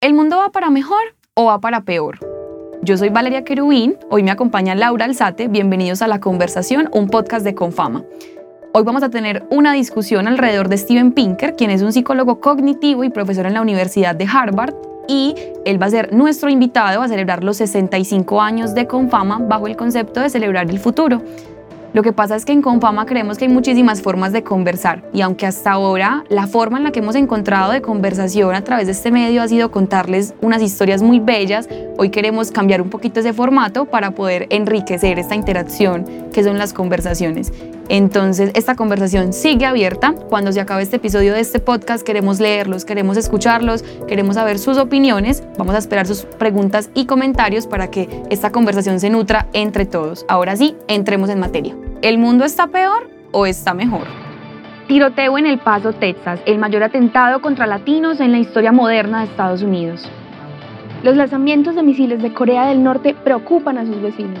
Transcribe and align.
¿El 0.00 0.14
mundo 0.14 0.36
va 0.38 0.52
para 0.52 0.70
mejor 0.70 1.02
o 1.34 1.46
va 1.46 1.58
para 1.58 1.80
peor? 1.80 2.20
Yo 2.82 2.96
soy 2.96 3.08
Valeria 3.08 3.42
Querubín, 3.42 3.96
hoy 4.10 4.22
me 4.22 4.30
acompaña 4.30 4.76
Laura 4.76 5.06
Alzate, 5.06 5.48
bienvenidos 5.48 6.02
a 6.02 6.06
La 6.06 6.20
Conversación, 6.20 6.88
un 6.92 7.08
podcast 7.08 7.44
de 7.44 7.56
Confama. 7.56 8.04
Hoy 8.72 8.84
vamos 8.84 9.02
a 9.02 9.10
tener 9.10 9.44
una 9.50 9.72
discusión 9.72 10.28
alrededor 10.28 10.68
de 10.68 10.78
Steven 10.78 11.10
Pinker, 11.10 11.56
quien 11.56 11.72
es 11.72 11.82
un 11.82 11.92
psicólogo 11.92 12.38
cognitivo 12.38 13.02
y 13.02 13.10
profesor 13.10 13.46
en 13.46 13.54
la 13.54 13.60
Universidad 13.60 14.14
de 14.14 14.28
Harvard, 14.32 14.72
y 15.08 15.34
él 15.64 15.82
va 15.82 15.86
a 15.86 15.90
ser 15.90 16.12
nuestro 16.12 16.48
invitado 16.48 17.02
a 17.02 17.08
celebrar 17.08 17.42
los 17.42 17.56
65 17.56 18.40
años 18.40 18.74
de 18.74 18.86
Confama 18.86 19.40
bajo 19.40 19.66
el 19.66 19.76
concepto 19.76 20.20
de 20.20 20.30
celebrar 20.30 20.70
el 20.70 20.78
futuro. 20.78 21.22
Lo 21.94 22.02
que 22.02 22.12
pasa 22.12 22.36
es 22.36 22.44
que 22.44 22.52
en 22.52 22.60
Confama 22.60 23.06
creemos 23.06 23.38
que 23.38 23.46
hay 23.46 23.50
muchísimas 23.50 24.02
formas 24.02 24.32
de 24.32 24.42
conversar 24.42 25.02
y 25.12 25.22
aunque 25.22 25.46
hasta 25.46 25.72
ahora 25.72 26.24
la 26.28 26.46
forma 26.46 26.76
en 26.78 26.84
la 26.84 26.92
que 26.92 26.98
hemos 26.98 27.14
encontrado 27.14 27.72
de 27.72 27.80
conversación 27.80 28.54
a 28.54 28.62
través 28.62 28.86
de 28.86 28.92
este 28.92 29.10
medio 29.10 29.42
ha 29.42 29.48
sido 29.48 29.70
contarles 29.70 30.34
unas 30.42 30.60
historias 30.60 31.02
muy 31.02 31.18
bellas, 31.18 31.68
hoy 31.96 32.10
queremos 32.10 32.50
cambiar 32.50 32.82
un 32.82 32.90
poquito 32.90 33.20
ese 33.20 33.32
formato 33.32 33.86
para 33.86 34.10
poder 34.10 34.46
enriquecer 34.50 35.18
esta 35.18 35.34
interacción 35.34 36.04
que 36.32 36.44
son 36.44 36.58
las 36.58 36.74
conversaciones. 36.74 37.52
Entonces, 37.88 38.50
esta 38.54 38.74
conversación 38.74 39.32
sigue 39.32 39.64
abierta. 39.64 40.14
Cuando 40.28 40.52
se 40.52 40.60
acabe 40.60 40.82
este 40.82 40.96
episodio 40.96 41.32
de 41.32 41.40
este 41.40 41.58
podcast, 41.58 42.04
queremos 42.04 42.38
leerlos, 42.38 42.84
queremos 42.84 43.16
escucharlos, 43.16 43.82
queremos 44.06 44.34
saber 44.34 44.58
sus 44.58 44.76
opiniones. 44.76 45.42
Vamos 45.56 45.74
a 45.74 45.78
esperar 45.78 46.06
sus 46.06 46.22
preguntas 46.22 46.90
y 46.94 47.06
comentarios 47.06 47.66
para 47.66 47.90
que 47.90 48.08
esta 48.28 48.52
conversación 48.52 49.00
se 49.00 49.08
nutra 49.08 49.46
entre 49.54 49.86
todos. 49.86 50.26
Ahora 50.28 50.54
sí, 50.56 50.76
entremos 50.86 51.30
en 51.30 51.40
materia. 51.40 51.74
¿El 52.02 52.18
mundo 52.18 52.44
está 52.44 52.66
peor 52.66 53.10
o 53.32 53.46
está 53.46 53.72
mejor? 53.72 54.06
Tiroteo 54.86 55.38
en 55.38 55.46
El 55.46 55.58
Paso, 55.58 55.94
Texas, 55.94 56.40
el 56.46 56.58
mayor 56.58 56.82
atentado 56.82 57.40
contra 57.40 57.66
latinos 57.66 58.20
en 58.20 58.32
la 58.32 58.38
historia 58.38 58.72
moderna 58.72 59.20
de 59.20 59.26
Estados 59.26 59.62
Unidos. 59.62 60.10
Los 61.02 61.16
lanzamientos 61.16 61.74
de 61.74 61.82
misiles 61.82 62.22
de 62.22 62.34
Corea 62.34 62.66
del 62.66 62.82
Norte 62.82 63.14
preocupan 63.14 63.78
a 63.78 63.86
sus 63.86 64.00
vecinos 64.02 64.40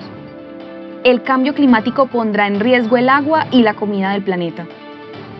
el 1.10 1.22
cambio 1.22 1.54
climático 1.54 2.06
pondrá 2.06 2.46
en 2.46 2.60
riesgo 2.60 2.98
el 2.98 3.08
agua 3.08 3.46
y 3.50 3.62
la 3.62 3.74
comida 3.74 4.12
del 4.12 4.22
planeta. 4.22 4.66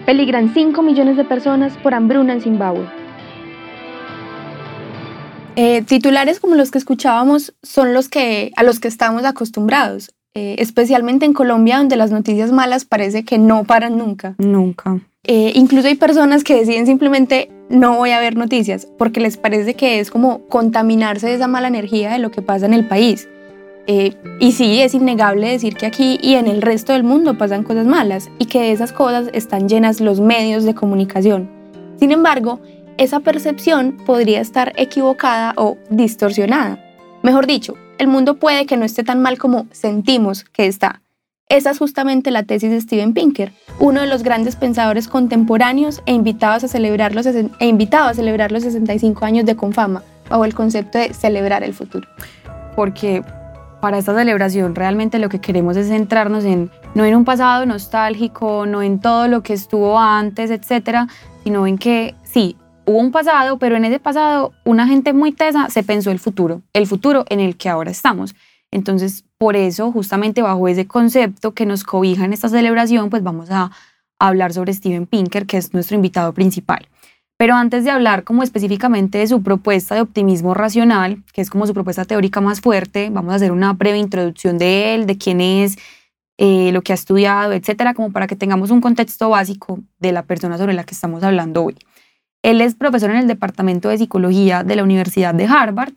Peligran 0.06 0.54
5 0.54 0.80
millones 0.80 1.18
de 1.18 1.24
personas 1.24 1.76
por 1.76 1.92
hambruna 1.92 2.32
en 2.32 2.40
Zimbabue. 2.40 2.86
Eh, 5.56 5.82
titulares 5.82 6.40
como 6.40 6.54
los 6.54 6.70
que 6.70 6.78
escuchábamos 6.78 7.54
son 7.62 7.92
los 7.92 8.08
que, 8.08 8.50
a 8.56 8.62
los 8.62 8.80
que 8.80 8.88
estamos 8.88 9.24
acostumbrados, 9.24 10.14
eh, 10.34 10.56
especialmente 10.58 11.26
en 11.26 11.34
Colombia, 11.34 11.76
donde 11.76 11.96
las 11.96 12.12
noticias 12.12 12.50
malas 12.50 12.86
parece 12.86 13.24
que 13.24 13.36
no 13.36 13.64
paran 13.64 13.98
nunca. 13.98 14.36
Nunca. 14.38 15.00
Eh, 15.24 15.52
incluso 15.54 15.88
hay 15.88 15.96
personas 15.96 16.44
que 16.44 16.54
deciden 16.54 16.86
simplemente 16.86 17.50
no 17.68 17.96
voy 17.96 18.12
a 18.12 18.20
ver 18.20 18.36
noticias 18.36 18.88
porque 18.96 19.20
les 19.20 19.36
parece 19.36 19.74
que 19.74 20.00
es 20.00 20.10
como 20.10 20.46
contaminarse 20.46 21.26
de 21.26 21.34
esa 21.34 21.48
mala 21.48 21.68
energía 21.68 22.10
de 22.10 22.18
lo 22.18 22.30
que 22.30 22.40
pasa 22.40 22.64
en 22.64 22.72
el 22.72 22.86
país. 22.86 23.28
Eh, 23.90 24.14
y 24.38 24.52
sí, 24.52 24.82
es 24.82 24.92
innegable 24.92 25.48
decir 25.48 25.74
que 25.74 25.86
aquí 25.86 26.18
y 26.22 26.34
en 26.34 26.46
el 26.46 26.60
resto 26.60 26.92
del 26.92 27.04
mundo 27.04 27.38
pasan 27.38 27.62
cosas 27.62 27.86
malas 27.86 28.28
y 28.38 28.44
que 28.44 28.60
de 28.60 28.72
esas 28.72 28.92
cosas 28.92 29.30
están 29.32 29.66
llenas 29.66 30.02
los 30.02 30.20
medios 30.20 30.64
de 30.64 30.74
comunicación. 30.74 31.50
Sin 31.98 32.12
embargo, 32.12 32.60
esa 32.98 33.20
percepción 33.20 33.96
podría 34.04 34.42
estar 34.42 34.74
equivocada 34.76 35.54
o 35.56 35.78
distorsionada. 35.88 36.78
Mejor 37.22 37.46
dicho, 37.46 37.76
el 37.96 38.08
mundo 38.08 38.38
puede 38.38 38.66
que 38.66 38.76
no 38.76 38.84
esté 38.84 39.04
tan 39.04 39.22
mal 39.22 39.38
como 39.38 39.66
sentimos 39.72 40.44
que 40.44 40.66
está. 40.66 41.00
Esa 41.48 41.70
es 41.70 41.78
justamente 41.78 42.30
la 42.30 42.42
tesis 42.42 42.70
de 42.70 42.82
Steven 42.82 43.14
Pinker, 43.14 43.54
uno 43.80 44.02
de 44.02 44.06
los 44.06 44.22
grandes 44.22 44.56
pensadores 44.56 45.08
contemporáneos 45.08 46.02
e 46.04 46.12
invitados 46.12 46.62
a 46.62 46.68
celebrar 46.68 47.14
los, 47.14 47.24
e 47.24 47.66
invitado 47.66 48.10
a 48.10 48.14
celebrar 48.14 48.52
los 48.52 48.64
65 48.64 49.24
años 49.24 49.46
de 49.46 49.56
Confama, 49.56 50.02
bajo 50.28 50.44
el 50.44 50.54
concepto 50.54 50.98
de 50.98 51.14
celebrar 51.14 51.64
el 51.64 51.72
futuro. 51.72 52.06
Porque 52.76 53.22
para 53.80 53.98
esta 53.98 54.14
celebración 54.14 54.74
realmente 54.74 55.18
lo 55.18 55.28
que 55.28 55.40
queremos 55.40 55.76
es 55.76 55.88
centrarnos 55.88 56.44
en 56.44 56.70
no 56.94 57.04
en 57.04 57.14
un 57.16 57.24
pasado 57.24 57.66
nostálgico, 57.66 58.66
no 58.66 58.82
en 58.82 59.00
todo 59.00 59.28
lo 59.28 59.42
que 59.42 59.52
estuvo 59.52 59.98
antes, 59.98 60.50
etcétera, 60.50 61.08
sino 61.44 61.66
en 61.66 61.78
que 61.78 62.14
sí, 62.24 62.56
hubo 62.86 62.98
un 62.98 63.12
pasado, 63.12 63.58
pero 63.58 63.76
en 63.76 63.84
ese 63.84 64.00
pasado 64.00 64.52
una 64.64 64.86
gente 64.86 65.12
muy 65.12 65.32
tesa 65.32 65.68
se 65.68 65.82
pensó 65.82 66.10
el 66.10 66.18
futuro, 66.18 66.62
el 66.72 66.86
futuro 66.86 67.24
en 67.28 67.40
el 67.40 67.56
que 67.56 67.68
ahora 67.68 67.90
estamos. 67.90 68.34
Entonces, 68.70 69.24
por 69.38 69.56
eso, 69.56 69.92
justamente 69.92 70.42
bajo 70.42 70.68
ese 70.68 70.86
concepto 70.86 71.54
que 71.54 71.64
nos 71.64 71.84
cobija 71.84 72.24
en 72.24 72.32
esta 72.32 72.48
celebración, 72.48 73.08
pues 73.08 73.22
vamos 73.22 73.50
a 73.50 73.70
hablar 74.18 74.52
sobre 74.52 74.74
Steven 74.74 75.06
Pinker, 75.06 75.46
que 75.46 75.56
es 75.56 75.72
nuestro 75.72 75.96
invitado 75.96 76.32
principal. 76.32 76.88
Pero 77.38 77.54
antes 77.54 77.84
de 77.84 77.90
hablar 77.92 78.24
como 78.24 78.42
específicamente 78.42 79.18
de 79.18 79.28
su 79.28 79.44
propuesta 79.44 79.94
de 79.94 80.00
optimismo 80.00 80.54
racional, 80.54 81.22
que 81.32 81.40
es 81.40 81.50
como 81.50 81.68
su 81.68 81.72
propuesta 81.72 82.04
teórica 82.04 82.40
más 82.40 82.60
fuerte, 82.60 83.10
vamos 83.10 83.32
a 83.32 83.36
hacer 83.36 83.52
una 83.52 83.72
breve 83.74 83.96
introducción 83.98 84.58
de 84.58 84.94
él, 84.94 85.06
de 85.06 85.18
quién 85.18 85.40
es, 85.40 85.78
eh, 86.36 86.72
lo 86.72 86.82
que 86.82 86.92
ha 86.92 86.96
estudiado, 86.96 87.52
etcétera, 87.52 87.94
como 87.94 88.10
para 88.10 88.26
que 88.26 88.34
tengamos 88.34 88.72
un 88.72 88.80
contexto 88.80 89.30
básico 89.30 89.78
de 90.00 90.10
la 90.10 90.24
persona 90.24 90.58
sobre 90.58 90.74
la 90.74 90.82
que 90.82 90.94
estamos 90.94 91.22
hablando 91.22 91.62
hoy. 91.62 91.76
Él 92.42 92.60
es 92.60 92.74
profesor 92.74 93.10
en 93.10 93.18
el 93.18 93.28
Departamento 93.28 93.88
de 93.88 93.98
Psicología 93.98 94.64
de 94.64 94.74
la 94.74 94.82
Universidad 94.82 95.32
de 95.32 95.46
Harvard, 95.46 95.92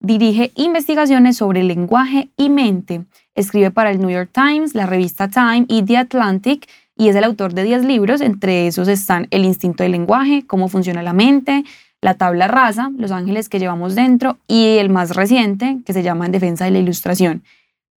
dirige 0.00 0.50
investigaciones 0.54 1.36
sobre 1.36 1.62
lenguaje 1.62 2.30
y 2.38 2.48
mente, 2.48 3.04
escribe 3.34 3.70
para 3.70 3.90
el 3.90 4.00
New 4.00 4.10
York 4.10 4.30
Times, 4.32 4.74
la 4.74 4.86
revista 4.86 5.28
Time 5.28 5.66
y 5.68 5.82
The 5.82 5.98
Atlantic, 5.98 6.66
y 6.96 7.08
es 7.08 7.16
el 7.16 7.24
autor 7.24 7.52
de 7.54 7.64
10 7.64 7.84
libros, 7.84 8.20
entre 8.20 8.66
esos 8.66 8.88
están 8.88 9.28
El 9.30 9.44
instinto 9.44 9.82
del 9.82 9.92
lenguaje, 9.92 10.44
cómo 10.46 10.68
funciona 10.68 11.02
la 11.02 11.12
mente, 11.12 11.64
La 12.00 12.14
tabla 12.14 12.48
rasa, 12.48 12.90
Los 12.96 13.10
ángeles 13.10 13.48
que 13.48 13.58
llevamos 13.58 13.94
dentro 13.94 14.38
y 14.48 14.78
el 14.78 14.88
más 14.88 15.14
reciente, 15.14 15.78
que 15.84 15.92
se 15.92 16.02
llama 16.02 16.26
En 16.26 16.32
defensa 16.32 16.64
de 16.64 16.70
la 16.70 16.78
ilustración. 16.78 17.42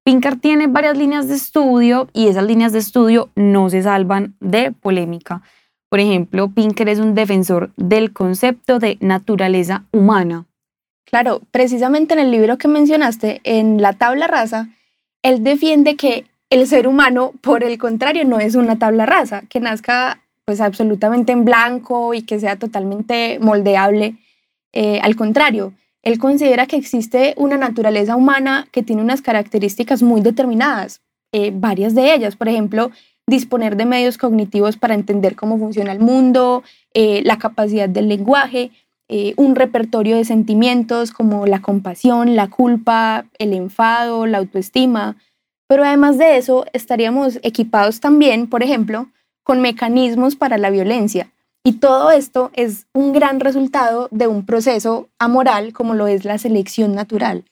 Pinker 0.04 0.38
tiene 0.38 0.68
varias 0.68 0.98
líneas 0.98 1.28
de 1.28 1.36
estudio 1.36 2.10
y 2.14 2.28
esas 2.28 2.46
líneas 2.46 2.74
de 2.74 2.80
estudio 2.80 3.30
no 3.36 3.70
se 3.70 3.84
salvan 3.84 4.36
de 4.40 4.72
polémica. 4.72 5.42
Por 5.90 6.00
ejemplo, 6.00 6.50
Pinker 6.50 6.90
es 6.90 7.00
un 7.00 7.16
defensor 7.16 7.72
del 7.76 8.14
concepto 8.14 8.80
de 8.80 8.98
naturaleza 9.02 9.86
humana. 9.92 10.46
Claro, 11.06 11.42
precisamente 11.52 12.14
en 12.14 12.20
el 12.20 12.32
libro 12.32 12.58
que 12.58 12.68
mencionaste, 12.68 13.42
en 13.44 13.82
La 13.82 13.94
tabla 13.94 14.28
rasa, 14.28 14.70
él 15.24 15.44
defiende 15.44 15.96
que 15.96 16.26
el 16.50 16.66
ser 16.68 16.88
humano, 16.88 17.34
por 17.42 17.64
el 17.64 17.78
contrario, 17.78 18.26
no 18.26 18.40
es 18.40 18.56
una 18.56 18.80
tabla 18.80 19.06
rasa, 19.06 19.44
que 19.50 19.60
nazca 19.60 20.22
pues 20.46 20.62
absolutamente 20.62 21.32
en 21.32 21.46
blanco 21.46 22.16
y 22.16 22.24
que 22.24 22.40
sea 22.40 22.56
totalmente 22.56 23.38
moldeable. 23.40 24.16
Eh, 24.74 25.00
al 25.04 25.16
contrario, 25.16 25.74
él 26.02 26.18
considera 26.18 26.66
que 26.66 26.76
existe 26.76 27.36
una 27.38 27.56
naturaleza 27.58 28.16
humana 28.16 28.68
que 28.72 28.82
tiene 28.82 29.04
unas 29.04 29.22
características 29.22 30.02
muy 30.02 30.22
determinadas, 30.22 31.02
eh, 31.34 31.52
varias 31.54 31.94
de 31.94 32.16
ellas, 32.16 32.36
por 32.36 32.50
ejemplo, 32.50 32.90
disponer 33.28 33.76
de 33.76 33.86
medios 33.86 34.18
cognitivos 34.18 34.76
para 34.76 34.96
entender 34.96 35.36
cómo 35.36 35.60
funciona 35.60 35.92
el 35.92 36.00
mundo, 36.00 36.64
eh, 36.96 37.22
la 37.24 37.38
capacidad 37.38 37.88
del 37.88 38.10
lenguaje, 38.10 38.72
un 39.38 39.56
repertorio 39.56 40.18
de 40.18 40.24
sentimientos 40.24 41.10
como 41.12 41.48
la 41.48 41.64
compasión, 41.64 42.36
la 42.36 42.48
culpa, 42.48 43.26
el 43.40 43.54
enfado, 43.54 44.28
la 44.28 44.38
autoestima, 44.38 45.16
pero 45.70 45.84
además 45.84 46.18
de 46.18 46.38
eso, 46.38 46.66
estaríamos 46.74 47.38
equipados 47.44 48.00
también, 48.00 48.48
por 48.48 48.64
ejemplo, 48.64 49.08
con 49.44 49.62
mecanismos 49.62 50.36
para 50.36 50.58
la 50.58 50.72
violencia. 50.72 51.30
Y 51.64 51.74
todo 51.74 52.10
esto 52.10 52.50
es 52.56 52.88
un 52.92 53.14
gran 53.14 53.40
resultado 53.40 54.08
de 54.10 54.26
un 54.26 54.48
proceso 54.48 55.10
amoral 55.20 55.72
como 55.72 55.94
lo 55.94 56.08
es 56.08 56.26
la 56.26 56.40
selección 56.40 56.96
natural. 56.96 57.44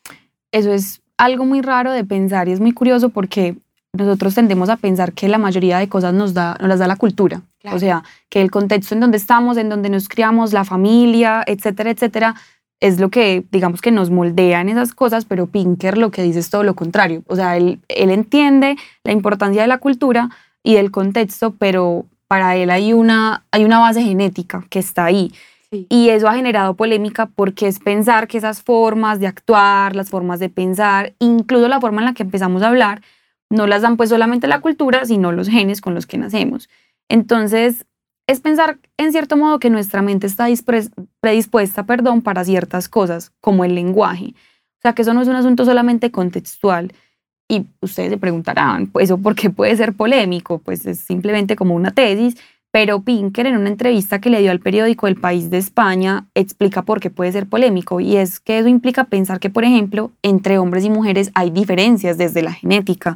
Eso 0.51 0.73
es 0.73 1.01
algo 1.16 1.45
muy 1.45 1.61
raro 1.61 1.91
de 1.91 2.03
pensar 2.03 2.47
y 2.47 2.53
es 2.53 2.59
muy 2.59 2.72
curioso 2.72 3.09
porque 3.09 3.55
nosotros 3.94 4.34
tendemos 4.34 4.69
a 4.69 4.78
pensar 4.78 5.13
que 5.13 5.28
la 5.28 5.38
mayoría 5.38 5.78
de 5.78 5.88
cosas 5.88 6.16
nos, 6.16 6.34
da, 6.34 6.57
nos 6.59 6.69
las 6.69 6.79
da 6.79 6.88
la 6.88 6.95
cultura. 6.95 7.44
O 7.72 7.78
sea, 7.78 8.03
que 8.29 8.41
el 8.41 8.49
contexto 8.49 8.95
en 8.95 9.01
donde 9.01 9.17
estamos, 9.17 9.57
en 9.57 9.69
donde 9.69 9.89
nos 9.89 10.09
criamos, 10.09 10.53
la 10.53 10.63
familia, 10.63 11.44
etcétera, 11.45 11.91
etcétera, 11.91 12.35
es 12.80 13.00
lo 13.00 13.10
que, 13.10 13.44
digamos 13.52 13.82
que 13.82 13.92
nos 13.92 14.09
moldea 14.12 14.62
en 14.62 14.70
esas 14.70 14.94
cosas, 14.94 15.26
pero 15.26 15.47
Pinker 15.47 15.97
lo 15.97 16.12
que 16.12 16.22
dice 16.24 16.40
es 16.40 16.50
todo 16.50 16.64
lo 16.64 16.76
contrario. 16.76 17.24
O 17.28 17.35
sea, 17.35 17.58
él, 17.58 17.79
él 17.88 18.12
entiende 18.12 18.76
la 19.03 19.12
importancia 19.12 19.62
de 19.62 19.68
la 19.68 19.79
cultura 19.79 20.29
y 20.64 20.76
del 20.76 20.91
contexto, 20.91 21.56
pero 21.58 22.06
para 22.28 22.56
él 22.56 22.70
hay 22.70 22.94
una, 22.94 23.46
hay 23.52 23.66
una 23.66 23.79
base 23.79 24.03
genética 24.03 24.66
que 24.70 24.79
está 24.79 25.06
ahí. 25.06 25.32
Y 25.72 26.09
eso 26.09 26.29
ha 26.29 26.35
generado 26.35 26.76
polémica 26.76 27.26
porque 27.26 27.68
es 27.68 27.79
pensar 27.79 28.28
que 28.28 28.38
esas 28.38 28.62
formas 28.62 29.20
de 29.20 29.28
actuar, 29.28 29.96
las 29.96 30.09
formas 30.09 30.40
de 30.40 30.50
pensar, 30.50 31.14
incluso 31.20 31.68
la 31.68 31.82
forma 31.82 32.02
en 32.02 32.06
la 32.06 32.14
que 32.14 32.23
empezamos 32.23 32.62
a 32.62 32.70
hablar, 32.70 33.02
no 33.50 33.68
las 33.68 33.82
dan 33.82 33.97
pues 33.97 34.09
solamente 34.09 34.47
la 34.47 34.62
cultura, 34.62 35.06
sino 35.06 35.32
los 35.32 35.50
genes 35.50 35.82
con 35.82 35.94
los 35.94 36.06
que 36.06 36.18
nacemos. 36.18 36.70
Entonces, 37.09 37.85
es 38.28 38.41
pensar 38.41 38.78
en 38.97 39.12
cierto 39.12 39.38
modo 39.38 39.59
que 39.59 39.70
nuestra 39.70 40.02
mente 40.02 40.28
está 40.28 40.47
predispuesta 41.22 41.85
perdón, 41.85 42.22
para 42.22 42.44
ciertas 42.44 42.90
cosas, 42.90 43.32
como 43.41 43.64
el 43.64 43.74
lenguaje. 43.74 44.35
O 44.35 44.82
sea, 44.82 44.94
que 44.94 45.02
eso 45.02 45.14
no 45.14 45.22
es 45.22 45.28
un 45.28 45.35
asunto 45.35 45.66
solamente 45.66 46.12
contextual. 46.12 46.94
Y 47.50 47.66
ustedes 47.82 48.09
se 48.09 48.18
preguntarán, 48.18 48.88
pues, 48.88 49.06
¿eso 49.06 49.18
por 49.18 49.34
qué 49.34 49.50
puede 49.50 49.76
ser 49.78 49.94
polémico? 49.94 50.59
Pues 50.59 50.85
es 50.85 51.00
simplemente 51.00 51.56
como 51.56 51.74
una 51.76 51.91
tesis, 51.91 52.35
Pero 52.72 53.02
Pinker, 53.02 53.47
en 53.47 53.58
una 53.58 53.70
entrevista 53.70 54.20
que 54.20 54.30
le 54.30 54.41
dio 54.41 54.52
al 54.52 54.59
periódico 54.59 55.08
El 55.08 55.16
País 55.16 55.50
de 55.50 55.58
España, 55.58 56.28
explica 56.35 56.82
por 56.84 57.00
qué 57.00 57.09
puede 57.09 57.32
ser 57.32 57.47
polémico. 57.47 58.00
Y 58.02 58.18
es 58.18 58.40
que 58.40 58.59
eso 58.59 58.68
implica 58.68 59.06
pensar 59.06 59.40
que, 59.40 59.50
por 59.50 59.64
ejemplo, 59.64 60.12
entre 60.22 60.59
hombres 60.59 60.84
y 60.84 60.90
mujeres 60.90 61.32
hay 61.34 61.50
diferencias 61.50 62.18
desde 62.18 62.41
la 62.44 62.52
genética. 62.52 63.16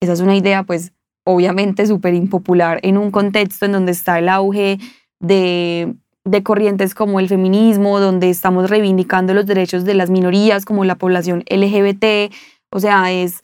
Esa 0.00 0.14
es 0.14 0.20
una 0.20 0.34
idea, 0.34 0.62
pues, 0.64 0.92
obviamente 1.26 1.86
súper 1.86 2.14
impopular 2.14 2.78
en 2.82 2.96
un 2.96 3.10
contexto 3.10 3.66
en 3.66 3.72
donde 3.72 3.92
está 3.92 4.18
el 4.18 4.28
auge 4.28 4.78
de, 5.18 5.94
de 6.24 6.42
corrientes 6.44 6.94
como 6.94 7.18
el 7.18 7.28
feminismo, 7.28 7.98
donde 7.98 8.30
estamos 8.30 8.70
reivindicando 8.70 9.34
los 9.34 9.44
derechos 9.44 9.84
de 9.84 9.94
las 9.94 10.08
minorías 10.08 10.64
como 10.64 10.84
la 10.84 10.94
población 10.94 11.42
LGBT. 11.50 12.32
O 12.70 12.78
sea, 12.78 13.10
es, 13.12 13.42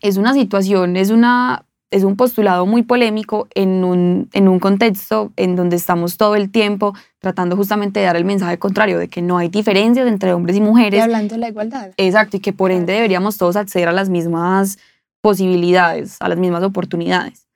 es 0.00 0.16
una 0.16 0.32
situación, 0.32 0.96
es 0.96 1.10
una 1.10 1.66
es 1.90 2.04
un 2.04 2.16
postulado 2.16 2.64
muy 2.64 2.82
polémico 2.82 3.48
en 3.54 3.84
un, 3.84 4.30
en 4.32 4.48
un 4.48 4.58
contexto 4.60 5.30
en 5.36 5.56
donde 5.56 5.76
estamos 5.76 6.16
todo 6.16 6.36
el 6.36 6.50
tiempo 6.50 6.94
tratando 7.18 7.54
justamente 7.54 8.00
de 8.00 8.06
dar 8.06 8.16
el 8.16 8.24
mensaje 8.24 8.58
contrario, 8.58 8.98
de 8.98 9.08
que 9.08 9.20
no 9.20 9.36
hay 9.36 9.50
diferencias 9.50 10.08
entre 10.08 10.32
hombres 10.32 10.56
y 10.56 10.62
mujeres. 10.62 11.00
Y 11.00 11.02
hablando 11.02 11.34
de 11.34 11.40
la 11.40 11.48
igualdad. 11.48 11.90
Exacto, 11.98 12.38
y 12.38 12.40
que 12.40 12.54
por 12.54 12.70
ende 12.70 12.94
deberíamos 12.94 13.36
todos 13.36 13.56
acceder 13.56 13.88
a 13.88 13.92
las 13.92 14.08
mismas 14.08 14.78
posibilidades, 15.22 16.18
a 16.20 16.28
las 16.28 16.38
mismas 16.38 16.62
oportunidades. 16.62 17.46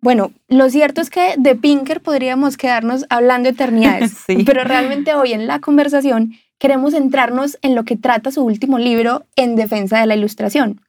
Bueno, 0.00 0.32
lo 0.48 0.70
cierto 0.70 1.02
es 1.02 1.10
que 1.10 1.34
de 1.36 1.56
Pinker 1.56 2.00
podríamos 2.00 2.56
quedarnos 2.56 3.04
hablando 3.10 3.50
eternidades, 3.50 4.24
pero 4.46 4.64
realmente 4.64 5.14
hoy 5.14 5.34
en 5.34 5.46
la 5.46 5.60
conversación 5.60 6.32
queremos 6.58 6.94
centrarnos 6.94 7.58
en 7.60 7.74
lo 7.74 7.84
que 7.84 7.96
trata 7.96 8.30
su 8.30 8.42
último 8.42 8.78
libro, 8.78 9.26
En 9.36 9.56
Defensa 9.56 10.00
de 10.00 10.06
la 10.06 10.16
Ilustración. 10.16 10.80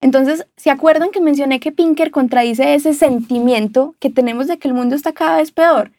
Entonces, 0.00 0.46
¿se 0.56 0.70
acuerdan 0.70 1.10
que 1.10 1.20
mencioné 1.20 1.60
que 1.60 1.72
Pinker 1.72 2.10
contradice 2.10 2.74
ese 2.74 2.92
sentimiento 2.92 3.94
que 3.98 4.10
tenemos 4.10 4.46
de 4.46 4.58
que 4.58 4.68
el 4.68 4.74
mundo 4.74 4.94
está 4.94 5.12
cada 5.12 5.38
vez 5.38 5.52
peor? 5.52 5.92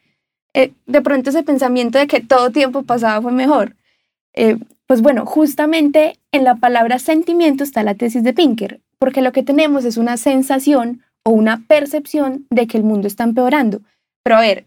Eh, 0.54 0.72
de 0.86 1.02
pronto 1.02 1.30
ese 1.30 1.44
pensamiento 1.44 1.98
de 1.98 2.08
que 2.08 2.20
todo 2.22 2.52
tiempo 2.52 2.84
pasado 2.84 3.22
fue 3.22 3.32
mejor. 3.32 3.76
Eh, 4.34 4.58
pues 4.86 5.02
bueno, 5.02 5.26
justamente 5.26 6.18
en 6.32 6.44
la 6.44 6.56
palabra 6.56 7.00
sentimiento 7.00 7.64
está 7.64 7.84
la 7.84 7.96
tesis 7.96 8.24
de 8.24 8.34
Pinker, 8.34 8.82
porque 9.00 9.22
lo 9.22 9.32
que 9.32 9.44
tenemos 9.44 9.86
es 9.86 9.98
una 9.98 10.18
sensación 10.18 11.04
o 11.24 11.32
una 11.32 11.66
percepción 11.68 12.48
de 12.50 12.68
que 12.68 12.78
el 12.78 12.84
mundo 12.84 13.08
está 13.08 13.24
empeorando. 13.24 13.82
Pero 14.24 14.38
a 14.38 14.42
ver, 14.42 14.66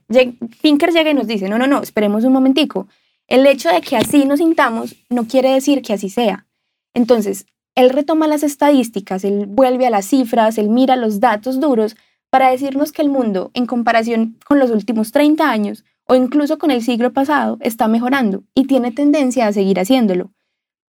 Pinker 0.62 0.90
llega 0.90 1.10
y 1.10 1.14
nos 1.14 1.26
dice, 1.26 1.48
no, 1.48 1.58
no, 1.58 1.66
no, 1.66 1.82
esperemos 1.82 2.24
un 2.24 2.32
momentico. 2.32 2.88
El 3.26 3.46
hecho 3.46 3.68
de 3.70 3.80
que 3.80 3.96
así 3.96 4.24
nos 4.24 4.38
sintamos 4.38 4.96
no 5.08 5.26
quiere 5.26 5.50
decir 5.50 5.82
que 5.82 5.92
así 5.92 6.08
sea. 6.08 6.46
Entonces, 6.94 7.46
él 7.74 7.90
retoma 7.90 8.26
las 8.26 8.42
estadísticas, 8.42 9.24
él 9.24 9.46
vuelve 9.46 9.86
a 9.86 9.90
las 9.90 10.06
cifras, 10.06 10.58
él 10.58 10.68
mira 10.70 10.96
los 10.96 11.20
datos 11.20 11.60
duros 11.60 11.96
para 12.30 12.50
decirnos 12.50 12.92
que 12.92 13.02
el 13.02 13.08
mundo, 13.08 13.50
en 13.54 13.66
comparación 13.66 14.38
con 14.46 14.58
los 14.58 14.70
últimos 14.70 15.12
30 15.12 15.48
años 15.48 15.84
o 16.06 16.14
incluso 16.14 16.58
con 16.58 16.70
el 16.70 16.82
siglo 16.82 17.12
pasado, 17.12 17.58
está 17.60 17.86
mejorando 17.86 18.42
y 18.54 18.66
tiene 18.66 18.92
tendencia 18.92 19.46
a 19.46 19.52
seguir 19.52 19.78
haciéndolo. 19.78 20.32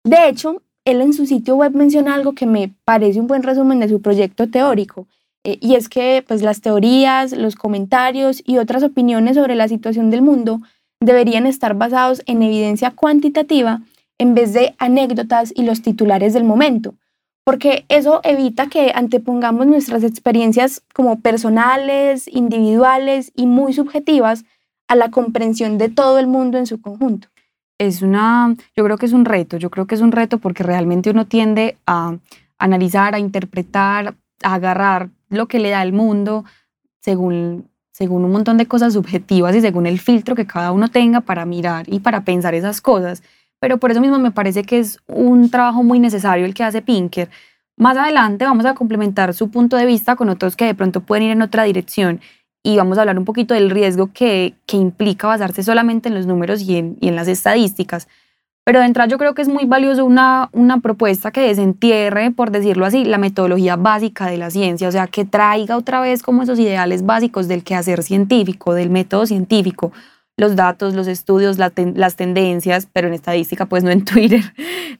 De 0.05 0.29
hecho, 0.29 0.63
él 0.91 1.01
en 1.01 1.13
su 1.13 1.27
sitio 1.27 1.57
web 1.57 1.75
menciona 1.75 2.15
algo 2.15 2.35
que 2.35 2.47
me 2.47 2.73
parece 2.85 3.21
un 3.21 3.27
buen 3.27 3.43
resumen 3.43 3.81
de 3.81 3.89
su 3.89 4.01
proyecto 4.01 4.49
teórico, 4.49 5.07
eh, 5.45 5.59
y 5.61 5.75
es 5.75 5.89
que 5.89 6.25
pues, 6.27 6.43
las 6.43 6.61
teorías, 6.61 7.33
los 7.33 7.57
comentarios 7.57 8.43
y 8.45 8.59
otras 8.59 8.83
opiniones 8.83 9.37
sobre 9.37 9.55
la 9.55 9.69
situación 9.69 10.11
del 10.11 10.23
mundo 10.23 10.61
deberían 11.01 11.47
estar 11.47 11.75
basados 11.75 12.23
en 12.27 12.43
evidencia 12.43 12.91
cuantitativa 12.91 13.81
en 14.19 14.35
vez 14.35 14.53
de 14.53 14.75
anécdotas 14.79 15.53
y 15.55 15.63
los 15.63 15.81
titulares 15.81 16.35
del 16.35 16.45
momento, 16.45 16.95
porque 17.45 17.85
eso 17.89 18.21
evita 18.25 18.67
que 18.67 18.93
antepongamos 18.95 19.67
nuestras 19.67 20.03
experiencias 20.03 20.83
como 20.93 21.21
personales, 21.21 22.27
individuales 22.29 23.33
y 23.37 23.47
muy 23.47 23.73
subjetivas 23.73 24.45
a 24.89 24.97
la 24.97 25.11
comprensión 25.11 25.79
de 25.79 25.89
todo 25.89 26.19
el 26.19 26.27
mundo 26.27 26.59
en 26.59 26.67
su 26.67 26.81
conjunto. 26.81 27.29
Es 27.79 28.03
una, 28.03 28.55
yo 28.77 28.85
creo 28.85 28.99
que 28.99 29.07
es 29.07 29.13
un 29.13 29.25
reto, 29.25 29.57
yo 29.57 29.71
creo 29.71 29.87
que 29.87 29.95
es 29.95 30.01
un 30.01 30.13
reto 30.13 30.39
porque 30.39 30.63
realmente 30.63 31.11
uno 31.11 31.27
tiende 31.27 31.79
a 31.87 32.17
analizar, 32.59 33.15
a 33.15 33.19
interpretar, 33.21 34.15
a 34.43 34.55
agarrar 34.55 35.11
lo 35.29 35.47
que 35.47 35.61
le 35.61 35.71
da 35.71 35.83
el 35.83 35.93
mundo 35.93 36.45
según, 37.01 37.69
según 37.93 38.25
un 38.25 38.33
montón 38.33 38.57
de 38.59 38.67
cosas 38.67 38.95
subjetivas 38.95 39.55
y 39.55 39.61
según 39.61 39.87
el 39.87 40.01
filtro 40.01 40.35
que 40.35 40.47
cada 40.47 40.73
uno 40.73 40.89
tenga 40.89 41.21
para 41.21 41.45
mirar 41.45 41.87
y 41.89 42.01
para 42.01 42.25
pensar 42.25 42.55
esas 42.55 42.81
cosas 42.81 43.23
pero 43.61 43.79
por 43.79 43.91
eso 43.91 44.01
mismo 44.01 44.19
me 44.19 44.31
parece 44.31 44.63
que 44.63 44.79
es 44.79 44.99
un 45.07 45.51
trabajo 45.51 45.83
muy 45.83 45.99
necesario 45.99 46.47
el 46.47 46.55
que 46.55 46.65
hace 46.65 46.83
Pinker. 46.83 47.29
Más 47.77 47.97
adelante 47.97 48.45
vamos 48.45 48.65
a 48.67 48.75
complementar 48.75 49.35
su 49.35 49.51
punto 49.51 49.77
de 49.77 49.87
vista 49.87 50.17
con 50.17 50.29
otros 50.29 50.57
que 50.57 50.65
de 50.65 50.75
pronto 50.75 51.01
pueden 51.01 51.25
ir 51.25 51.31
en 51.33 51.43
otra 51.43 51.65
dirección 51.65 52.21
y 52.63 52.77
vamos 52.77 52.99
a 52.99 53.03
hablar 53.03 53.19
un 53.19 53.25
poquito 53.25 53.55
del 53.55 53.71
riesgo 53.71 54.11
que, 54.13 54.55
que 54.67 54.77
implica 54.77 55.27
basarse 55.27 55.63
solamente 55.63 56.09
en 56.09 56.15
los 56.15 56.27
números 56.27 56.63
y 56.63 56.77
en, 56.77 56.99
en 57.01 57.17
las 57.17 57.29
estadísticas. 57.29 58.09
Pero 58.69 58.81
de 58.81 58.87
entrada 58.87 59.09
yo 59.09 59.17
creo 59.17 59.35
que 59.35 59.41
es 59.41 59.49
muy 59.49 59.65
valioso 59.65 60.05
una, 60.05 60.51
una 60.53 60.81
propuesta 60.81 61.31
que 61.31 61.41
desentierre, 61.41 62.31
por 62.33 62.51
decirlo 62.51 62.85
así, 62.85 63.05
la 63.05 63.17
metodología 63.17 63.77
básica 63.77 64.27
de 64.27 64.37
la 64.37 64.51
ciencia, 64.51 64.89
o 64.89 64.93
sea, 64.93 65.07
que 65.07 65.25
traiga 65.25 65.77
otra 65.77 66.01
vez 66.01 66.23
como 66.23 66.43
esos 66.43 66.59
ideales 66.59 67.07
básicos 67.07 67.49
del 67.49 67.65
quehacer 67.65 68.03
científico, 68.03 68.75
del 68.75 68.91
método 68.91 69.25
científico, 69.25 69.93
los 70.39 70.55
datos, 70.55 70.95
los 70.95 71.09
estudios, 71.09 71.59
las 71.59 72.15
tendencias, 72.15 72.89
pero 72.93 73.09
en 73.09 73.15
estadística, 73.15 73.67
pues 73.67 73.83
no 73.83 73.91
en 73.91 74.05
Twitter, 74.07 74.41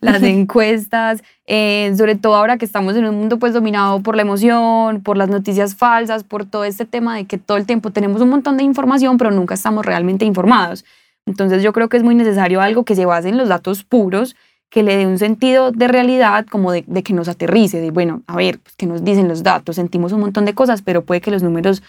las 0.01 0.23
encuestas, 0.25 1.23
eh, 1.47 1.95
sobre 1.97 2.17
todo 2.17 2.35
ahora 2.35 2.59
que 2.59 2.65
estamos 2.65 2.97
en 2.97 3.07
un 3.07 3.15
mundo 3.15 3.39
pues 3.39 3.55
dominado 3.55 4.01
por 4.01 4.17
la 4.17 4.23
emoción, 4.23 5.01
por 5.01 5.17
las 5.17 5.29
noticias 5.29 5.77
falsas, 5.77 6.25
por 6.25 6.45
todo 6.45 6.65
este 6.65 6.85
tema 6.85 7.17
de 7.17 7.25
que 7.25 7.39
todo 7.39 7.57
el 7.57 7.67
tiempo 7.67 7.91
tenemos 7.91 8.21
un 8.21 8.31
montón 8.31 8.57
de 8.57 8.65
información, 8.65 9.17
pero 9.17 9.31
nunca 9.31 9.55
estamos 9.55 9.87
realmente 9.87 10.25
informados. 10.25 10.85
Entonces 11.25 11.63
yo 11.63 11.73
creo 11.73 11.89
que 11.89 11.97
es 11.97 12.03
muy 12.03 12.17
necesario 12.17 12.61
algo 12.61 12.85
que 12.85 12.97
se 12.97 13.07
base 13.07 13.29
en 13.29 13.37
los 13.37 13.49
datos 13.49 13.85
puros, 13.85 14.35
que 14.71 14.83
le 14.83 14.97
dé 14.97 15.07
un 15.07 15.19
sentido 15.19 15.71
de 15.71 15.87
realidad, 15.87 16.47
como 16.47 16.73
de, 16.73 16.83
que 16.83 17.13
nos 17.15 17.29
aterrice, 17.29 17.81
de 17.81 17.93
bueno, 17.93 18.23
a 18.27 18.37
ver, 18.37 18.59
pues, 18.59 18.75
¿qué 18.77 18.87
nos 18.87 19.05
dicen 19.05 19.29
los 19.29 19.45
datos? 19.45 19.77
Sentimos 19.77 20.13
un 20.13 20.21
montón 20.21 20.45
de 20.45 20.55
cosas, 20.55 20.83
pero 20.83 21.05
puede 21.05 21.21
que 21.21 21.31
los 21.31 21.45
números 21.45 21.83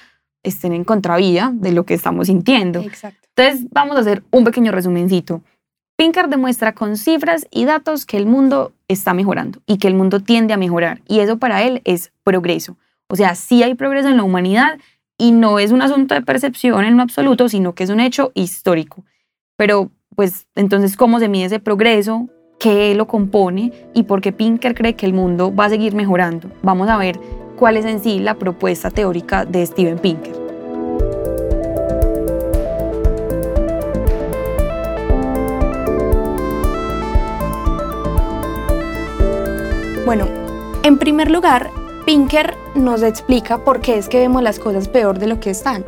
estén 0.44 0.74
en 0.74 0.84
contravía 0.84 1.52
de 1.54 1.72
lo 1.72 1.86
que 1.86 1.94
estamos 1.94 2.28
sintiendo. 2.28 2.80
Exacto. 2.80 3.28
Entonces, 3.36 3.68
vamos 3.72 3.98
a 3.98 4.02
hacer 4.02 4.24
un 4.32 4.44
pequeño 4.44 4.72
resumencito. 4.72 5.42
Pinker 5.98 6.30
demuestra 6.30 6.74
con 6.74 6.96
cifras 6.96 7.46
y 7.52 7.66
datos 7.66 8.06
que 8.06 8.18
el 8.18 8.26
mundo 8.26 8.72
está 8.88 9.14
mejorando 9.14 9.60
y 9.66 9.78
que 9.78 9.88
el 9.88 9.96
mundo 9.96 10.22
tiende 10.22 10.54
a 10.54 10.58
mejorar. 10.58 11.02
Y 11.08 11.20
eso 11.20 11.38
para 11.38 11.64
él 11.64 11.82
es 11.84 12.14
progreso. 12.24 12.78
O 13.08 13.16
sea, 13.16 13.36
sí 13.36 13.64
hay 13.64 13.76
progreso 13.76 14.08
en 14.08 14.18
la 14.18 14.24
humanidad 14.24 14.80
y 15.18 15.32
no 15.32 15.60
es 15.60 15.72
un 15.72 15.82
asunto 15.82 16.16
de 16.16 16.22
percepción 16.22 16.86
en 16.86 16.96
lo 16.96 17.04
absoluto, 17.04 17.50
sino 17.50 17.76
que 17.76 17.84
es 17.84 17.90
un 17.90 18.00
hecho 18.00 18.32
histórico. 18.34 19.04
Pero, 19.58 19.92
pues, 20.16 20.48
entonces, 20.56 20.96
¿cómo 20.96 21.20
se 21.20 21.28
mide 21.28 21.48
ese 21.48 21.60
progreso? 21.60 22.30
¿Qué 22.60 22.96
lo 22.96 23.08
compone? 23.08 23.74
¿Y 23.94 24.04
por 24.04 24.22
qué 24.22 24.32
Pinker 24.32 24.76
cree 24.76 24.96
que 24.96 25.06
el 25.06 25.14
mundo 25.14 25.54
va 25.54 25.66
a 25.66 25.70
seguir 25.70 25.96
mejorando? 25.96 26.50
Vamos 26.62 26.88
a 26.88 26.98
ver 26.98 27.20
cuál 27.60 27.76
es 27.76 27.86
en 27.86 28.02
sí 28.02 28.20
la 28.20 28.36
propuesta 28.36 28.90
teórica 28.90 29.44
de 29.44 29.66
Steven 29.66 30.00
Pinker. 30.00 30.34
Bueno, 40.06 40.26
en 40.84 40.98
primer 40.98 41.30
lugar, 41.30 41.70
Pinker 42.06 42.56
nos 42.76 43.04
explica 43.04 43.64
por 43.64 43.82
qué 43.82 43.98
es 43.98 44.08
que 44.08 44.20
vemos 44.20 44.42
las 44.42 44.58
cosas 44.58 44.88
peor 44.88 45.20
de 45.20 45.28
lo 45.28 45.40
que 45.42 45.50
están. 45.50 45.86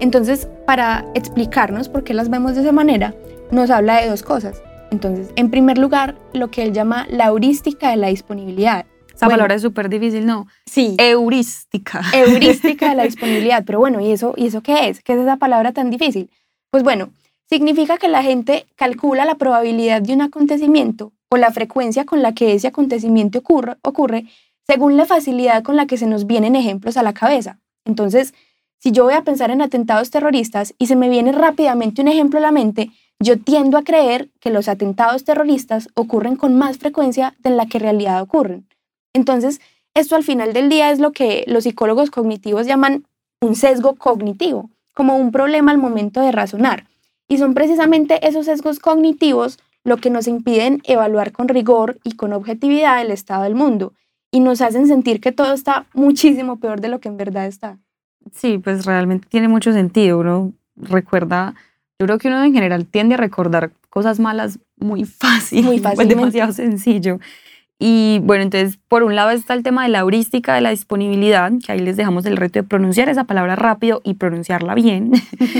Entonces, 0.00 0.48
para 0.66 1.04
explicarnos 1.14 1.88
por 1.88 2.02
qué 2.02 2.14
las 2.14 2.30
vemos 2.30 2.54
de 2.54 2.62
esa 2.62 2.72
manera, 2.72 3.14
nos 3.50 3.70
habla 3.70 4.00
de 4.00 4.08
dos 4.08 4.22
cosas. 4.22 4.62
Entonces, 4.90 5.28
en 5.36 5.50
primer 5.50 5.78
lugar, 5.78 6.16
lo 6.32 6.50
que 6.50 6.62
él 6.62 6.72
llama 6.72 7.06
la 7.08 7.26
heurística 7.26 7.90
de 7.90 7.96
la 7.98 8.08
disponibilidad. 8.08 8.86
Esa 9.22 9.30
palabra 9.30 9.54
es 9.54 9.62
súper 9.62 9.88
difícil, 9.88 10.26
¿no? 10.26 10.48
Sí. 10.66 10.96
Heurística. 10.98 12.02
Heurística 12.12 12.88
de 12.88 12.96
la 12.96 13.04
disponibilidad. 13.04 13.64
Pero 13.64 13.78
bueno, 13.78 14.00
¿y 14.00 14.10
eso, 14.10 14.34
¿y 14.36 14.48
eso 14.48 14.62
qué 14.62 14.88
es? 14.88 15.00
¿Qué 15.00 15.12
es 15.12 15.20
esa 15.20 15.36
palabra 15.36 15.72
tan 15.72 15.90
difícil? 15.90 16.28
Pues 16.70 16.82
bueno, 16.82 17.10
significa 17.48 17.98
que 17.98 18.08
la 18.08 18.22
gente 18.22 18.66
calcula 18.74 19.24
la 19.24 19.36
probabilidad 19.36 20.02
de 20.02 20.14
un 20.14 20.22
acontecimiento 20.22 21.12
o 21.30 21.36
la 21.36 21.52
frecuencia 21.52 22.04
con 22.04 22.20
la 22.20 22.34
que 22.34 22.54
ese 22.54 22.66
acontecimiento 22.66 23.38
ocurre, 23.38 23.76
ocurre 23.82 24.24
según 24.66 24.96
la 24.96 25.06
facilidad 25.06 25.62
con 25.62 25.76
la 25.76 25.86
que 25.86 25.96
se 25.96 26.06
nos 26.06 26.26
vienen 26.26 26.56
ejemplos 26.56 26.96
a 26.96 27.02
la 27.02 27.12
cabeza. 27.12 27.58
Entonces, 27.84 28.34
si 28.78 28.90
yo 28.90 29.04
voy 29.04 29.14
a 29.14 29.22
pensar 29.22 29.52
en 29.52 29.62
atentados 29.62 30.10
terroristas 30.10 30.74
y 30.78 30.88
se 30.88 30.96
me 30.96 31.08
viene 31.08 31.30
rápidamente 31.30 32.02
un 32.02 32.08
ejemplo 32.08 32.38
a 32.38 32.42
la 32.42 32.50
mente, 32.50 32.90
yo 33.20 33.38
tiendo 33.38 33.78
a 33.78 33.84
creer 33.84 34.30
que 34.40 34.50
los 34.50 34.66
atentados 34.66 35.22
terroristas 35.22 35.88
ocurren 35.94 36.34
con 36.34 36.58
más 36.58 36.78
frecuencia 36.78 37.36
de 37.38 37.50
la 37.50 37.66
que 37.66 37.78
en 37.78 37.84
realidad 37.84 38.20
ocurren. 38.20 38.66
Entonces, 39.14 39.60
esto 39.94 40.16
al 40.16 40.24
final 40.24 40.52
del 40.52 40.68
día 40.68 40.90
es 40.90 40.98
lo 40.98 41.12
que 41.12 41.44
los 41.46 41.64
psicólogos 41.64 42.10
cognitivos 42.10 42.66
llaman 42.66 43.04
un 43.40 43.54
sesgo 43.54 43.94
cognitivo, 43.96 44.70
como 44.94 45.16
un 45.16 45.32
problema 45.32 45.70
al 45.72 45.78
momento 45.78 46.20
de 46.20 46.32
razonar. 46.32 46.86
Y 47.28 47.38
son 47.38 47.54
precisamente 47.54 48.26
esos 48.26 48.46
sesgos 48.46 48.78
cognitivos 48.78 49.58
lo 49.84 49.96
que 49.96 50.10
nos 50.10 50.28
impiden 50.28 50.80
evaluar 50.84 51.32
con 51.32 51.48
rigor 51.48 51.98
y 52.04 52.12
con 52.12 52.32
objetividad 52.32 53.00
el 53.02 53.10
estado 53.10 53.42
del 53.42 53.54
mundo 53.54 53.92
y 54.30 54.40
nos 54.40 54.60
hacen 54.60 54.86
sentir 54.86 55.20
que 55.20 55.32
todo 55.32 55.52
está 55.52 55.86
muchísimo 55.92 56.58
peor 56.58 56.80
de 56.80 56.88
lo 56.88 57.00
que 57.00 57.08
en 57.08 57.16
verdad 57.16 57.46
está. 57.46 57.78
Sí, 58.32 58.58
pues 58.58 58.86
realmente 58.86 59.28
tiene 59.28 59.48
mucho 59.48 59.72
sentido. 59.72 60.18
Uno 60.20 60.52
recuerda, 60.76 61.54
yo 61.98 62.06
creo 62.06 62.18
que 62.18 62.28
uno 62.28 62.42
en 62.44 62.54
general 62.54 62.86
tiende 62.86 63.14
a 63.16 63.18
recordar 63.18 63.72
cosas 63.90 64.20
malas 64.20 64.58
muy 64.76 65.04
fácil, 65.04 65.64
Muy 65.64 65.80
pues 65.80 65.94
fácilmente. 65.96 66.14
demasiado 66.14 66.52
sencillo. 66.52 67.18
Y 67.84 68.20
bueno, 68.20 68.44
entonces 68.44 68.78
por 68.86 69.02
un 69.02 69.16
lado 69.16 69.30
está 69.30 69.54
el 69.54 69.64
tema 69.64 69.82
de 69.82 69.88
la 69.88 69.98
heurística 69.98 70.54
de 70.54 70.60
la 70.60 70.70
disponibilidad, 70.70 71.50
que 71.66 71.72
ahí 71.72 71.80
les 71.80 71.96
dejamos 71.96 72.24
el 72.26 72.36
reto 72.36 72.60
de 72.60 72.62
pronunciar 72.62 73.08
esa 73.08 73.24
palabra 73.24 73.56
rápido 73.56 74.00
y 74.04 74.14
pronunciarla 74.14 74.76
bien. 74.76 75.10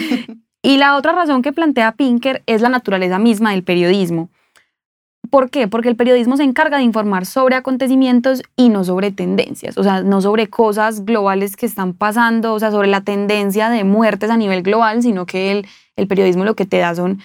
y 0.62 0.76
la 0.76 0.95
otra 0.95 1.11
razón 1.11 1.43
que 1.43 1.52
plantea 1.52 1.91
Pinker 1.97 2.45
es 2.47 2.61
la 2.61 2.69
naturaleza 2.69 3.19
misma 3.19 3.50
del 3.50 3.64
periodismo. 3.64 4.29
¿Por 5.31 5.50
qué? 5.50 5.67
Porque 5.67 5.88
el 5.88 5.97
periodismo 5.97 6.37
se 6.37 6.45
encarga 6.45 6.76
de 6.76 6.85
informar 6.85 7.26
sobre 7.26 7.57
acontecimientos 7.57 8.45
y 8.55 8.69
no 8.69 8.85
sobre 8.85 9.11
tendencias, 9.11 9.76
o 9.76 9.83
sea, 9.83 10.05
no 10.05 10.21
sobre 10.21 10.47
cosas 10.47 11.05
globales 11.05 11.57
que 11.57 11.67
están 11.67 11.93
pasando, 11.93 12.55
o 12.55 12.61
sea, 12.61 12.71
sobre 12.71 12.87
la 12.87 13.00
tendencia 13.00 13.69
de 13.69 13.83
muertes 13.83 14.31
a 14.31 14.37
nivel 14.37 14.62
global, 14.62 15.02
sino 15.02 15.26
que 15.26 15.50
el, 15.50 15.67
el 15.97 16.07
periodismo 16.07 16.45
lo 16.45 16.55
que 16.55 16.67
te 16.67 16.79
da 16.79 16.95
son 16.95 17.19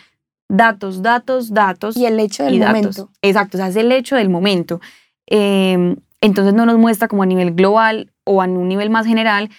datos, 0.50 1.02
datos, 1.02 1.54
datos 1.54 1.98
Y 1.98 2.06
el 2.06 2.20
hecho 2.20 2.44
del 2.44 2.56
y 2.56 2.60
datos. 2.60 2.76
momento. 2.76 3.10
Exacto, 3.22 3.58
o 3.58 3.60
sea, 3.60 3.68
es 3.68 3.76
el 3.76 3.92
hecho 3.92 4.16
del 4.16 4.30
momento. 4.30 4.82
Eh, 5.28 5.96
entonces 6.22 6.54
no 6.54 6.66
nos 6.66 6.78
muestra 6.78 7.08
como 7.08 7.24
a 7.24 7.26
nivel 7.26 7.54
global 7.54 8.12
o 8.24 8.42
a 8.42 8.46
un 8.46 8.68
nivel 8.68 8.90
más 8.90 9.06
general 9.06 9.50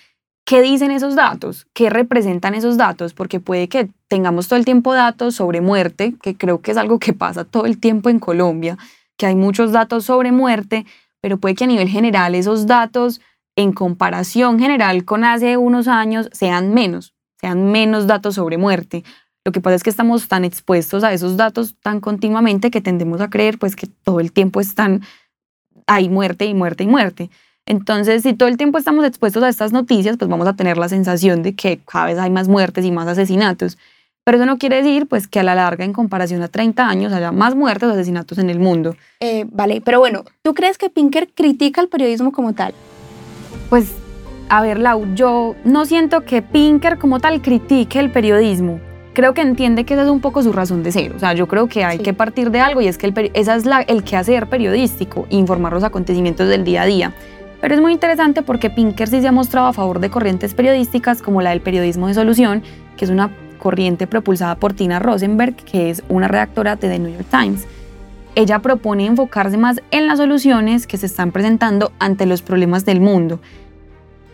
qué 0.49 0.63
dicen 0.63 0.91
esos 0.91 1.15
datos, 1.15 1.67
qué 1.75 1.91
representan 1.91 2.55
esos 2.55 2.79
datos, 2.79 3.13
porque 3.13 3.39
puede 3.39 3.69
que 3.69 3.91
tengamos 4.09 4.49
todo 4.49 4.59
el 4.59 4.65
tiempo 4.65 4.95
datos 4.95 5.35
sobre 5.35 5.61
muerte, 5.61 6.15
que 6.23 6.37
creo 6.37 6.63
que 6.63 6.71
es 6.71 6.79
algo 6.79 6.99
que 6.99 7.13
pasa 7.13 7.45
todo 7.45 7.67
el 7.67 7.79
tiempo 7.79 8.09
en 8.09 8.19
Colombia, 8.19 8.79
que 9.19 9.27
hay 9.27 9.35
muchos 9.35 9.73
datos 9.73 10.07
sobre 10.07 10.33
muerte, 10.33 10.87
pero 11.21 11.37
puede 11.37 11.55
que 11.55 11.65
a 11.65 11.67
nivel 11.67 11.89
general 11.89 12.35
esos 12.35 12.67
datos 12.67 13.21
en 13.57 13.73
comparación 13.73 14.59
general 14.59 15.05
con 15.05 15.23
hace 15.23 15.59
unos 15.59 15.87
años 15.87 16.31
sean 16.33 16.73
menos, 16.73 17.13
sean 17.39 17.71
menos 17.71 18.07
datos 18.07 18.37
sobre 18.37 18.57
muerte. 18.57 19.05
Lo 19.49 19.53
que 19.53 19.63
pasa 19.63 19.77
es 19.77 19.83
que 19.83 19.89
estamos 19.89 20.29
tan 20.29 20.45
expuestos 20.45 21.05
a 21.05 21.15
esos 21.15 21.39
datos 21.39 21.75
tan 21.83 22.01
continuamente 22.01 22.71
que 22.71 22.83
tendemos 22.83 23.23
a 23.23 23.31
creer 23.31 23.59
pues 23.59 23.77
que 23.77 23.87
todo 23.87 24.21
el 24.21 24.31
tiempo 24.31 24.61
están 24.61 25.01
hay 25.87 26.11
muerte 26.11 26.45
y 26.45 26.53
muerte 26.53 26.85
y 26.85 26.87
muerte. 26.87 27.31
Entonces, 27.65 28.25
si 28.25 28.35
todo 28.35 28.47
el 28.47 28.59
tiempo 28.59 28.77
estamos 28.77 29.07
expuestos 29.07 29.43
a 29.43 29.49
estas 29.49 29.73
noticias, 29.73 30.19
pues 30.19 30.29
vamos 30.29 30.47
a 30.47 30.53
tener 30.53 30.77
la 30.77 30.91
sensación 30.91 31.43
de 31.43 31.55
que 31.55 31.81
cada 31.91 32.05
vez 32.05 32.19
hay 32.19 32.29
más 32.29 32.47
muertes 32.47 32.85
y 32.85 32.91
más 32.91 33.09
asesinatos. 33.09 33.79
Pero 34.23 34.37
eso 34.37 34.45
no 34.45 34.59
quiere 34.59 34.83
decir 34.83 35.07
pues 35.07 35.27
que 35.27 35.41
a 35.41 35.43
la 35.43 35.55
larga, 35.55 35.87
en 35.87 35.95
comparación 35.95 36.43
a 36.43 36.49
30 36.49 36.87
años, 36.87 37.15
haya 37.15 37.33
más 37.33 37.55
muertes 37.55 37.89
o 37.89 37.93
asesinatos 37.93 38.37
en 38.37 38.51
el 38.51 38.59
mundo. 38.59 38.97
Eh, 39.21 39.47
vale, 39.51 39.81
pero 39.81 39.99
bueno, 39.99 40.27
¿tú 40.43 40.53
crees 40.53 40.77
que 40.77 40.91
Pinker 40.91 41.31
critica 41.35 41.81
el 41.81 41.89
periodismo 41.89 42.33
como 42.33 42.53
tal? 42.53 42.75
Pues, 43.71 43.95
a 44.51 44.61
ver, 44.61 44.79
Lau, 44.79 45.07
yo 45.15 45.57
no 45.65 45.87
siento 45.87 46.27
que 46.27 46.43
Pinker 46.43 46.99
como 46.99 47.19
tal 47.19 47.41
critique 47.41 47.99
el 47.99 48.11
periodismo. 48.11 48.79
Creo 49.19 49.35
que 49.35 49.41
entiende 49.41 49.83
que 49.83 49.95
esa 49.95 50.05
es 50.05 50.09
un 50.11 50.21
poco 50.21 50.45
su 50.45 50.53
razón 50.53 50.85
de 50.85 50.93
ser. 50.93 51.11
O 51.13 51.19
sea, 51.19 51.33
yo 51.33 51.49
creo 51.49 51.67
que 51.67 51.83
hay 51.83 51.97
Sí. 51.97 52.05
que 52.05 52.13
partir 52.15 52.53
de 52.53 52.61
algo 52.61 52.81
y 52.81 52.87
es 52.87 52.99
que 52.99 53.09
el, 53.09 53.33
esa 53.35 53.57
es 53.57 53.67
la, 53.67 53.81
el 53.81 54.05
quehacer 54.05 54.47
periodístico, 54.49 55.27
informar 55.29 55.73
los 55.73 55.83
acontecimientos 55.83 56.49
del 56.49 56.63
día 56.63 56.83
a 56.83 56.87
día. 56.87 57.13
Pero 57.61 57.75
es 57.75 57.81
muy 57.81 57.93
interesante 57.93 58.43
porque 58.43 58.71
Pinker 58.71 59.09
sí 59.09 59.21
se 59.21 59.27
ha 59.27 59.33
mostrado 59.33 59.67
a 59.67 59.73
favor 59.73 59.99
de 59.99 60.09
corrientes 60.09 60.55
periodísticas 60.55 61.21
como 61.21 61.43
la 61.43 61.51
del 61.51 61.61
periodismo 61.63 62.07
de 62.07 62.15
solución, 62.15 62.63
que 62.97 63.07
es 63.07 63.11
una 63.11 63.33
corriente 63.59 64.07
propulsada 64.07 64.55
por 64.55 64.73
Tina 64.75 65.01
Rosenberg, 65.01 65.57
que 65.57 65.91
es 65.91 66.05
una 66.09 66.29
redactora 66.29 66.77
de 66.77 66.89
The 66.89 66.99
New 67.01 67.11
York 67.13 67.27
Times. 67.29 67.67
Ella 68.37 68.61
propone 68.61 69.07
enfocarse 69.07 69.57
más 69.57 69.83
en 69.91 70.07
las 70.07 70.19
soluciones 70.19 70.87
que 70.87 70.97
se 70.97 71.07
están 71.07 71.33
presentando 71.33 71.91
ante 71.99 72.25
los 72.25 72.41
problemas 72.43 72.85
del 72.85 73.01
mundo. 73.01 73.41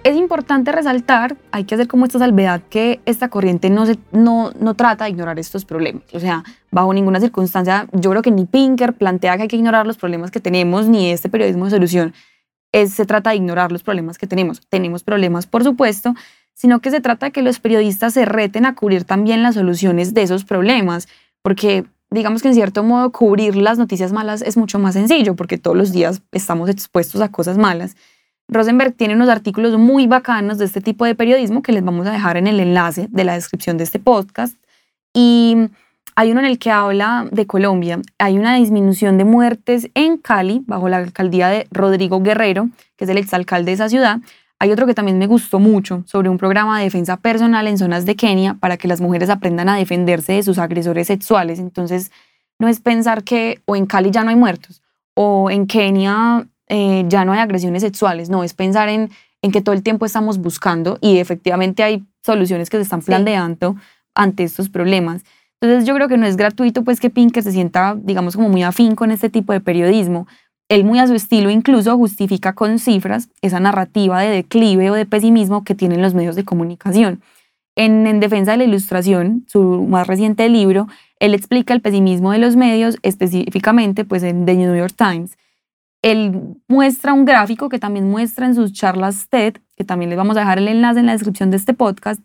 Es 0.04 0.16
importante 0.16 0.70
resaltar, 0.70 1.38
hay 1.50 1.64
que 1.64 1.74
hacer 1.74 1.88
como 1.88 2.04
esta 2.04 2.18
salvedad, 2.18 2.60
que 2.68 3.00
esta 3.06 3.30
corriente 3.30 3.70
no, 3.70 3.86
se, 3.86 3.98
no, 4.12 4.52
no 4.60 4.74
trata 4.74 5.04
de 5.04 5.10
ignorar 5.10 5.38
estos 5.38 5.64
problemas. 5.64 6.02
O 6.12 6.20
sea, 6.20 6.44
bajo 6.70 6.92
ninguna 6.92 7.20
circunstancia, 7.20 7.88
yo 7.92 8.10
creo 8.10 8.20
que 8.20 8.30
ni 8.30 8.44
Pinker 8.44 8.92
plantea 8.92 9.36
que 9.36 9.44
hay 9.44 9.48
que 9.48 9.56
ignorar 9.56 9.86
los 9.86 9.96
problemas 9.96 10.30
que 10.30 10.40
tenemos, 10.40 10.88
ni 10.88 11.10
este 11.10 11.30
periodismo 11.30 11.64
de 11.64 11.70
solución 11.70 12.14
es, 12.70 12.92
se 12.92 13.06
trata 13.06 13.30
de 13.30 13.36
ignorar 13.36 13.72
los 13.72 13.82
problemas 13.82 14.18
que 14.18 14.26
tenemos. 14.26 14.60
Tenemos 14.68 15.02
problemas, 15.02 15.46
por 15.46 15.64
supuesto, 15.64 16.14
sino 16.52 16.80
que 16.80 16.90
se 16.90 17.00
trata 17.00 17.26
de 17.26 17.32
que 17.32 17.40
los 17.40 17.58
periodistas 17.58 18.12
se 18.12 18.26
reten 18.26 18.66
a 18.66 18.74
cubrir 18.74 19.04
también 19.04 19.42
las 19.42 19.54
soluciones 19.54 20.12
de 20.12 20.22
esos 20.22 20.44
problemas, 20.44 21.08
porque 21.40 21.86
digamos 22.10 22.42
que 22.42 22.48
en 22.48 22.54
cierto 22.54 22.82
modo 22.82 23.10
cubrir 23.10 23.56
las 23.56 23.78
noticias 23.78 24.12
malas 24.12 24.42
es 24.42 24.56
mucho 24.56 24.78
más 24.78 24.94
sencillo, 24.94 25.34
porque 25.34 25.56
todos 25.56 25.76
los 25.76 25.92
días 25.92 26.20
estamos 26.32 26.68
expuestos 26.68 27.20
a 27.22 27.30
cosas 27.30 27.56
malas. 27.56 27.96
Rosenberg 28.48 28.94
tiene 28.94 29.14
unos 29.14 29.28
artículos 29.28 29.78
muy 29.78 30.06
bacanos 30.06 30.58
de 30.58 30.66
este 30.66 30.80
tipo 30.80 31.04
de 31.04 31.14
periodismo 31.14 31.62
que 31.62 31.72
les 31.72 31.84
vamos 31.84 32.06
a 32.06 32.12
dejar 32.12 32.36
en 32.36 32.46
el 32.46 32.60
enlace 32.60 33.08
de 33.10 33.24
la 33.24 33.34
descripción 33.34 33.78
de 33.78 33.84
este 33.84 33.98
podcast. 33.98 34.56
Y 35.14 35.56
hay 36.16 36.30
uno 36.30 36.40
en 36.40 36.46
el 36.46 36.58
que 36.58 36.70
habla 36.70 37.26
de 37.32 37.46
Colombia. 37.46 38.00
Hay 38.18 38.38
una 38.38 38.54
disminución 38.56 39.18
de 39.18 39.24
muertes 39.24 39.88
en 39.94 40.18
Cali, 40.18 40.62
bajo 40.66 40.88
la 40.88 40.98
alcaldía 40.98 41.48
de 41.48 41.66
Rodrigo 41.70 42.20
Guerrero, 42.20 42.68
que 42.96 43.04
es 43.04 43.10
el 43.10 43.18
exalcalde 43.18 43.70
de 43.70 43.74
esa 43.74 43.88
ciudad. 43.88 44.18
Hay 44.58 44.70
otro 44.70 44.86
que 44.86 44.94
también 44.94 45.18
me 45.18 45.26
gustó 45.26 45.58
mucho, 45.58 46.04
sobre 46.06 46.28
un 46.28 46.38
programa 46.38 46.78
de 46.78 46.84
defensa 46.84 47.16
personal 47.16 47.66
en 47.66 47.78
zonas 47.78 48.06
de 48.06 48.14
Kenia 48.14 48.54
para 48.54 48.76
que 48.76 48.88
las 48.88 49.00
mujeres 49.00 49.28
aprendan 49.30 49.68
a 49.68 49.76
defenderse 49.76 50.34
de 50.34 50.42
sus 50.42 50.58
agresores 50.58 51.08
sexuales. 51.08 51.58
Entonces, 51.58 52.12
no 52.58 52.68
es 52.68 52.80
pensar 52.80 53.24
que 53.24 53.60
o 53.64 53.74
en 53.74 53.86
Cali 53.86 54.10
ya 54.10 54.22
no 54.22 54.30
hay 54.30 54.36
muertos, 54.36 54.82
o 55.14 55.50
en 55.50 55.66
Kenia 55.66 56.46
eh, 56.68 57.04
ya 57.08 57.24
no 57.24 57.32
hay 57.32 57.40
agresiones 57.40 57.82
sexuales, 57.82 58.30
no, 58.30 58.44
es 58.44 58.54
pensar 58.54 58.88
en, 58.88 59.10
en 59.42 59.52
que 59.52 59.60
todo 59.60 59.74
el 59.74 59.82
tiempo 59.82 60.06
estamos 60.06 60.38
buscando 60.38 60.98
y 61.00 61.18
efectivamente 61.18 61.82
hay 61.82 62.04
soluciones 62.22 62.70
que 62.70 62.78
se 62.78 62.82
están 62.82 63.02
Sí. 63.02 63.06
planteando 63.06 63.76
ante 64.14 64.44
estos 64.44 64.68
problemas. 64.68 65.22
Entonces 65.60 65.86
yo 65.86 65.94
creo 65.94 66.08
que 66.08 66.16
no 66.16 66.26
es 66.26 66.36
gratuito 66.36 66.84
pues 66.84 67.00
que 67.00 67.10
Pinker 67.10 67.42
se 67.42 67.52
sienta, 67.52 67.96
digamos, 67.98 68.36
como 68.36 68.48
muy 68.48 68.62
afín 68.62 68.94
con 68.96 69.10
este 69.10 69.28
tipo 69.30 69.52
de 69.52 69.60
periodismo. 69.60 70.26
Él 70.68 70.84
muy 70.84 70.98
a 70.98 71.06
su 71.06 71.14
estilo 71.14 71.50
incluso 71.50 71.96
justifica 71.96 72.54
con 72.54 72.78
cifras 72.78 73.28
esa 73.42 73.60
narrativa 73.60 74.20
de 74.20 74.28
declive 74.30 74.90
o 74.90 74.94
de 74.94 75.04
pesimismo 75.06 75.64
que 75.64 75.74
tienen 75.74 76.00
los 76.02 76.14
medios 76.14 76.36
de 76.36 76.44
comunicación. 76.44 77.20
En, 77.76 78.06
en 78.06 78.20
Defensa 78.20 78.52
de 78.52 78.58
la 78.58 78.64
Ilustración, 78.64 79.44
su 79.48 79.86
más 79.88 80.06
reciente 80.06 80.48
libro, 80.48 80.86
él 81.18 81.34
explica 81.34 81.74
el 81.74 81.80
pesimismo 81.80 82.32
de 82.32 82.38
los 82.38 82.56
medios, 82.56 82.96
específicamente 83.02 84.04
pues 84.04 84.22
en 84.22 84.46
The 84.46 84.54
New 84.54 84.74
York 84.76 84.94
Times. 84.96 85.36
Él 86.04 86.58
muestra 86.68 87.14
un 87.14 87.24
gráfico 87.24 87.70
que 87.70 87.78
también 87.78 88.10
muestra 88.10 88.44
en 88.44 88.54
sus 88.54 88.74
charlas 88.74 89.26
TED, 89.30 89.54
que 89.74 89.84
también 89.84 90.10
les 90.10 90.18
vamos 90.18 90.36
a 90.36 90.40
dejar 90.40 90.58
el 90.58 90.68
enlace 90.68 91.00
en 91.00 91.06
la 91.06 91.12
descripción 91.12 91.50
de 91.50 91.56
este 91.56 91.72
podcast, 91.72 92.20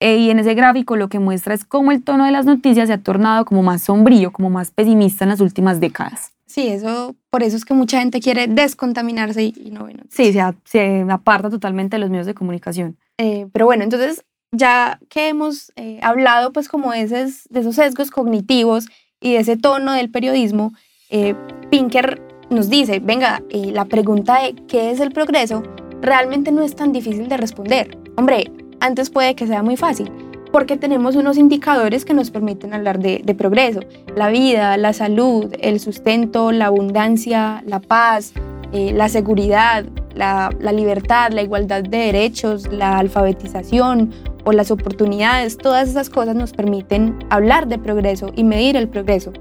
eh, 0.00 0.16
y 0.16 0.30
en 0.30 0.38
ese 0.38 0.54
gráfico 0.54 0.96
lo 0.96 1.10
que 1.10 1.18
muestra 1.18 1.52
es 1.52 1.66
cómo 1.66 1.92
el 1.92 2.02
tono 2.02 2.24
de 2.24 2.30
las 2.30 2.46
noticias 2.46 2.88
se 2.88 2.94
ha 2.94 3.02
tornado 3.02 3.44
como 3.44 3.62
más 3.62 3.82
sombrío, 3.82 4.32
como 4.32 4.48
más 4.48 4.70
pesimista 4.70 5.24
en 5.24 5.30
las 5.30 5.40
últimas 5.40 5.78
décadas. 5.78 6.32
Sí, 6.46 6.68
eso, 6.68 7.16
por 7.28 7.42
eso 7.42 7.58
es 7.58 7.66
que 7.66 7.74
mucha 7.74 8.00
gente 8.00 8.20
quiere 8.20 8.46
descontaminarse 8.46 9.42
y, 9.42 9.54
y 9.62 9.70
no 9.72 9.80
noticias. 9.80 10.08
Sí, 10.08 10.32
se, 10.32 10.42
se 10.64 11.06
aparta 11.10 11.50
totalmente 11.50 11.96
de 11.96 12.00
los 12.00 12.08
medios 12.08 12.26
de 12.26 12.32
comunicación. 12.32 12.96
Eh, 13.18 13.46
pero 13.52 13.66
bueno, 13.66 13.84
entonces 13.84 14.24
ya 14.52 14.98
que 15.10 15.28
hemos 15.28 15.70
eh, 15.76 16.00
hablado 16.02 16.52
pues 16.54 16.68
como 16.70 16.92
de 16.92 17.02
esos, 17.02 17.46
de 17.50 17.60
esos 17.60 17.74
sesgos 17.74 18.10
cognitivos 18.10 18.86
y 19.20 19.34
de 19.34 19.40
ese 19.40 19.58
tono 19.58 19.92
del 19.92 20.10
periodismo, 20.10 20.72
eh, 21.10 21.34
Pinker 21.70 22.22
nos 22.50 22.68
dice, 22.68 23.00
venga, 23.00 23.42
eh, 23.50 23.70
la 23.72 23.84
pregunta 23.84 24.42
de 24.42 24.54
qué 24.66 24.90
es 24.90 25.00
el 25.00 25.12
progreso 25.12 25.62
realmente 26.00 26.52
no 26.52 26.62
es 26.62 26.74
tan 26.74 26.92
difícil 26.92 27.28
de 27.28 27.36
responder. 27.36 27.96
Hombre, 28.16 28.50
antes 28.80 29.10
puede 29.10 29.34
que 29.34 29.46
sea 29.46 29.62
muy 29.62 29.76
fácil, 29.76 30.10
porque 30.52 30.76
tenemos 30.76 31.16
unos 31.16 31.36
indicadores 31.36 32.04
que 32.04 32.14
nos 32.14 32.30
permiten 32.30 32.72
hablar 32.72 32.98
de, 32.98 33.34
progreso. 33.36 33.80
La 34.16 34.28
vida, 34.28 34.76
la 34.76 34.92
salud, 34.92 35.52
el 35.60 35.80
sustento, 35.80 36.52
la 36.52 36.66
abundancia, 36.66 37.62
la 37.66 37.80
paz, 37.80 38.32
eh, 38.72 38.92
la 38.92 39.08
seguridad, 39.08 39.84
la 40.14 40.72
libertad, 40.72 41.30
la 41.32 41.42
igualdad 41.42 41.82
de 41.82 41.98
derechos, 41.98 42.72
la 42.72 42.98
alfabetización 42.98 44.10
o 44.44 44.52
las 44.52 44.70
oportunidades, 44.70 45.58
todas 45.58 45.88
esas 45.88 46.10
cosas 46.10 46.34
nos 46.34 46.52
permiten 46.52 47.18
hablar 47.30 47.68
de 47.68 47.78
progreso 47.78 48.32
y 48.34 48.44
medir 48.44 48.76
el 48.76 48.88
progreso. 48.88 49.32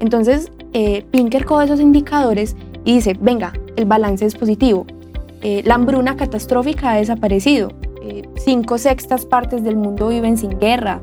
Entonces, 0.00 0.50
eh, 0.72 1.04
Pinker 1.10 1.44
coge 1.44 1.66
esos 1.66 1.80
indicadores 1.80 2.56
y 2.84 2.94
dice, 2.94 3.16
venga, 3.20 3.52
el 3.76 3.84
balance 3.84 4.24
es 4.24 4.34
positivo. 4.34 4.86
Eh, 5.42 5.62
la 5.64 5.74
hambruna 5.74 6.16
catastrófica 6.16 6.92
ha 6.92 6.96
desaparecido. 6.96 7.70
Eh, 8.02 8.22
cinco 8.36 8.78
sextas 8.78 9.26
partes 9.26 9.64
del 9.64 9.76
mundo 9.76 10.08
viven 10.08 10.36
sin 10.36 10.58
guerra. 10.58 11.00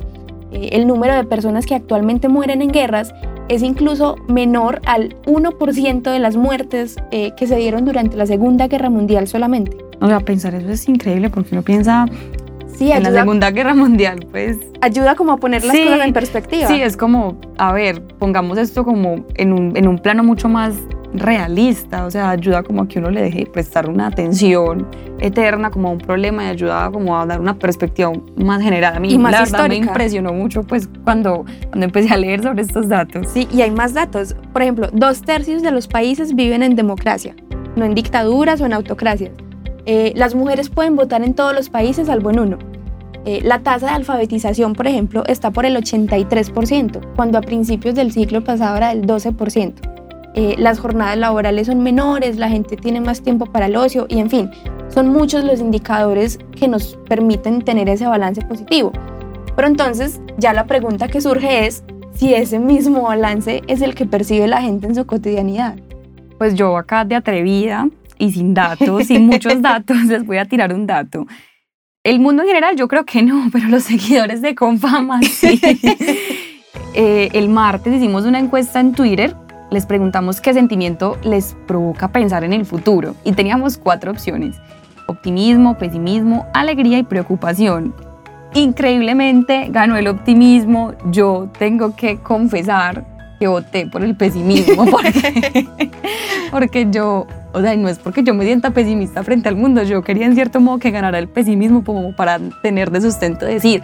Eh, 0.54 0.70
el 0.74 0.88
número 0.88 1.16
de 1.16 1.24
personas 1.24 1.66
que 1.66 1.76
actualmente 1.76 2.30
mueren 2.30 2.62
en 2.62 2.70
guerras 2.70 3.14
es 3.50 3.62
incluso 3.64 4.16
menor 4.28 4.82
al 4.86 5.16
1% 5.26 6.12
de 6.12 6.20
las 6.20 6.38
muertes 6.38 6.96
eh, 7.12 7.32
que 7.36 7.48
se 7.48 7.56
dieron 7.58 7.86
durante 7.86 8.16
la 8.16 8.26
Segunda 8.26 8.68
Guerra 8.68 8.90
Mundial 8.90 9.28
solamente. 9.28 9.78
O 10.00 10.08
sea, 10.08 10.20
pensar 10.20 10.56
eso 10.56 10.70
es 10.70 10.88
increíble 10.88 11.30
porque 11.30 11.50
uno 11.54 11.62
piensa 11.62 12.06
Sí, 12.78 12.92
en 12.92 13.04
la 13.04 13.12
Segunda 13.12 13.52
Guerra 13.52 13.74
Mundial, 13.76 14.26
pues 14.32 14.58
ayuda 14.82 15.16
como 15.16 15.34
a 15.34 15.38
poner 15.38 15.64
las 15.64 15.76
Sí, 15.76 15.84
cosas 15.84 16.06
en 16.06 16.14
perspectiva. 16.14 16.68
sí, 16.68 16.82
es 16.82 16.98
como, 16.98 17.40
a 17.58 17.72
ver, 17.72 18.02
pongamos 18.20 18.58
esto 18.58 18.84
como 18.84 19.26
en 19.36 19.54
un, 19.54 19.78
en 19.78 19.88
un 19.88 20.00
plano 20.00 20.24
mucho 20.24 20.50
más 20.50 20.74
realista, 21.16 22.06
o 22.06 22.12
sea, 22.12 22.32
ayuda 22.32 22.64
como 22.64 22.82
a 22.82 22.88
que 22.88 22.98
uno 22.98 23.12
le 23.12 23.22
deje 23.22 23.46
prestar 23.46 23.88
una 23.88 24.08
atención 24.08 24.88
eterna 25.20 25.70
como 25.70 25.90
a 25.90 25.92
un 25.92 26.00
problema 26.00 26.44
y 26.46 26.48
ayuda 26.48 26.90
como 26.92 27.18
a 27.20 27.26
dar 27.28 27.40
una 27.40 27.58
perspectiva 27.60 28.12
más 28.36 28.62
general. 28.64 28.96
A 28.96 29.00
mí 29.00 29.14
Y 29.14 29.18
más 29.20 29.32
la 29.32 29.40
verdad, 29.42 29.70
me 29.70 29.76
impresionó 29.76 30.34
mucho 30.34 30.64
pues 30.64 30.90
cuando, 31.04 31.46
cuando 31.70 31.86
empecé 31.86 32.12
a 32.14 32.18
leer 32.18 32.42
sobre 32.42 32.64
estos 32.64 32.90
datos. 32.90 33.28
Sí, 33.32 33.48
y 33.54 33.62
hay 33.62 33.70
más 33.70 33.94
datos. 33.94 34.36
Por 34.52 34.64
ejemplo, 34.64 34.90
dos 34.92 35.22
tercios 35.22 35.62
de 35.62 35.70
los 35.72 35.88
países 35.88 36.34
viven 36.36 36.64
en 36.64 36.76
democracia, 36.76 37.36
no 37.76 37.86
en 37.86 37.94
dictaduras 37.94 38.60
o 38.62 38.66
en 38.66 38.74
autocracias. 38.74 39.32
Eh, 39.86 40.14
las 40.16 40.34
mujeres 40.36 40.70
pueden 40.70 40.96
votar 40.96 41.24
en 41.24 41.34
todos 41.34 41.54
los 41.54 41.70
países 41.70 42.08
salvo 42.08 42.30
en 42.30 42.40
uno. 42.40 42.58
Eh, 43.26 43.42
la 43.44 43.60
tasa 43.60 43.88
de 43.88 43.94
alfabetización, 43.94 44.74
por 44.74 44.88
ejemplo, 44.88 45.24
está 45.28 45.52
por 45.52 45.66
el 45.66 45.78
83%, 45.78 47.00
cuando 47.16 47.38
a 47.38 47.42
principios 47.42 47.96
del 47.96 48.12
siglo 48.12 48.44
pasado 48.44 48.78
era 48.78 48.90
del 48.90 49.06
12%. 49.06 49.74
Eh, 50.36 50.56
las 50.58 50.80
jornadas 50.80 51.18
laborales 51.18 51.68
son 51.68 51.84
menores, 51.84 52.38
la 52.38 52.50
gente 52.50 52.76
tiene 52.76 53.00
más 53.00 53.22
tiempo 53.22 53.46
para 53.46 53.68
el 53.68 53.76
ocio 53.76 54.08
y 54.10 54.20
en 54.20 54.30
fin, 54.30 54.50
son 54.90 55.10
muchos 55.10 55.44
los 55.44 55.60
indicadores 55.60 56.40
que 56.58 56.68
nos 56.68 56.98
permiten 57.08 57.62
tener 57.62 57.88
ese 57.88 58.08
balance 58.08 58.42
positivo. 58.42 58.92
Pero 59.56 59.68
entonces 59.68 60.20
ya 60.38 60.54
la 60.54 60.66
pregunta 60.66 61.08
que 61.08 61.22
surge 61.22 61.68
es 61.68 61.84
si 62.14 62.34
ese 62.34 62.60
mismo 62.60 63.04
balance 63.04 63.62
es 63.68 63.82
el 63.82 63.94
que 63.94 64.06
percibe 64.06 64.48
la 64.48 64.62
gente 64.62 64.88
en 64.88 64.96
su 64.96 65.06
cotidianidad. 65.06 65.76
Pues 66.40 66.56
yo 66.56 66.78
acá 66.78 67.06
de 67.06 67.16
atrevida 67.16 67.88
y 68.18 68.32
sin 68.32 68.54
datos, 68.54 69.08
sin 69.08 69.28
muchos 69.28 69.62
datos, 69.62 69.98
les 70.06 70.26
voy 70.26 70.38
a 70.38 70.46
tirar 70.46 70.74
un 70.74 70.86
dato. 70.86 71.26
El 72.04 72.20
mundo 72.20 72.44
en 72.44 72.50
general 72.50 72.76
yo 72.76 72.88
creo 72.88 73.06
que 73.06 73.22
no, 73.22 73.50
pero 73.52 73.68
los 73.68 73.84
seguidores 73.84 74.42
de 74.42 74.56
Confama 74.56 75.22
sí. 75.22 75.60
Eh, 76.96 77.30
el 77.34 77.50
martes 77.50 77.92
hicimos 77.92 78.24
una 78.26 78.38
encuesta 78.38 78.80
en 78.80 78.94
Twitter, 78.94 79.36
les 79.72 79.88
preguntamos 79.88 80.40
qué 80.40 80.54
sentimiento 80.54 81.18
les 81.24 81.56
provoca 81.66 82.12
pensar 82.12 82.44
en 82.44 82.54
el 82.54 82.68
futuro 82.68 83.16
y 83.24 83.32
teníamos 83.32 83.80
cuatro 83.80 84.12
opciones. 84.12 84.56
Optimismo, 85.08 85.76
pesimismo, 85.80 86.46
alegría 86.54 87.00
y 87.00 87.04
preocupación. 87.04 87.96
Increíblemente 88.54 89.70
ganó 89.72 89.98
el 89.98 90.08
optimismo. 90.08 90.94
Yo 91.10 91.50
tengo 91.58 91.96
que 91.96 92.18
confesar 92.18 93.04
que 93.40 93.48
voté 93.48 93.88
por 93.88 94.04
el 94.04 94.16
pesimismo 94.16 94.86
porque, 94.86 95.68
porque 96.52 96.88
yo, 96.92 97.26
o 97.54 97.62
sea, 97.62 97.76
no 97.76 97.88
es 97.88 98.00
porque 98.00 98.24
yo 98.24 98.34
me 98.34 98.46
sienta 98.46 98.72
pesimista 98.72 99.24
frente 99.24 99.48
al 99.48 99.56
mundo, 99.56 99.84
yo 99.84 100.02
quería 100.02 100.26
en 100.26 100.36
cierto 100.36 100.60
modo 100.60 100.80
que 100.80 100.92
ganara 100.92 101.20
el 101.20 101.28
pesimismo 101.28 101.84
como 101.84 102.16
para 102.16 102.40
tener 102.62 102.92
de 102.92 103.02
sustento 103.02 103.46
decir, 103.46 103.82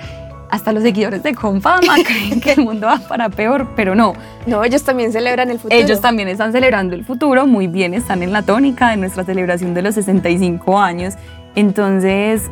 hasta 0.49 0.71
los 0.71 0.83
seguidores 0.83 1.23
de 1.23 1.33
Confama 1.35 1.95
creen 2.05 2.41
que 2.41 2.53
el 2.53 2.61
mundo 2.61 2.87
va 2.87 2.99
para 2.99 3.29
peor, 3.29 3.69
pero 3.75 3.95
no, 3.95 4.13
No, 4.47 4.63
ellos 4.63 4.83
también 4.83 5.11
celebran 5.11 5.49
el 5.49 5.59
futuro. 5.59 5.79
ellos 5.79 6.01
también 6.01 6.27
están 6.27 6.51
celebrando 6.51 6.95
el 6.95 7.05
futuro, 7.05 7.45
muy 7.45 7.67
bien, 7.67 7.93
están 7.93 8.23
en 8.23 8.33
la 8.33 8.41
tónica 8.41 8.89
de 8.89 8.97
nuestra 8.97 9.23
celebración 9.23 9.73
de 9.73 9.83
los 9.83 9.95
65 9.95 10.79
años. 10.79 11.13
Entonces, 11.55 12.49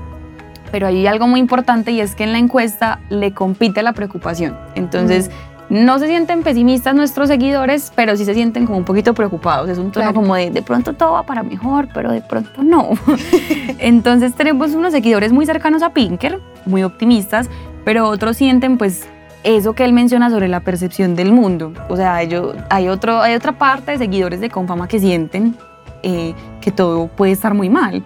pero 0.71 0.87
hay 0.87 1.07
algo 1.07 1.27
muy 1.27 1.39
importante 1.39 1.91
y 1.91 2.01
es 2.01 2.15
que 2.15 2.23
en 2.23 2.33
la 2.33 2.39
encuesta 2.39 2.99
le 3.09 3.33
compite 3.33 3.81
la 3.81 3.93
preocupación. 3.93 4.57
Entonces, 4.75 5.31
no 5.69 5.99
se 5.99 6.07
sienten 6.07 6.43
pesimistas 6.43 6.95
nuestros 6.95 7.27
seguidores, 7.27 7.91
pero 7.95 8.15
sí 8.15 8.23
se 8.25 8.33
sienten 8.33 8.65
como 8.65 8.77
un 8.77 8.85
poquito 8.85 9.13
preocupados. 9.13 9.69
Es 9.69 9.77
un 9.77 9.91
tono 9.91 10.05
Claro. 10.05 10.13
como 10.13 10.35
de 10.35 10.49
de 10.49 10.61
pronto 10.61 10.93
todo 10.93 11.13
va 11.13 11.23
para 11.23 11.43
mejor, 11.43 11.89
pero 11.93 12.11
de 12.11 12.21
pronto 12.21 12.63
no. 12.63 12.89
Entonces, 13.79 14.33
tenemos 14.33 14.73
unos 14.73 14.93
seguidores 14.93 15.31
muy 15.33 15.45
cercanos 15.45 15.83
a 15.83 15.89
Pinker, 15.93 16.39
muy 16.65 16.83
optimistas, 16.83 17.49
pero 17.83 18.07
otros 18.07 18.37
sienten 18.37 18.77
pues 18.77 19.07
eso 19.43 19.73
que 19.73 19.85
él 19.85 19.93
menciona 19.93 20.29
sobre 20.29 20.47
la 20.47 20.61
percepción 20.61 21.15
del 21.15 21.31
mundo. 21.31 21.73
O 21.89 21.95
sea, 21.95 22.21
ellos, 22.21 22.55
hay, 22.69 22.87
otro, 22.89 23.21
hay 23.21 23.35
otra 23.35 23.53
parte 23.57 23.91
de 23.91 23.97
seguidores 23.97 24.39
de 24.41 24.49
Confama 24.49 24.87
que 24.87 24.99
sienten 24.99 25.55
eh, 26.03 26.33
que 26.61 26.71
todo 26.71 27.07
puede 27.07 27.31
estar 27.33 27.53
muy 27.53 27.69
mal. 27.69 28.03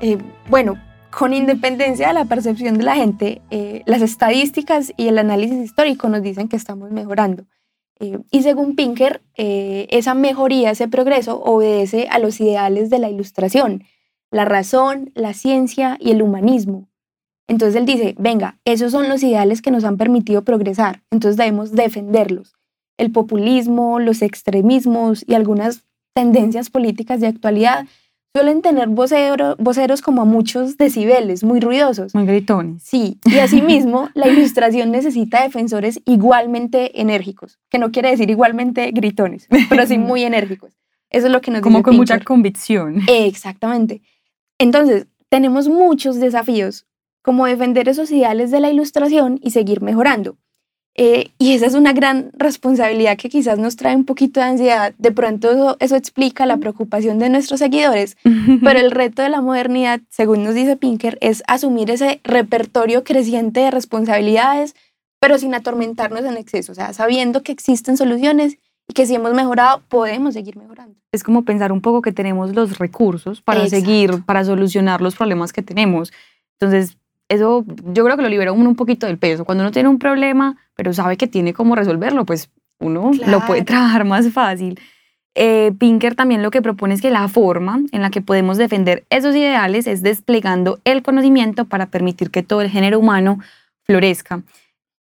Eh, 0.00 0.18
bueno, 0.48 0.76
con 1.10 1.32
independencia 1.32 2.08
de 2.08 2.14
la 2.14 2.24
percepción 2.26 2.78
de 2.78 2.84
la 2.84 2.94
gente, 2.94 3.40
eh, 3.50 3.82
las 3.86 4.02
estadísticas 4.02 4.92
y 4.96 5.08
el 5.08 5.18
análisis 5.18 5.58
histórico 5.58 6.08
nos 6.08 6.22
dicen 6.22 6.48
que 6.48 6.56
estamos 6.56 6.90
mejorando. 6.90 7.44
Eh, 8.00 8.18
y 8.30 8.42
según 8.42 8.76
Pinker, 8.76 9.22
eh, 9.36 9.86
esa 9.90 10.14
mejoría, 10.14 10.70
ese 10.70 10.88
progreso, 10.88 11.42
obedece 11.42 12.08
a 12.10 12.18
los 12.18 12.40
ideales 12.40 12.90
de 12.90 12.98
la 12.98 13.10
ilustración, 13.10 13.84
la 14.30 14.44
razón, 14.44 15.10
la 15.14 15.32
ciencia 15.32 15.96
y 16.00 16.10
el 16.10 16.22
humanismo. 16.22 16.88
Entonces 17.48 17.76
él 17.76 17.86
dice, 17.86 18.14
venga, 18.18 18.58
esos 18.64 18.92
son 18.92 19.08
los 19.08 19.22
ideales 19.22 19.62
que 19.62 19.70
nos 19.70 19.84
han 19.84 19.96
permitido 19.96 20.42
progresar, 20.42 21.02
entonces 21.10 21.36
debemos 21.36 21.72
defenderlos. 21.72 22.54
El 22.98 23.10
populismo, 23.10 24.00
los 24.00 24.22
extremismos 24.22 25.24
y 25.26 25.34
algunas 25.34 25.84
tendencias 26.14 26.68
políticas 26.68 27.20
de 27.20 27.28
actualidad 27.28 27.86
suelen 28.34 28.62
tener 28.62 28.88
vocero- 28.88 29.56
voceros 29.58 30.02
como 30.02 30.22
a 30.22 30.24
muchos 30.24 30.76
decibeles, 30.76 31.42
muy 31.44 31.60
ruidosos. 31.60 32.14
Muy 32.14 32.26
gritones. 32.26 32.82
Sí, 32.82 33.18
y 33.24 33.38
asimismo, 33.38 34.10
la 34.14 34.28
ilustración 34.28 34.90
necesita 34.90 35.42
defensores 35.42 36.00
igualmente 36.06 37.00
enérgicos, 37.00 37.58
que 37.70 37.78
no 37.78 37.90
quiere 37.90 38.10
decir 38.10 38.30
igualmente 38.30 38.90
gritones, 38.92 39.48
pero 39.68 39.86
sí 39.86 39.98
muy 39.98 40.22
enérgicos. 40.24 40.72
Eso 41.10 41.26
es 41.26 41.32
lo 41.32 41.40
que 41.40 41.50
nos 41.50 41.62
Como 41.62 41.78
dice 41.78 41.84
con 41.84 41.96
mucha 41.96 42.20
convicción. 42.20 43.00
Exactamente. 43.08 44.02
Entonces, 44.58 45.06
tenemos 45.30 45.68
muchos 45.68 46.20
desafíos, 46.20 46.86
como 47.22 47.46
defender 47.46 47.88
esos 47.88 48.10
ideales 48.10 48.50
de 48.50 48.60
la 48.60 48.70
ilustración 48.70 49.38
y 49.42 49.50
seguir 49.50 49.80
mejorando. 49.82 50.36
Eh, 51.00 51.30
y 51.38 51.52
esa 51.52 51.66
es 51.66 51.74
una 51.74 51.92
gran 51.92 52.32
responsabilidad 52.36 53.16
que 53.16 53.28
quizás 53.28 53.56
nos 53.56 53.76
trae 53.76 53.94
un 53.94 54.04
poquito 54.04 54.40
de 54.40 54.46
ansiedad. 54.46 54.94
De 54.98 55.12
pronto 55.12 55.52
eso, 55.52 55.76
eso 55.78 55.94
explica 55.94 56.44
la 56.44 56.56
preocupación 56.56 57.20
de 57.20 57.28
nuestros 57.28 57.60
seguidores, 57.60 58.16
pero 58.64 58.80
el 58.80 58.90
reto 58.90 59.22
de 59.22 59.28
la 59.28 59.40
modernidad, 59.40 60.00
según 60.10 60.42
nos 60.42 60.56
dice 60.56 60.76
Pinker, 60.76 61.16
es 61.20 61.44
asumir 61.46 61.92
ese 61.92 62.20
repertorio 62.24 63.04
creciente 63.04 63.60
de 63.60 63.70
responsabilidades, 63.70 64.74
pero 65.20 65.38
sin 65.38 65.54
atormentarnos 65.54 66.24
en 66.24 66.36
exceso, 66.36 66.72
o 66.72 66.74
sea, 66.74 66.92
sabiendo 66.92 67.44
que 67.44 67.52
existen 67.52 67.96
soluciones 67.96 68.58
y 68.88 68.94
que 68.94 69.06
si 69.06 69.14
hemos 69.14 69.34
mejorado, 69.34 69.82
podemos 69.88 70.34
seguir 70.34 70.56
mejorando. 70.56 70.96
es 71.12 71.22
como 71.22 71.44
pensar 71.44 71.70
un 71.70 71.80
poco 71.80 72.02
que 72.02 72.10
tenemos 72.10 72.56
los 72.56 72.78
recursos 72.78 73.40
para 73.40 73.62
Exacto. 73.62 73.86
seguir, 73.86 74.24
para 74.26 74.44
solucionar 74.44 75.00
los 75.00 75.14
problemas 75.14 75.52
que 75.52 75.62
tenemos. 75.62 76.12
Entonces, 76.60 76.97
eso 77.28 77.64
yo 77.92 78.04
creo 78.04 78.16
que 78.16 78.22
lo 78.22 78.28
libera 78.28 78.50
a 78.50 78.54
uno 78.54 78.68
un 78.70 78.76
poquito 78.76 79.06
del 79.06 79.18
peso. 79.18 79.44
Cuando 79.44 79.62
uno 79.64 79.70
tiene 79.72 79.88
un 79.88 79.98
problema, 79.98 80.56
pero 80.74 80.92
sabe 80.92 81.16
que 81.16 81.26
tiene 81.26 81.52
cómo 81.52 81.74
resolverlo, 81.74 82.24
pues 82.24 82.50
uno 82.80 83.10
lo 83.26 83.40
puede 83.40 83.64
Claro. 83.64 83.64
trabajar 83.64 84.04
más 84.04 84.30
fácil. 84.30 84.78
Eh, 85.34 85.72
Pinker 85.78 86.14
también 86.16 86.42
lo 86.42 86.50
que 86.50 86.62
propone 86.62 86.94
es 86.94 87.00
que 87.02 87.10
la 87.10 87.28
forma 87.28 87.80
en 87.92 88.02
la 88.02 88.10
que 88.10 88.20
podemos 88.20 88.56
defender 88.56 89.04
esos 89.10 89.36
ideales 89.36 89.86
es 89.86 90.02
desplegando 90.02 90.80
el 90.84 91.02
conocimiento 91.02 91.64
para 91.66 91.86
permitir 91.86 92.30
que 92.30 92.42
todo 92.42 92.60
el 92.60 92.70
género 92.70 92.98
humano 92.98 93.38
florezca. 93.84 94.42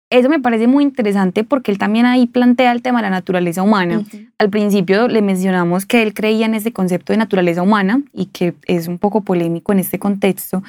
Eso 0.10 0.28
me 0.30 0.40
parece 0.42 0.68
muy 0.68 0.84
interesante 0.84 1.44
porque 1.46 1.72
él 1.72 1.78
también 1.78 2.06
ahí 2.06 2.28
plantea 2.28 2.72
el 2.74 2.82
tema 2.82 3.00
de 3.00 3.04
la 3.04 3.10
naturaleza 3.10 3.64
humana. 3.64 4.00
Ujú. 4.00 4.18
Al 4.38 4.50
principio 4.50 5.08
le 5.08 5.22
mencionamos 5.22 5.86
que 5.86 6.02
él 6.02 6.14
creía 6.14 6.46
en 6.46 6.54
ese 6.56 6.74
concepto 6.74 7.14
de 7.14 7.18
naturaleza 7.18 7.62
humana 7.62 8.02
y 8.14 8.26
que 8.26 8.54
es 8.66 8.88
un 8.90 8.98
poco 9.00 9.22
polémico 9.22 9.72
en 9.72 9.80
este 9.80 10.00
contexto, 10.00 10.64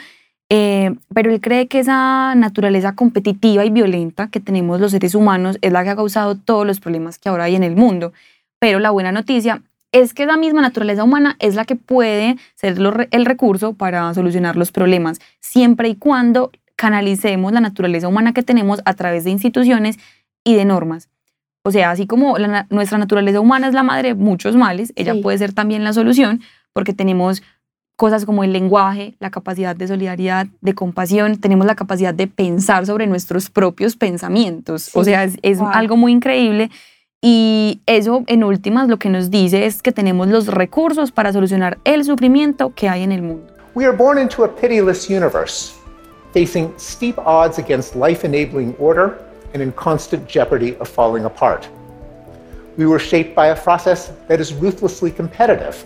eh, 0.55 0.95
pero 1.15 1.31
él 1.33 1.41
cree 1.41 1.67
que 1.67 1.79
esa 1.79 2.35
naturaleza 2.35 2.95
competitiva 2.95 3.65
y 3.65 3.71
violenta 3.71 4.29
que 4.29 4.39
tenemos 4.39 4.81
los 4.83 4.91
seres 4.91 5.15
humanos 5.15 5.57
es 5.63 5.73
la 5.73 5.83
que 5.83 5.89
ha 5.89 5.97
causado 5.97 6.35
todos 6.37 6.67
los 6.67 6.79
problemas 6.79 7.19
que 7.19 7.31
ahora 7.31 7.45
hay 7.45 7.55
en 7.57 7.63
el 7.63 7.75
mundo. 7.75 8.13
Pero 8.59 8.79
la 8.79 8.91
buena 8.91 9.13
noticia 9.13 9.63
es 9.93 10.13
que 10.13 10.25
esa 10.25 10.37
misma 10.37 10.61
naturaleza 10.61 11.05
humana 11.05 11.37
es 11.39 11.55
la 11.55 11.65
que 11.65 11.75
puede 11.75 12.37
ser 12.55 12.79
lo 12.79 12.93
el 13.11 13.25
recurso 13.25 13.73
para 13.73 14.13
solucionar 14.13 14.57
los 14.57 14.73
problemas, 14.73 15.21
siempre 15.41 15.89
y 15.89 15.95
cuando 15.97 16.51
canalicemos 16.77 17.51
la 17.53 17.61
naturaleza 17.61 18.09
humana 18.09 18.35
que 18.35 18.43
tenemos 18.43 18.83
a 18.85 18.93
través 18.93 19.25
de 19.25 19.31
instituciones 19.31 19.99
y 20.45 20.55
de 20.55 20.67
normas. 20.67 21.09
O 21.65 21.71
sea, 21.71 21.93
así 21.93 22.07
como 22.07 22.37
la 22.37 22.67
nuestra 22.69 22.99
naturaleza 22.99 23.41
humana 23.41 23.69
es 23.69 23.75
la 23.75 23.85
madre 23.85 24.09
de 24.09 24.15
muchos 24.17 24.55
males, 24.55 24.93
ella 24.97 25.15
Sí. 25.15 25.23
puede 25.23 25.39
ser 25.39 25.55
también 25.55 25.83
la 25.83 25.95
solución 25.95 26.43
porque 26.75 26.93
tenemos 26.93 27.43
cosas 28.03 28.25
como 28.25 28.43
el 28.43 28.53
lenguaje, 28.53 29.15
la 29.21 29.31
capacidad 29.31 29.77
de 29.77 29.87
solidaridad, 29.87 30.49
de 30.61 30.75
compasión, 30.75 31.37
tenemos 31.37 31.69
la 31.69 31.77
capacidad 31.77 32.13
de 32.13 32.27
pensar 32.27 32.85
sobre 32.85 33.07
nuestros 33.07 33.49
propios 33.49 33.95
pensamientos. 33.95 34.91
O 34.97 35.05
Sí. 35.05 35.11
sea, 35.11 35.23
es, 35.23 35.39
es 35.43 35.59
Wow. 35.61 35.69
algo 35.73 35.97
muy 35.97 36.11
increíble 36.11 36.69
y 37.21 37.81
eso 37.87 38.25
en 38.27 38.43
últimas 38.43 38.89
lo 38.89 38.99
que 38.99 39.09
nos 39.09 39.31
dice 39.31 39.67
es 39.67 39.83
que 39.83 39.93
tenemos 39.93 40.27
los 40.27 40.49
recursos 40.49 41.13
para 41.13 41.33
solucionar 41.33 41.79
el 41.85 42.03
sufrimiento 42.05 42.73
que 42.75 42.89
hay 42.89 43.05
en 43.05 43.13
el 43.13 43.23
mundo. 43.23 43.53
We 43.77 43.87
are 43.87 43.97
born 43.97 44.19
into 44.19 44.43
a 44.43 44.49
pitiless 44.49 45.09
universe, 45.09 45.73
facing 46.35 46.73
steep 46.79 47.17
odds 47.25 47.61
against 47.61 47.95
life 47.95 48.27
enabling 48.27 48.75
order 48.81 49.17
and 49.55 49.63
in 49.63 49.71
constant 49.77 50.27
jeopardy 50.29 50.75
of 50.81 50.89
falling 50.89 51.25
apart. 51.25 51.67
We 52.77 52.85
were 52.85 52.99
shaped 52.99 53.37
by 53.37 53.51
a 53.51 53.55
process 53.55 54.11
that 54.27 54.41
is 54.41 54.53
ruthlessly 54.61 55.13
competitive. 55.13 55.77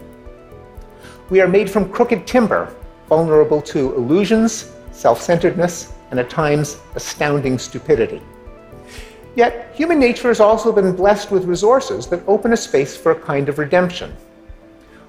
We 1.29 1.41
are 1.41 1.49
made 1.49 1.69
from 1.69 1.91
crooked 1.91 2.27
timber, 2.27 2.75
vulnerable 3.09 3.61
to 3.63 3.95
illusions, 3.95 4.73
self 4.93 5.21
centeredness, 5.21 5.93
and 6.11 6.21
at 6.21 6.31
times 6.31 6.79
astounding 6.95 7.59
stupidity. 7.59 8.23
Yet, 9.35 9.73
human 9.75 9.99
nature 9.99 10.29
has 10.29 10.41
also 10.41 10.73
been 10.73 10.95
blessed 10.95 11.31
with 11.31 11.45
resources 11.45 12.07
that 12.07 12.23
open 12.27 12.53
a 12.53 12.57
space 12.57 12.97
for 12.97 13.13
a 13.13 13.21
kind 13.21 13.49
of 13.49 13.59
redemption. 13.59 14.15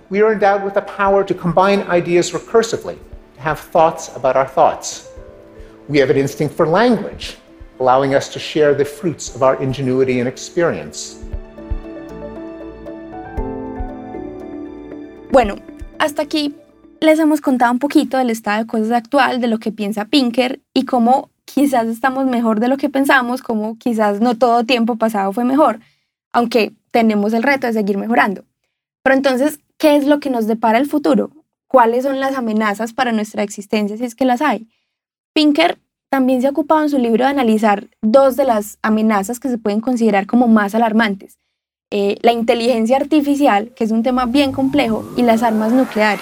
we 0.09 0.21
are 0.21 0.31
endowed 0.33 0.63
with 0.63 0.73
the 0.73 0.81
power 0.81 1.23
to 1.23 1.33
combine 1.33 1.81
ideas 1.83 2.31
recursively, 2.31 2.97
to 3.35 3.41
have 3.41 3.59
thoughts 3.59 4.15
about 4.15 4.35
our 4.37 4.47
thoughts. 4.47 5.09
We 5.89 5.97
have 5.99 6.09
an 6.09 6.17
instinct 6.17 6.55
for 6.55 6.65
language, 6.67 7.37
allowing 7.79 8.15
us 8.15 8.29
to 8.29 8.39
share 8.39 8.73
the 8.73 8.85
fruits 8.85 9.35
of 9.35 9.43
our 9.43 9.61
ingenuity 9.61 10.19
and 10.19 10.27
experience. 10.27 11.23
Bueno, 15.31 15.57
hasta 15.99 16.21
aquí 16.21 16.55
les 16.99 17.19
hemos 17.19 17.41
contado 17.41 17.71
un 17.71 17.79
poquito 17.79 18.17
del 18.17 18.29
estado 18.29 18.63
de 18.63 18.67
cosas 18.67 18.91
actual, 18.91 19.41
de 19.41 19.47
lo 19.47 19.59
que 19.59 19.71
piensa 19.71 20.05
Pinker 20.05 20.61
y 20.73 20.85
cómo 20.85 21.29
quizás 21.45 21.87
estamos 21.87 22.25
mejor 22.25 22.59
de 22.59 22.67
lo 22.67 22.77
que 22.77 22.89
pensamos, 22.89 23.41
como 23.41 23.77
quizás 23.77 24.19
no 24.19 24.37
todo 24.37 24.63
tiempo 24.63 24.95
pasado 24.95 25.31
fue 25.31 25.43
mejor, 25.43 25.79
aunque 26.31 26.73
tenemos 26.91 27.33
el 27.33 27.43
reto 27.43 27.67
de 27.67 27.73
seguir 27.73 27.97
mejorando. 27.97 28.43
Pero 29.03 29.15
entonces, 29.15 29.59
¿qué 29.77 29.95
es 29.95 30.07
lo 30.07 30.19
que 30.19 30.29
nos 30.29 30.47
depara 30.47 30.77
el 30.77 30.87
futuro? 30.87 31.31
¿Cuáles 31.67 32.03
son 32.03 32.19
las 32.19 32.35
amenazas 32.35 32.93
para 32.93 33.11
nuestra 33.11 33.43
existencia 33.43 33.97
si 33.97 34.03
es 34.03 34.15
que 34.15 34.25
las 34.25 34.41
hay? 34.41 34.67
Pinker 35.33 35.79
también 36.09 36.41
se 36.41 36.47
ha 36.47 36.51
ocupado 36.51 36.83
en 36.83 36.89
su 36.89 36.97
libro 36.97 37.25
de 37.25 37.31
analizar 37.31 37.89
dos 38.01 38.35
de 38.35 38.45
las 38.45 38.79
amenazas 38.81 39.39
que 39.39 39.49
se 39.49 39.57
pueden 39.57 39.81
considerar 39.81 40.25
como 40.25 40.47
más 40.47 40.73
alarmantes. 40.73 41.37
Eh, 41.89 42.17
la 42.21 42.33
inteligencia 42.33 42.97
artificial, 42.97 43.71
que 43.73 43.85
es 43.85 43.91
un 43.91 44.03
tema 44.03 44.25
bien 44.25 44.51
complejo, 44.51 45.09
y 45.15 45.21
las 45.21 45.41
armas 45.41 45.71
nucleares. 45.71 46.19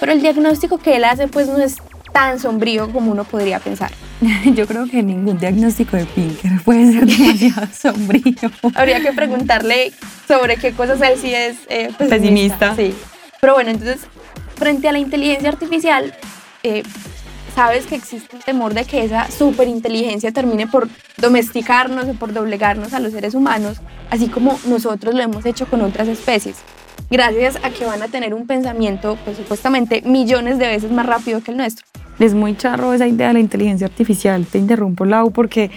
Pero 0.00 0.10
el 0.10 0.20
diagnóstico 0.20 0.78
que 0.78 0.96
él 0.96 1.04
hace 1.04 1.28
pues 1.28 1.46
no 1.46 1.58
es 1.58 1.76
tan 2.12 2.40
sombrío 2.40 2.90
como 2.90 3.12
uno 3.12 3.22
podría 3.22 3.60
pensar. 3.60 3.92
Yo 4.56 4.66
creo 4.66 4.86
que 4.86 5.00
ningún 5.00 5.38
diagnóstico 5.38 5.96
de 5.96 6.06
Pinker 6.06 6.60
puede 6.64 6.92
ser 6.92 7.06
demasiado 7.06 7.68
sombrío. 7.80 8.50
Habría 8.74 9.00
que 9.00 9.12
preguntarle 9.12 9.92
sobre 10.26 10.56
qué 10.56 10.72
cosas 10.72 11.00
él 11.02 11.20
sí 11.20 11.32
es 11.32 11.56
eh, 11.68 11.90
pesimista. 11.96 12.74
Sí. 12.74 12.92
Pero 13.40 13.54
bueno, 13.54 13.70
entonces, 13.70 14.00
frente 14.56 14.88
a 14.88 14.92
la 14.92 14.98
inteligencia 14.98 15.48
artificial, 15.48 16.12
eh, 16.64 16.82
sabes 17.54 17.86
que 17.86 17.94
existe 17.94 18.36
el 18.36 18.44
temor 18.44 18.74
de 18.74 18.84
que 18.84 19.04
esa 19.04 19.30
superinteligencia 19.30 20.32
termine 20.32 20.66
por 20.66 20.88
domesticarnos 21.18 22.08
o 22.08 22.14
por 22.14 22.32
doblegarnos 22.32 22.92
a 22.92 23.00
los 23.00 23.12
seres 23.12 23.34
humanos, 23.34 23.80
así 24.10 24.28
como 24.28 24.58
nosotros 24.66 25.14
lo 25.14 25.22
hemos 25.22 25.44
hecho 25.46 25.66
con 25.66 25.80
otras 25.82 26.08
especies 26.08 26.56
gracias 27.10 27.56
a 27.62 27.70
que 27.70 27.84
van 27.84 28.02
a 28.02 28.08
tener 28.08 28.34
un 28.34 28.46
pensamiento, 28.46 29.18
pues 29.24 29.36
supuestamente 29.36 30.02
millones 30.02 30.58
de 30.58 30.68
veces 30.68 30.90
más 30.90 31.06
rápido 31.06 31.42
que 31.42 31.50
el 31.50 31.56
nuestro. 31.56 31.84
Es 32.18 32.34
muy 32.34 32.56
charro 32.56 32.92
esa 32.92 33.06
idea 33.06 33.28
de 33.28 33.34
la 33.34 33.40
inteligencia 33.40 33.86
artificial. 33.86 34.46
Te 34.46 34.58
interrumpo, 34.58 35.04
Lau, 35.04 35.30
porque 35.30 35.70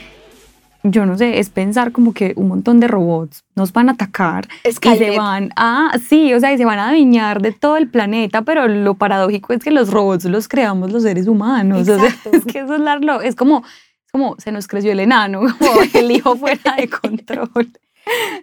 yo 0.84 1.06
no 1.06 1.17
sé, 1.17 1.39
es 1.39 1.50
pensar 1.50 1.93
como 1.93 2.13
que 2.13 2.34
un 2.36 2.50
montón 2.50 2.82
de 2.82 2.88
robots 2.88 3.46
nos 3.56 3.72
van 3.72 3.88
a 3.88 3.93
atacar 3.93 4.48
y 4.65 4.72
se 4.74 5.17
van 5.17 5.52
a, 5.56 5.98
sí, 6.10 6.34
o 6.34 6.39
sea, 6.39 6.54
y 6.54 6.58
se 6.58 6.65
van 6.65 6.78
a 6.78 6.89
adivinar 6.89 7.41
de 7.41 7.54
todo 7.54 7.78
el 7.78 7.89
planeta, 7.89 8.41
pero 8.41 8.67
lo 8.67 8.96
paradójico 8.96 9.54
es 9.54 9.63
que 9.63 9.72
los 9.72 9.91
robots 9.91 10.26
los 10.26 10.50
creamos 10.50 10.91
los 10.91 11.04
seres 11.04 11.28
humanos. 11.28 11.88
O 11.88 11.98
sea, 11.98 12.15
es 12.34 12.43
que 12.46 12.60
eso 12.60 12.76
es, 12.76 12.82
largo, 12.82 13.22
es 13.22 13.36
como, 13.36 13.63
es 14.06 14.12
como 14.12 14.36
se 14.39 14.52
nos 14.52 14.67
creció 14.67 14.91
el 14.91 15.00
enano, 15.00 15.41
como 15.60 15.82
el 15.93 16.12
hijo 16.12 16.36
fuera 16.36 16.76
de 16.76 16.89
control. 17.02 17.72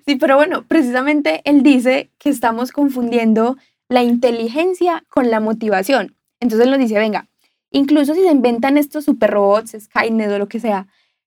Sí, 0.06 0.16
pero 0.16 0.36
bueno, 0.36 0.64
precisamente 0.66 1.42
él 1.44 1.62
dice 1.62 2.10
que 2.18 2.30
estamos 2.30 2.72
confundiendo 2.72 3.58
la 3.90 4.02
inteligencia 4.02 5.04
con 5.10 5.30
la 5.30 5.40
motivación. 5.40 6.16
Entonces 6.40 6.64
él 6.64 6.70
nos 6.70 6.80
dice, 6.80 6.98
venga, 6.98 7.28
incluso 7.70 8.14
si 8.14 8.22
se 8.22 8.30
inventan 8.30 8.78
estos 8.78 9.04
super 9.04 9.30
robots, 9.30 9.76
Skynet 9.78 10.30
o 10.30 10.38
lo 10.38 10.48
que 10.48 10.60
sea, 10.60 10.86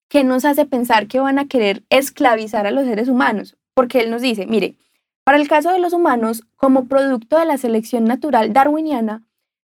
¿qué 0.09 0.23
nos 0.23 0.45
hace 0.45 0.65
pensar 0.65 1.07
que 1.07 1.19
van 1.19 1.39
a 1.39 1.47
querer 1.47 1.83
esclavizar 1.89 2.67
a 2.67 2.71
los 2.71 2.85
seres 2.85 3.07
humanos? 3.07 3.57
Porque 3.73 3.99
él 3.99 4.11
nos 4.11 4.21
dice, 4.21 4.45
mire, 4.45 4.75
para 5.23 5.37
el 5.37 5.47
caso 5.47 5.71
de 5.71 5.79
los 5.79 5.93
humanos, 5.93 6.43
como 6.55 6.85
producto 6.85 7.37
de 7.37 7.45
la 7.45 7.57
selección 7.57 8.03
natural 8.05 8.53
darwiniana, 8.53 9.23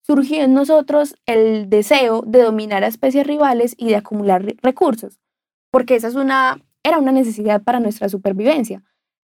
surgió 0.03 0.43
en 0.43 0.55
nosotros 0.55 1.17
el 1.27 1.69
deseo 1.69 2.23
de 2.27 2.43
dominar 2.43 2.85
a 2.85 2.89
especies 2.89 3.27
rivales 3.27 3.75
y 3.77 3.89
de 3.89 3.97
acumular 3.97 4.45
recursos, 4.63 5.21
porque 5.71 5.97
esa 5.97 6.09
es 6.09 6.15
una 6.15 6.61
era 6.83 6.99
una 6.99 7.13
necesidad 7.13 7.63
para 7.63 7.81
nuestra 7.81 8.09
supervivencia. 8.09 8.83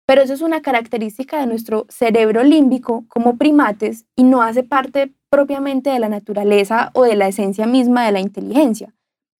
Pero 0.05 0.21
eso 0.21 0.33
es 0.33 0.41
una 0.41 0.61
característica 0.61 1.39
de 1.39 1.47
nuestro 1.47 1.85
cerebro 1.89 2.43
límbico 2.43 3.05
como 3.09 3.37
primates 3.37 4.05
y 4.15 4.23
no 4.23 4.41
hace 4.41 4.63
parte 4.63 5.13
propiamente 5.29 5.89
de 5.89 5.99
la 5.99 6.09
naturaleza 6.09 6.91
o 6.93 7.03
de 7.03 7.15
la 7.15 7.27
esencia 7.27 7.67
misma 7.67 8.05
de 8.05 8.13
la 8.13 8.19
inteligencia. 8.21 8.93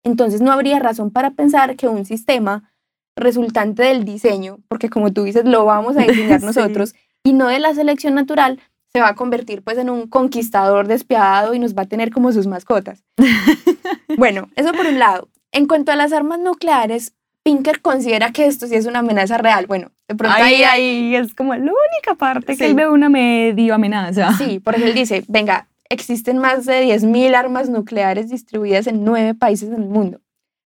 Entonces 0.08 0.40
no 0.40 0.54
habría 0.54 0.80
razón 0.80 1.12
para 1.12 1.32
pensar 1.32 1.76
que 1.76 1.90
un 1.90 2.06
sistema 2.06 2.72
resultante 3.18 3.84
del 3.84 4.06
diseño, 4.06 4.60
porque 4.70 4.90
como 4.90 5.12
tú 5.12 5.24
dices, 5.24 5.44
lo 5.44 5.66
vamos 5.66 5.98
a 5.98 6.04
diseñar 6.04 6.42
nosotros, 6.44 6.96
y 7.26 7.34
no 7.34 7.48
de 7.48 7.60
la 7.60 7.74
selección 7.74 8.16
natural, 8.16 8.62
se 8.94 9.02
va 9.02 9.10
a 9.10 9.16
convertir 9.16 9.64
pues 9.64 9.78
en 9.78 9.90
un 9.90 10.08
conquistador 10.08 10.88
despiadado 10.88 11.54
y 11.54 11.60
nos 11.60 11.76
va 11.76 11.82
a 11.82 11.88
tener 11.88 12.10
como 12.10 12.32
sus 12.32 12.48
mascotas. 12.48 13.04
bueno, 14.18 14.48
eso 14.56 14.72
por 14.72 14.86
un 14.86 14.98
lado. 14.98 15.28
En 15.52 15.68
cuanto 15.68 15.92
a 15.92 15.98
las 15.98 16.14
armas 16.14 16.40
nucleares, 16.40 17.14
Pinker 17.44 17.82
considera 17.82 18.32
que 18.32 18.46
esto 18.46 18.66
sí 18.66 18.76
es 18.76 18.86
una 18.86 19.00
amenaza 19.00 19.38
real. 19.38 19.68
Bueno, 19.68 19.92
de 20.08 20.16
pronto 20.16 20.38
ahí, 20.38 20.64
ahí, 20.64 21.16
es 21.16 21.34
como 21.34 21.54
la 21.54 21.60
única 21.64 22.16
parte 22.18 22.56
que 22.56 22.66
él 22.66 22.76
ve 22.76 22.88
una 22.88 23.10
medio 23.10 23.76
amenaza. 23.76 24.32
Sí, 24.38 24.60
por 24.62 24.76
eso 24.76 24.86
él 24.86 24.94
dice, 24.94 25.26
venga, 25.28 25.68
existen 25.90 26.38
más 26.38 26.66
de 26.66 26.86
10.000 26.86 27.36
armas 27.36 27.70
nucleares 27.70 28.30
distribuidas 28.30 28.88
en 28.88 29.04
nueve 29.04 29.34
países 29.34 29.70
en 29.70 29.84
el 29.84 29.90
mundo, 29.90 30.22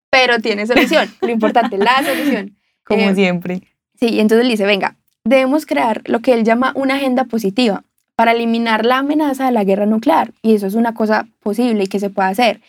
pero 0.10 0.40
tiene 0.40 0.68
solución. 0.68 1.10
Lo 1.22 1.30
importante, 1.32 1.78
la 1.78 2.04
solución. 2.04 2.58
Como 2.84 3.10
eh, 3.10 3.16
siempre. 3.16 3.62
Sí, 4.00 4.20
entonces 4.20 4.46
él 4.46 4.52
dice, 4.52 4.66
venga, 4.66 4.98
debemos 5.24 5.66
crear 5.66 6.02
lo 6.06 6.20
que 6.20 6.34
él 6.34 6.44
llama 6.44 6.74
una 6.76 6.96
agenda 6.96 7.26
positiva 7.26 7.84
para 8.16 8.34
eliminar 8.34 8.86
la 8.86 9.00
amenaza 9.00 9.46
de 9.46 9.52
la 9.52 9.64
guerra 9.64 9.86
nuclear. 9.86 10.34
Y 10.42 10.54
eso 10.54 10.68
es 10.68 10.76
una 10.76 10.94
cosa 10.94 11.28
posible 11.42 11.84
y 11.84 11.88
que 11.88 12.00
se 12.00 12.10
puede 12.10 12.30
hacer. 12.30 12.62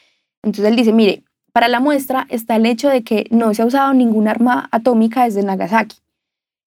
Entonces 0.43 0.67
él 0.67 0.77
dice, 0.77 0.93
mire, 0.93 1.23
para 1.53 1.69
la 1.69 1.81
muestra 1.81 2.27
está 2.31 2.57
el 2.57 2.67
hecho 2.67 2.89
de 2.89 3.03
que 3.03 3.27
no 3.31 3.53
se 3.53 3.63
ha 3.63 3.67
usado 3.67 3.93
ninguna 3.93 4.31
arma 4.31 4.69
atómica 4.73 5.25
desde 5.25 5.43
Nagasaki. 5.43 5.97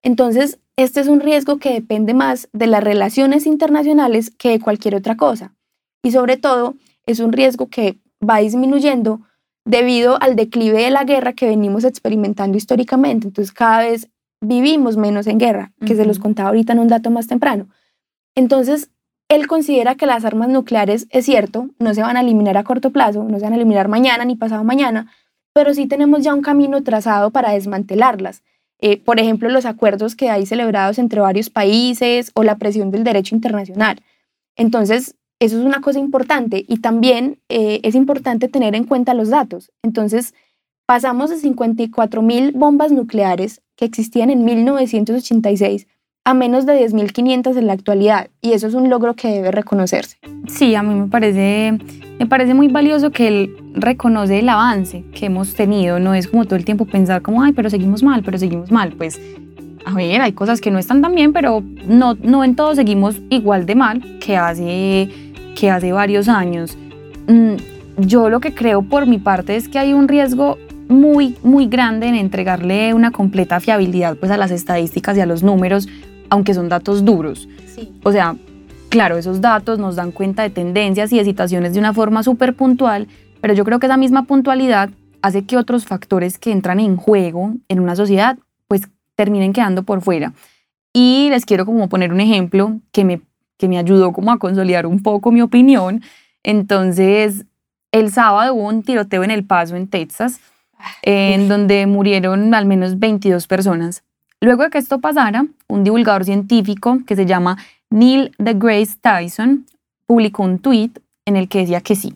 Entonces, 0.03 0.61
este 0.77 1.01
es 1.01 1.09
un 1.09 1.21
riesgo 1.21 1.59
que 1.59 1.73
depende 1.73 2.15
más 2.15 2.49
de 2.53 2.69
las 2.69 2.85
relaciones 2.85 3.47
internacionales 3.47 4.31
que 4.31 4.51
de 4.51 4.61
cualquier 4.61 4.95
otra 4.95 5.17
cosa. 5.17 5.55
Y 6.03 6.13
sobre 6.13 6.37
todo, 6.37 6.75
es 7.07 7.21
un 7.21 7.33
riesgo 7.33 7.69
que 7.69 7.99
va 8.29 8.39
disminuyendo 8.39 9.21
debido 9.65 10.21
al 10.23 10.37
declive 10.37 10.83
de 10.83 10.91
la 10.91 11.05
guerra 11.05 11.33
que 11.33 11.47
venimos 11.47 11.85
experimentando 11.85 12.57
históricamente. 12.57 13.27
Entonces, 13.29 13.53
cada 13.53 13.81
vez 13.81 14.09
vivimos 14.41 14.97
menos 14.97 15.27
en 15.27 15.39
guerra, 15.39 15.73
que 15.85 15.97
se 15.97 16.05
los 16.05 16.19
contaba 16.19 16.51
ahorita 16.51 16.73
en 16.73 16.79
un 16.79 16.89
dato 16.89 17.11
más 17.11 17.27
temprano. 17.27 17.69
Entonces, 18.35 18.91
él 19.29 19.47
considera 19.47 19.95
que 19.95 20.07
las 20.07 20.25
armas 20.25 20.49
nucleares, 20.49 21.07
es 21.11 21.27
cierto, 21.27 21.69
no 21.79 21.93
se 21.93 22.03
van 22.03 22.17
a 22.17 22.21
eliminar 22.21 22.57
a 22.57 22.65
corto 22.65 22.91
plazo, 22.91 23.25
no 23.25 23.39
se 23.39 23.45
van 23.45 23.53
a 23.53 23.57
eliminar 23.57 23.89
mañana 23.89 24.25
ni 24.25 24.37
pasado 24.37 24.65
mañana, 24.65 25.13
pero 25.53 25.75
sí 25.75 25.87
tenemos 25.87 26.23
ya 26.23 26.35
un 26.35 26.41
camino 26.41 26.83
trazado 26.83 27.31
para 27.31 27.53
desmantelarlas. 27.53 28.43
Eh, 28.81 28.97
por 29.03 29.19
ejemplo, 29.19 29.49
los 29.49 29.67
acuerdos 29.67 30.15
que 30.15 30.31
hay 30.31 30.47
celebrados 30.47 30.99
entre 30.99 31.21
varios 31.21 31.51
países 31.51 32.31
o 32.35 32.45
la 32.45 32.57
presión 32.57 32.91
del 32.91 33.05
derecho 33.05 33.35
internacional. 33.35 34.01
Entonces, 34.57 35.17
eso 35.41 35.59
es 35.59 35.65
una 35.65 35.81
cosa 35.81 35.99
importante 35.99 36.65
y 36.67 36.79
también 36.79 37.39
eh, 37.49 37.81
es 37.83 37.95
importante 37.95 38.49
tener 38.49 38.75
en 38.75 38.85
cuenta 38.85 39.15
los 39.15 39.29
datos. 39.29 39.71
Entonces, 39.83 40.35
pasamos 40.87 41.31
de 41.31 41.37
54 41.37 42.23
mil 42.23 42.53
bombas 42.53 42.93
nucleares 42.93 43.61
que 43.77 43.85
existían 43.85 44.31
en 44.31 44.45
1986 44.45 45.87
a 46.25 46.35
menos 46.35 46.67
de 46.67 46.87
10.500 46.87 47.57
en 47.57 47.67
la 47.67 47.73
actualidad 47.73 48.29
y 48.43 48.53
eso 48.53 48.67
es 48.67 48.75
un 48.75 48.91
logro 48.91 49.15
que 49.15 49.29
debe 49.29 49.51
reconocerse. 49.51 50.19
Sí, 50.47 50.75
a 50.75 50.83
mí 50.83 50.95
me 50.95 51.07
parece, 51.07 51.79
me 52.19 52.27
parece 52.27 52.53
muy 52.53 52.69
valioso 52.69 53.11
que 53.11 53.29
él 53.29 53.57
reconoce 53.73 54.41
el 54.41 54.49
avance 54.51 55.05
que 55.15 55.27
hemos 55.27 55.55
tenido, 55.55 55.99
no 55.99 56.13
es 56.13 56.29
como 56.29 56.45
todo 56.45 56.57
el 56.57 56.67
tiempo 56.67 56.85
pensar 56.85 57.23
como, 57.23 57.43
ay, 57.43 57.53
pero 57.53 57.71
seguimos 57.71 58.03
mal, 58.03 58.23
pero 58.23 58.37
seguimos 58.37 58.71
mal, 58.71 58.93
pues 58.93 59.19
a 59.87 59.95
ver, 59.95 60.21
hay 60.21 60.33
cosas 60.33 60.61
que 60.61 60.71
no 60.71 60.79
están 60.79 61.01
tan 61.01 61.15
bien, 61.15 61.33
pero 61.33 61.63
no, 61.87 62.15
no 62.15 62.45
en 62.45 62.57
todo 62.57 62.75
seguimos 62.75 63.17
igual 63.31 63.65
de 63.65 63.75
mal 63.75 64.19
que 64.21 64.37
hace, 64.37 65.09
que 65.59 65.71
hace 65.71 65.93
varios 65.93 66.29
años. 66.29 66.77
Mm, 67.27 67.55
yo 67.99 68.29
lo 68.29 68.41
que 68.41 68.55
creo 68.55 68.83
por 68.83 69.07
mi 69.07 69.19
parte 69.19 69.57
es 69.57 69.69
que 69.69 69.79
hay 69.79 69.93
un 69.93 70.07
riesgo 70.07 70.57
muy, 70.89 71.37
muy 71.43 71.67
grande 71.67 72.07
en 72.07 72.15
entregarle 72.15 72.95
una 72.95 73.11
completa 73.11 73.59
fiabilidad 73.59 74.17
pues, 74.17 74.31
a 74.31 74.37
las 74.37 74.53
estadísticas 74.53 75.17
y 75.17 75.21
a 75.21 75.27
los 75.27 75.43
números 75.43 75.89
aunque 76.31 76.55
son 76.55 76.69
datos 76.69 77.05
duros. 77.05 77.49
O 78.05 78.13
sea, 78.13 78.37
claro, 78.91 79.17
esos 79.17 79.41
datos 79.41 79.79
nos 79.79 79.97
dan 79.97 80.13
cuenta 80.13 80.43
de 80.43 80.51
tendencias 80.51 81.13
y 81.13 81.19
de 81.19 81.25
situaciones 81.25 81.73
de 81.73 81.79
una 81.79 81.95
forma 81.95 82.23
súper 82.23 82.55
puntual, 82.55 83.09
pero 83.41 83.55
yo 83.55 83.65
creo 83.65 83.79
que 83.79 83.87
esa 83.87 83.97
misma 83.97 84.25
puntualidad 84.25 84.91
hace 85.23 85.45
que 85.45 85.57
otros 85.57 85.87
factores 85.87 86.39
que 86.39 86.53
entran 86.53 86.81
en 86.81 86.97
juego 86.97 87.55
en 87.69 87.81
una 87.81 87.97
sociedad 87.97 88.39
pues 88.69 88.83
terminen 89.17 89.53
quedando 89.53 89.83
por 89.85 90.03
fuera. 90.03 90.35
Y 90.93 91.29
les 91.31 91.45
quiero 91.47 91.65
como 91.65 91.89
poner 91.89 92.13
un 92.13 92.21
ejemplo 92.21 92.79
que 92.93 93.05
me, 93.05 93.23
que 93.59 93.69
me 93.69 93.79
ayudó 93.79 94.13
como 94.13 94.33
a 94.33 94.39
consolidar 94.39 94.87
un 94.87 95.03
poco 95.03 95.31
mi 95.31 95.43
opinión. 95.43 96.03
Entonces, 96.43 97.45
el 97.93 98.11
sábado 98.11 98.55
hubo 98.55 98.69
un 98.69 98.83
tiroteo 98.83 99.25
en 99.25 99.31
El 99.31 99.45
Paso, 99.45 99.77
en 99.77 99.89
Texas, 99.89 100.41
en 101.03 101.49
donde 101.49 101.87
murieron 101.87 102.55
al 102.55 102.65
menos 102.65 102.99
22 102.99 103.47
personas 103.47 104.05
Luego 104.41 104.63
de 104.63 104.71
que 104.71 104.79
esto 104.79 105.01
pasara, 105.01 105.47
un 105.67 105.85
divulgador 105.85 106.25
científico 106.25 107.01
que 107.07 107.17
se 107.17 107.27
llama 107.27 107.59
Neil 107.91 108.33
deGrasse 108.39 108.97
Tyson 109.01 109.67
publicó 110.07 110.45
un 110.45 110.61
tweet 110.61 110.93
en 111.27 111.37
el 111.37 111.49
que 111.49 111.61
decía 111.61 111.81
que 111.81 111.97
sí, 111.97 112.15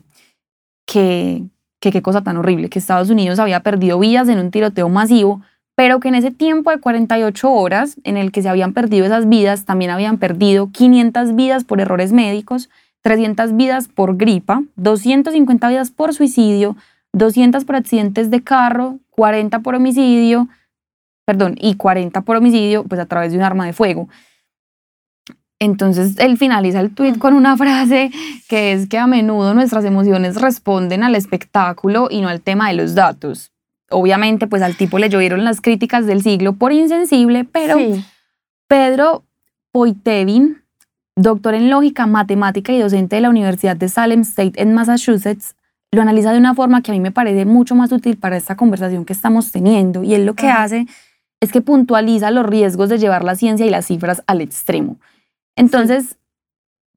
que, 0.85 1.43
que 1.81 1.91
qué 1.91 2.01
cosa 2.01 2.21
tan 2.21 2.37
horrible, 2.37 2.69
que 2.69 2.79
Estados 2.79 3.09
Unidos 3.09 3.39
había 3.39 3.59
perdido 3.59 3.99
vidas 3.99 4.29
en 4.29 4.39
un 4.39 4.51
tiroteo 4.51 4.87
masivo, 4.87 5.41
pero 5.75 5.99
que 5.99 6.09
en 6.09 6.15
ese 6.15 6.31
tiempo 6.31 6.71
de 6.71 6.79
48 6.79 7.51
horas 7.51 7.97
en 8.03 8.17
el 8.17 8.31
que 8.31 8.41
se 8.41 8.49
habían 8.49 8.73
perdido 8.73 9.05
esas 9.05 9.27
vidas, 9.27 9.65
también 9.65 9.91
habían 9.91 10.17
perdido 10.17 10.69
500 10.71 11.35
vidas 11.35 11.63
por 11.63 11.81
errores 11.81 12.13
médicos, 12.13 12.69
300 13.01 13.55
vidas 13.55 13.87
por 13.87 14.17
gripa, 14.17 14.63
250 14.75 15.69
vidas 15.69 15.91
por 15.91 16.13
suicidio, 16.13 16.75
200 17.13 17.65
por 17.65 17.75
accidentes 17.75 18.29
de 18.29 18.43
carro, 18.43 18.99
40 19.11 19.59
por 19.59 19.75
homicidio, 19.75 20.47
perdón, 21.25 21.55
y 21.59 21.75
40 21.75 22.21
por 22.21 22.37
homicidio, 22.37 22.83
pues 22.83 22.99
a 22.99 23.05
través 23.05 23.31
de 23.31 23.37
un 23.37 23.43
arma 23.43 23.65
de 23.65 23.73
fuego. 23.73 24.07
Entonces 25.59 26.17
él 26.19 26.37
finaliza 26.37 26.81
el 26.81 26.93
tweet 26.93 27.17
con 27.17 27.33
una 27.33 27.55
frase 27.57 28.11
que 28.49 28.73
es 28.73 28.89
que 28.89 28.97
a 28.97 29.07
menudo 29.07 29.53
nuestras 29.53 29.85
emociones 29.85 30.41
responden 30.41 31.03
al 31.03 31.15
espectáculo 31.15 32.09
y 32.11 32.21
no 32.21 32.27
al 32.27 32.41
tema 32.41 32.67
de 32.67 32.75
los 32.75 32.95
datos. 32.95 33.52
Obviamente, 33.93 34.47
pues 34.47 34.61
al 34.61 34.75
tipo 34.75 34.99
le 34.99 35.09
llovieron 35.09 35.43
las 35.43 35.61
críticas 35.61 36.05
del 36.05 36.21
siglo 36.21 36.53
por 36.53 36.73
insensible, 36.73 37.45
pero 37.45 37.77
Pedro 38.67 39.23
Poitevin, 39.71 40.63
doctor 41.15 41.53
en 41.53 41.69
lógica, 41.69 42.07
matemática 42.07 42.73
y 42.73 42.79
docente 42.79 43.15
de 43.15 43.21
la 43.21 43.29
Universidad 43.29 43.75
de 43.75 43.89
Salem 43.89 44.21
State 44.21 44.61
en 44.61 44.73
Massachusetts, 44.73 45.55
lo 45.91 46.01
analiza 46.01 46.31
de 46.31 46.39
una 46.39 46.55
forma 46.55 46.81
que 46.81 46.91
a 46.91 46.93
mí 46.93 46.99
me 46.99 47.11
parece 47.11 47.45
mucho 47.45 47.75
más 47.75 47.91
útil 47.91 48.17
para 48.17 48.35
esta 48.35 48.55
conversación 48.55 49.05
que 49.05 49.13
estamos 49.13 49.51
teniendo. 49.51 50.03
Y 50.03 50.15
él 50.15 50.25
lo 50.25 50.33
que 50.33 50.49
hace 50.49 50.87
es 51.39 51.51
que 51.51 51.61
puntualiza 51.61 52.31
los 52.31 52.45
riesgos 52.45 52.89
de 52.89 52.97
llevar 52.97 53.23
la 53.23 53.35
ciencia 53.35 53.65
y 53.65 53.69
las 53.69 53.85
cifras 53.85 54.23
al 54.25 54.41
extremo. 54.41 54.97
Entonces, 55.55 56.17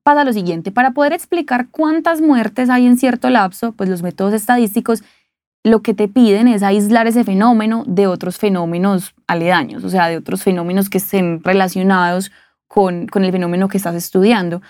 pasa 0.02 0.24
lo 0.24 0.32
siguiente, 0.32 0.70
para 0.70 0.92
poder 0.92 1.12
explicar 1.12 1.68
cuántas 1.70 2.20
muertes 2.20 2.70
hay 2.70 2.86
en 2.86 2.96
cierto 2.96 3.28
lapso, 3.28 3.72
pues 3.72 3.90
los 3.90 4.02
métodos 4.02 4.32
estadísticos 4.34 5.02
lo 5.66 5.82
que 5.82 5.94
te 5.94 6.06
piden 6.06 6.46
es 6.46 6.62
aislar 6.62 7.08
ese 7.08 7.24
fenómeno 7.24 7.82
de 7.88 8.06
otros 8.06 8.38
fenómenos 8.38 9.16
aledaños, 9.26 9.82
o 9.82 9.90
sea, 9.90 10.06
de 10.06 10.16
otros 10.16 10.44
fenómenos 10.44 10.88
que 10.88 10.98
estén 10.98 11.42
relacionados 11.42 12.30
con, 12.68 13.08
con 13.08 13.24
el 13.24 13.32
fenómeno 13.32 13.66
que 13.66 13.76
estás 13.76 13.96
estudiando. 13.96 14.62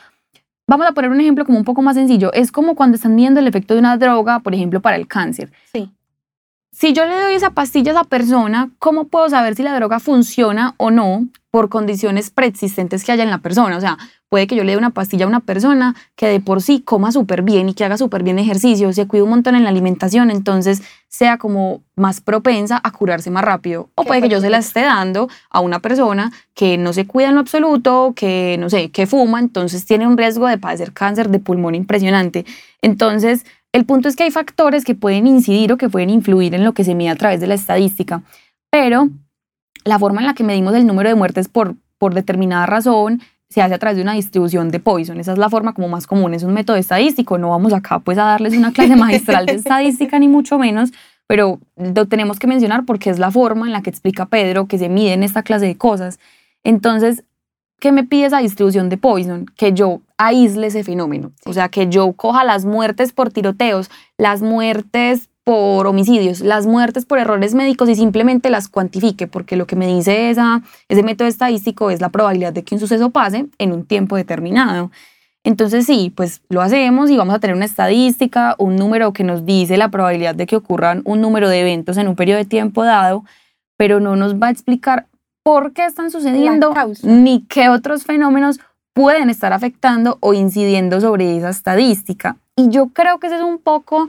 Vamos 0.67 0.87
a 0.87 0.93
poner 0.93 1.11
un 1.11 1.21
ejemplo 1.21 1.45
como 1.45 1.59
un 1.59 1.65
poco 1.65 1.83
más 1.83 1.97
sencillo. 1.97 2.33
Es 2.33 2.51
como 2.51 2.75
cuando 2.75 2.95
están 2.95 3.15
viendo 3.15 3.41
el 3.41 3.47
efecto 3.47 3.75
de 3.75 3.81
una 3.81 3.99
droga, 3.99 4.41
por 4.41 4.55
ejemplo, 4.55 4.81
para 4.81 4.97
el 4.97 5.07
cáncer. 5.07 5.53
Sí 5.71 5.93
si 6.77 6.93
yo 6.93 7.07
le 7.07 7.19
doy 7.19 7.35
esa 7.35 7.53
pastilla 7.53 7.93
a 7.93 7.95
esa 7.95 8.05
persona, 8.05 8.69
¿cómo 8.79 9.09
puedo 9.09 9.31
saber 9.31 9.55
si 9.55 9.63
la 9.63 9.75
droga 9.75 9.99
funciona 9.99 10.75
o 10.77 10.91
no 10.91 11.27
por 11.51 11.71
condiciones 11.71 12.29
preexistentes 12.31 13.03
que 13.03 13.13
haya 13.13 13.23
en 13.23 13.31
la 13.31 13.39
persona? 13.39 13.79
O 13.79 13.81
sea, 13.81 13.97
puede 14.29 14.47
que 14.47 14.57
yo 14.57 14.65
le 14.65 14.73
dé 14.73 14.79
una 14.79 14.91
pastilla 14.91 15.25
a 15.25 15.29
una 15.29 15.41
persona 15.41 15.95
que 16.17 16.27
de 16.27 16.41
por 16.41 16.61
sí 16.61 16.81
coma 16.81 17.13
súper 17.13 17.43
bien 17.43 17.69
y 17.69 17.75
que 17.75 17.85
haga 17.85 17.97
súper 17.97 18.23
bien 18.23 18.39
ejercicio, 18.39 18.93
se 18.93 19.07
cuide 19.07 19.23
un 19.23 19.31
montón 19.31 19.55
en 19.55 19.65
la 19.65 19.71
alimentación, 19.71 20.31
entonces 20.31 20.83
sea 21.09 21.39
como 21.39 21.83
más 21.95 22.21
propensa 22.21 22.81
a 22.83 22.91
curarse 22.91 23.31
más 23.31 23.45
rápido. 23.45 23.89
O 23.95 24.05
puede 24.05 24.23
que 24.23 24.29
yo 24.29 24.41
se 24.41 24.51
la 24.51 24.59
esté 24.59 24.81
dando 24.81 25.29
a 25.51 25.61
una 25.61 25.79
persona 25.79 26.33
que 26.55 26.77
no 26.77 26.93
se 26.93 27.07
cuida 27.07 27.29
en 27.29 27.35
lo 27.35 27.41
absoluto, 27.41 28.13
que 28.17 28.57
no 28.59 28.69
sé, 28.69 28.91
que 28.91 29.07
fuma, 29.07 29.39
entonces 29.39 29.87
tiene 29.87 30.07
un 30.07 30.19
riesgo 30.19 30.47
de 30.47 30.59
padecer 30.59 30.93
cáncer 30.93 31.31
de 31.31 31.39
pulmón 31.39 31.75
impresionante. 31.75 32.45
Entonces, 32.83 33.47
el 33.73 33.85
punto 33.85 34.09
es 34.09 34.17
que 34.17 34.25
hay 34.25 34.31
factores 34.31 34.85
que 34.85 34.95
pueden 34.95 35.27
incidir 35.27 35.73
o 35.73 35.77
que 35.77 35.89
pueden 35.89 36.11
influir 36.11 36.55
en 36.55 36.65
lo 36.65 36.73
que 36.73 36.85
se 36.85 36.95
mide 36.95 37.11
a 37.11 37.17
través 37.17 37.41
de 37.41 37.47
la 37.47 37.55
estadística, 37.55 38.23
pero 38.71 39.09
la 39.85 39.99
forma 39.99 40.21
en 40.21 40.27
la 40.27 40.35
que 40.35 40.45
medimos 40.45 40.75
el 40.75 40.87
número 40.87 41.09
de 41.09 41.15
muertes 41.15 41.49
por, 41.49 41.77
por 41.99 42.15
determinada 42.15 42.67
razón 42.67 43.23
se 43.49 43.63
hace 43.63 43.75
a 43.75 43.79
través 43.79 43.97
de 43.97 44.03
una 44.03 44.15
distribución 44.15 44.71
de 44.71 44.81
Poisson. 44.81 45.21
Esa 45.21 45.33
es 45.33 45.39
la 45.39 45.49
forma 45.49 45.73
como 45.73 45.89
más 45.89 46.07
común, 46.07 46.35
es 46.35 46.43
un 46.43 46.53
método 46.53 46.77
estadístico. 46.77 47.39
No 47.39 47.51
vamos 47.51 47.73
acá 47.73 48.01
pues 48.01 48.19
a 48.19 48.25
darles 48.25 48.57
una 48.57 48.73
clase 48.73 48.97
magistral 48.97 49.47
de 49.47 49.55
estadística 49.55 50.19
ni 50.19 50.29
mucho 50.29 50.59
menos, 50.59 50.93
pero 51.27 51.61
lo 51.77 52.07
tenemos 52.07 52.39
que 52.39 52.47
mencionar 52.47 52.85
porque 52.85 53.11
es 53.11 53.19
la 53.19 53.31
forma 53.31 53.67
en 53.67 53.73
la 53.73 53.83
que 53.83 53.91
explica 53.91 54.27
Pedro 54.27 54.67
que 54.67 54.79
se 54.79 54.89
miden 54.89 55.23
esta 55.23 55.43
clase 55.43 55.67
de 55.67 55.77
cosas. 55.77 56.19
Entonces, 56.65 57.25
¿qué 57.79 57.93
me 57.93 58.05
pide 58.05 58.27
esa 58.27 58.39
distribución 58.39 58.89
de 58.89 58.97
Poison? 58.97 59.47
Que 59.57 59.73
yo 59.73 60.01
aísle 60.19 60.69
ese 60.69 60.83
fenómeno. 60.83 61.33
O 61.45 61.53
sea, 61.53 61.69
que 61.69 61.89
yo 61.89 62.13
coja 62.13 62.45
las 62.45 62.65
muertes 62.65 63.13
por 63.13 63.31
tiroteos, 63.31 63.91
las 64.19 64.43
muertes 64.43 65.29
por 65.47 65.87
homicidios, 65.87 66.41
las 66.41 66.67
muertes 66.67 67.07
por 67.07 67.21
errores 67.21 67.55
médicos 67.55 67.89
y 67.89 67.95
simplemente 67.95 68.51
las 68.51 68.69
cuantifique, 68.69 69.29
porque 69.29 69.55
lo 69.55 69.69
que 69.69 69.77
me 69.77 69.87
dice 69.87 70.29
esa, 70.29 70.63
ese 70.89 71.05
método 71.05 71.29
estadístico 71.29 71.91
es 71.91 72.01
la 72.01 72.09
probabilidad 72.09 72.53
de 72.53 72.65
que 72.65 72.75
un 72.75 72.81
suceso 72.81 73.11
pase 73.11 73.47
en 73.59 73.71
un 73.71 73.87
tiempo 73.87 74.17
determinado. 74.17 74.91
Entonces 75.45 75.87
sí, 75.87 76.13
pues 76.17 76.43
lo 76.49 76.63
hacemos 76.63 77.11
y 77.11 77.17
vamos 77.17 77.33
a 77.33 77.39
tener 77.39 77.55
una 77.55 77.65
estadística, 77.65 78.57
un 78.59 78.75
número 78.75 79.13
que 79.13 79.23
nos 79.23 79.47
dice 79.47 79.77
la 79.77 79.89
probabilidad 79.89 80.35
de 80.35 80.47
que 80.47 80.57
ocurran 80.57 81.03
un 81.05 81.21
número 81.21 81.49
de 81.49 81.61
eventos 81.61 81.97
en 81.97 82.09
un 82.09 82.17
periodo 82.17 82.39
de 82.39 82.47
tiempo 82.47 82.83
dado, 82.83 83.25
pero 83.77 84.01
no 84.01 84.17
nos 84.17 84.35
va 84.35 84.49
a 84.49 84.51
explicar 84.51 85.07
por 85.45 85.75
qué 85.75 85.85
están 85.85 86.11
sucediendo, 86.11 86.75
ni 87.05 87.43
qué 87.43 87.69
otros 87.69 88.03
fenómenos 88.03 88.59
pueden 88.95 89.31
estar 89.31 89.53
afectando 89.53 90.19
o 90.19 90.35
incidiendo 90.35 91.01
sobre 91.01 91.37
esa 91.37 91.51
estadística. 91.51 92.37
Y 92.57 92.69
yo 92.71 92.89
creo 92.89 93.21
que 93.21 93.29
ese 93.29 93.37
es 93.37 93.43
un 93.43 93.61
poco 93.61 94.09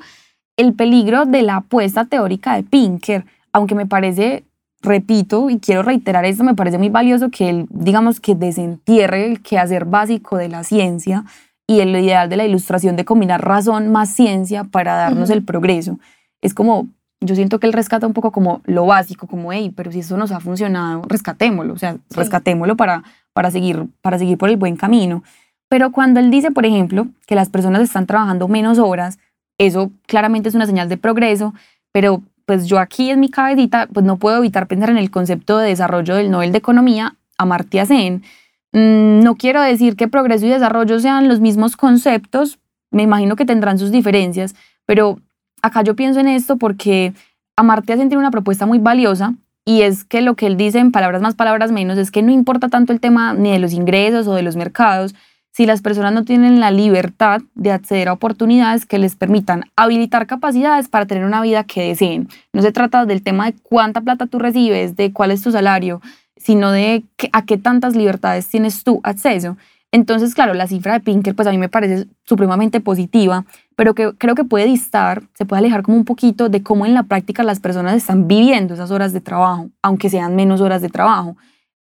el 0.58 0.74
peligro 0.74 1.26
de 1.26 1.44
la 1.44 1.58
apuesta 1.58 2.06
teórica 2.06 2.56
de 2.56 2.64
Pinker, 2.64 3.26
aunque 3.54 3.76
me 3.76 3.86
parece, 3.86 4.44
repito, 4.82 5.50
y 5.50 5.60
quiero 5.60 5.84
reiterar 5.84 6.26
esto, 6.26 6.44
me 6.44 6.56
parece 6.56 6.78
muy 6.78 6.90
valioso 6.90 7.30
que 7.30 7.50
él, 7.50 7.68
digamos, 7.70 8.20
que 8.20 8.36
desentierre 8.36 9.28
el 9.28 9.42
quehacer 9.42 9.86
básico 9.86 10.38
de 10.38 10.50
la 10.50 10.64
ciencia 10.64 11.24
y 11.68 11.80
el 11.80 11.90
ideal 11.90 12.30
de 12.30 12.38
la 12.38 12.46
ilustración 12.46 12.96
de 12.96 13.06
combinar 13.06 13.46
razón 13.46 13.92
más 13.92 14.10
ciencia 14.10 14.64
para 14.64 14.96
darnos 14.96 15.30
el 15.30 15.44
progreso. 15.44 16.00
Es 16.42 16.54
como 16.54 16.88
yo 17.20 17.36
siento 17.36 17.60
que 17.60 17.68
él 17.68 17.74
rescata 17.74 18.06
un 18.06 18.14
poco 18.14 18.32
como 18.32 18.62
lo 18.66 18.86
básico, 18.86 19.28
como, 19.28 19.52
hey, 19.52 19.74
pero 19.76 19.92
si 19.92 20.00
eso 20.00 20.18
nos 20.18 20.32
ha 20.32 20.40
funcionado, 20.40 21.02
rescatémoslo, 21.08 21.74
o 21.74 21.78
sea, 21.78 21.98
rescatémoslo 22.12 22.78
para, 22.78 23.04
para, 23.34 23.50
seguir, 23.50 23.88
para 24.02 24.20
seguir 24.20 24.38
por 24.38 24.50
el 24.50 24.58
buen 24.58 24.76
camino. 24.76 25.24
Pero 25.68 25.92
cuando 25.92 26.20
él 26.20 26.30
dice, 26.30 26.52
por 26.52 26.66
ejemplo, 26.66 27.08
que 27.26 27.36
las 27.36 27.50
personas 27.50 27.82
están 27.82 28.06
trabajando 28.06 28.48
menos 28.48 28.78
horas, 28.78 29.18
eso 29.58 29.92
claramente 30.06 30.50
es 30.50 30.56
una 30.56 30.66
señal 30.66 30.90
de 30.90 30.98
progreso, 30.98 31.54
pero 31.92 32.22
pues 32.46 32.68
yo 32.68 32.80
aquí 32.80 33.10
en 33.10 33.20
mi 33.20 33.30
cabecita, 33.30 33.88
pues 33.92 34.06
no 34.06 34.18
puedo 34.18 34.38
evitar 34.38 34.68
pensar 34.68 34.90
en 34.90 34.98
el 34.98 35.12
concepto 35.12 35.58
de 35.58 35.70
desarrollo 35.70 36.16
del 36.16 36.32
Nobel 36.32 36.52
de 36.52 36.58
Economía, 36.60 37.16
Amartya 37.38 37.86
Sen. 37.86 38.24
Mm, 38.72 39.20
no 39.20 39.36
quiero 39.36 39.62
decir 39.62 39.96
que 39.96 40.08
progreso 40.08 40.46
y 40.46 40.50
desarrollo 40.50 41.00
sean 41.00 41.28
los 41.28 41.40
mismos 41.40 41.76
conceptos, 41.76 42.60
me 42.90 43.04
imagino 43.04 43.36
que 43.36 43.46
tendrán 43.46 43.80
sus 43.80 43.92
diferencias, 43.92 44.56
pero 44.86 45.20
acá 45.62 45.84
yo 45.84 45.96
pienso 45.96 46.20
en 46.20 46.30
esto 46.30 46.58
porque 46.58 47.14
Amartya 47.58 47.98
Sen 47.98 48.08
tiene 48.08 48.20
una 48.20 48.32
propuesta 48.32 48.66
muy 48.66 48.80
valiosa 48.80 49.34
y 49.66 49.82
es 49.82 50.06
que 50.06 50.22
lo 50.22 50.36
que 50.36 50.48
él 50.48 50.56
dice 50.56 50.80
en 50.80 50.94
palabras 50.94 51.22
más, 51.22 51.36
palabras 51.36 51.74
menos, 51.74 51.98
es 51.98 52.12
que 52.12 52.22
no 52.22 52.32
importa 52.32 52.70
tanto 52.70 52.94
el 52.94 53.02
tema 53.02 53.34
ni 53.34 53.52
de 53.52 53.60
los 53.60 53.74
ingresos 53.74 54.26
o 54.28 54.34
de 54.34 54.42
los 54.44 54.56
mercados, 54.56 55.14
si 55.58 55.66
las 55.66 55.82
personas 55.82 56.14
no 56.14 56.24
tienen 56.24 56.60
la 56.60 56.70
libertad 56.70 57.42
de 57.56 57.72
acceder 57.72 58.10
a 58.10 58.14
oportunidades 58.14 58.86
que 58.86 59.00
les 59.00 59.16
permitan 59.16 59.64
habilitar 59.76 60.28
capacidades 60.28 60.88
para 60.88 61.08
tener 61.08 61.26
una 61.26 61.42
vida 61.42 61.64
que 61.64 61.82
deseen. 61.82 62.28
No 62.54 62.62
se 62.62 62.72
trata 62.72 63.08
del 63.08 63.24
tema 63.24 63.48
de 63.48 63.56
cuánta 63.64 64.02
plata 64.02 64.28
tú 64.28 64.38
recibes, 64.38 64.96
de 64.96 65.12
cuál 65.12 65.32
es 65.32 65.42
tu 65.42 65.52
salario, 65.52 66.00
sino 66.36 66.70
de 66.70 67.06
a 67.32 67.44
qué 67.44 67.58
tantas 67.58 67.96
libertades 67.96 68.48
tienes 68.48 68.84
tú 68.84 69.00
acceso. 69.02 69.58
Entonces, 69.92 70.36
claro, 70.36 70.54
la 70.54 70.68
cifra 70.68 70.94
de 70.94 71.00
Pinker, 71.00 71.34
pues 71.34 71.48
a 71.48 71.52
mí 71.52 71.58
me 71.58 71.70
parece 71.70 72.06
supremamente 72.24 72.80
positiva, 72.80 73.44
pero 73.76 73.96
que 73.96 74.14
creo 74.16 74.36
que 74.36 74.44
puede 74.44 74.66
distar, 74.66 75.24
se 75.34 75.48
puede 75.48 75.62
alejar 75.62 75.82
como 75.82 75.98
un 75.98 76.06
poquito 76.06 76.50
de 76.50 76.62
cómo 76.62 76.86
en 76.86 76.94
la 76.94 77.02
práctica 77.02 77.42
las 77.42 77.60
personas 77.60 77.96
están 77.96 78.28
viviendo 78.28 78.76
esas 78.76 78.92
horas 78.92 79.12
de 79.12 79.22
trabajo, 79.22 79.72
aunque 79.82 80.12
sean 80.12 80.36
menos 80.36 80.62
horas 80.62 80.84
de 80.84 80.90
trabajo. 80.90 81.36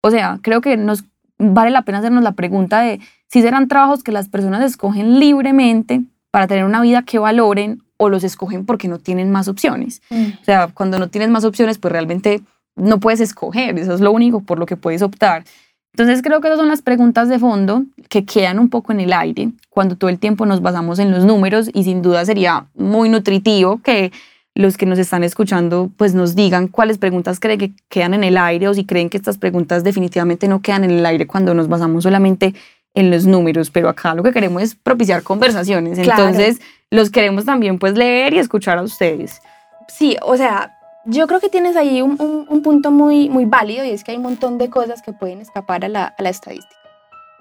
O 0.01 0.11
sea, 0.11 0.39
creo 0.41 0.59
que 0.59 0.75
nos 0.75 1.05
vale 1.41 1.71
la 1.71 1.81
pena 1.81 1.99
hacernos 1.99 2.23
la 2.23 2.33
pregunta 2.33 2.81
de 2.81 2.99
si 3.27 3.41
serán 3.41 3.67
trabajos 3.67 4.03
que 4.03 4.11
las 4.11 4.29
personas 4.29 4.63
escogen 4.63 5.19
libremente 5.19 6.01
para 6.29 6.47
tener 6.47 6.65
una 6.65 6.81
vida 6.81 7.03
que 7.03 7.19
valoren 7.19 7.81
o 7.97 8.09
los 8.09 8.23
escogen 8.23 8.65
porque 8.65 8.87
no 8.87 8.99
tienen 8.99 9.31
más 9.31 9.47
opciones. 9.47 10.01
Mm. 10.09 10.25
O 10.41 10.45
sea, 10.45 10.67
cuando 10.67 10.99
no 10.99 11.09
tienes 11.09 11.29
más 11.29 11.43
opciones, 11.43 11.77
pues 11.77 11.91
realmente 11.91 12.41
no 12.75 12.99
puedes 12.99 13.19
escoger, 13.19 13.77
eso 13.77 13.93
es 13.93 14.01
lo 14.01 14.11
único 14.11 14.41
por 14.41 14.57
lo 14.59 14.65
que 14.65 14.77
puedes 14.77 15.01
optar. 15.01 15.43
Entonces 15.93 16.21
creo 16.21 16.39
que 16.39 16.47
esas 16.47 16.59
son 16.59 16.69
las 16.69 16.81
preguntas 16.81 17.27
de 17.27 17.37
fondo 17.37 17.83
que 18.07 18.23
quedan 18.23 18.59
un 18.59 18.69
poco 18.69 18.93
en 18.93 19.01
el 19.01 19.11
aire 19.11 19.49
cuando 19.69 19.97
todo 19.97 20.09
el 20.09 20.19
tiempo 20.19 20.45
nos 20.45 20.61
basamos 20.61 20.99
en 20.99 21.11
los 21.11 21.25
números 21.25 21.69
y 21.73 21.83
sin 21.83 22.01
duda 22.01 22.23
sería 22.23 22.67
muy 22.75 23.09
nutritivo 23.09 23.81
que 23.81 24.11
los 24.53 24.77
que 24.77 24.85
nos 24.85 24.99
están 24.99 25.23
escuchando 25.23 25.89
pues 25.97 26.13
nos 26.13 26.35
digan 26.35 26.67
cuáles 26.67 26.97
preguntas 26.97 27.39
creen 27.39 27.59
que 27.59 27.73
quedan 27.89 28.13
en 28.13 28.23
el 28.23 28.37
aire 28.37 28.67
o 28.67 28.73
si 28.73 28.85
creen 28.85 29.09
que 29.09 29.17
estas 29.17 29.37
preguntas 29.37 29.83
definitivamente 29.83 30.47
no 30.47 30.61
quedan 30.61 30.83
en 30.83 30.91
el 30.91 31.05
aire 31.05 31.25
cuando 31.25 31.53
nos 31.53 31.69
basamos 31.69 32.03
solamente 32.03 32.53
en 32.93 33.09
los 33.09 33.25
números, 33.25 33.71
pero 33.71 33.87
acá 33.87 34.13
lo 34.13 34.23
que 34.23 34.33
queremos 34.33 34.61
es 34.61 34.75
propiciar 34.75 35.23
conversaciones, 35.23 35.97
entonces 35.97 36.59
los 36.89 37.09
queremos 37.09 37.45
también 37.45 37.79
pues 37.79 37.93
leer 37.93 38.33
y 38.33 38.39
escuchar 38.39 38.77
a 38.77 38.81
ustedes. 38.81 39.41
Sí, 39.87 40.17
o 40.21 40.35
sea, 40.35 40.77
yo 41.05 41.25
creo 41.27 41.39
que 41.39 41.49
tienes 41.49 41.77
ahí 41.77 42.01
un, 42.01 42.17
un, 42.19 42.61
punto 42.61 42.91
muy, 42.91 43.29
muy 43.29 43.45
válido 43.45 43.85
y 43.85 43.91
es 43.91 44.03
que 44.03 44.11
hay 44.11 44.17
un 44.17 44.23
montón 44.23 44.57
de 44.57 44.69
cosas 44.69 45.01
que 45.01 45.13
pueden 45.13 45.39
escapar 45.39 45.85
a 45.85 45.89
la, 45.89 46.13
a 46.17 46.21
la 46.21 46.29
estadística. 46.29 46.75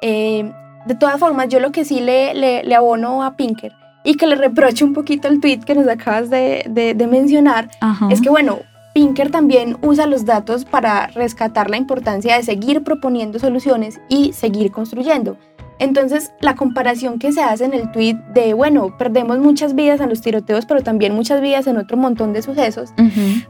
Eh, 0.02 0.50
de 0.86 0.94
todas 0.94 1.18
formas, 1.18 1.48
yo 1.48 1.60
lo 1.60 1.72
que 1.72 1.84
sí 1.84 2.00
le, 2.00 2.32
le, 2.34 2.62
le, 2.62 2.74
abono 2.74 3.22
a 3.22 3.36
Pinker 3.36 3.72
y 4.04 4.14
que 4.14 4.26
le 4.26 4.36
reproche 4.36 4.84
un 4.84 4.92
poquito 4.92 5.28
el 5.28 5.40
tweet 5.40 5.60
que 5.60 5.74
nos 5.74 5.86
acabas 5.88 6.30
de, 6.30 6.64
de, 6.68 7.06
mencionar, 7.06 7.70
es 8.10 8.20
que 8.20 8.30
bueno, 8.30 8.60
Pinker 8.94 9.30
también 9.30 9.76
usa 9.82 10.06
los 10.06 10.24
datos 10.24 10.64
para 10.64 11.08
rescatar 11.08 11.70
la 11.70 11.76
importancia 11.76 12.36
de 12.36 12.42
seguir 12.42 12.82
proponiendo 12.82 13.38
soluciones 13.38 14.00
y 14.08 14.32
seguir 14.32 14.72
construyendo. 14.72 15.36
Entonces, 15.78 16.32
la 16.40 16.56
comparación 16.56 17.18
que 17.18 17.32
se 17.32 17.40
hace 17.40 17.64
en 17.64 17.72
el 17.72 17.90
tweet 17.90 18.14
de, 18.34 18.52
bueno, 18.52 18.98
perdemos 18.98 19.38
muchas 19.38 19.74
vidas 19.74 20.00
en 20.00 20.10
los 20.10 20.20
tiroteos, 20.20 20.66
pero 20.66 20.82
también 20.82 21.14
muchas 21.14 21.40
vidas 21.40 21.66
en 21.66 21.78
otro 21.78 21.96
montón 21.96 22.34
de 22.34 22.42
sucesos, 22.42 22.92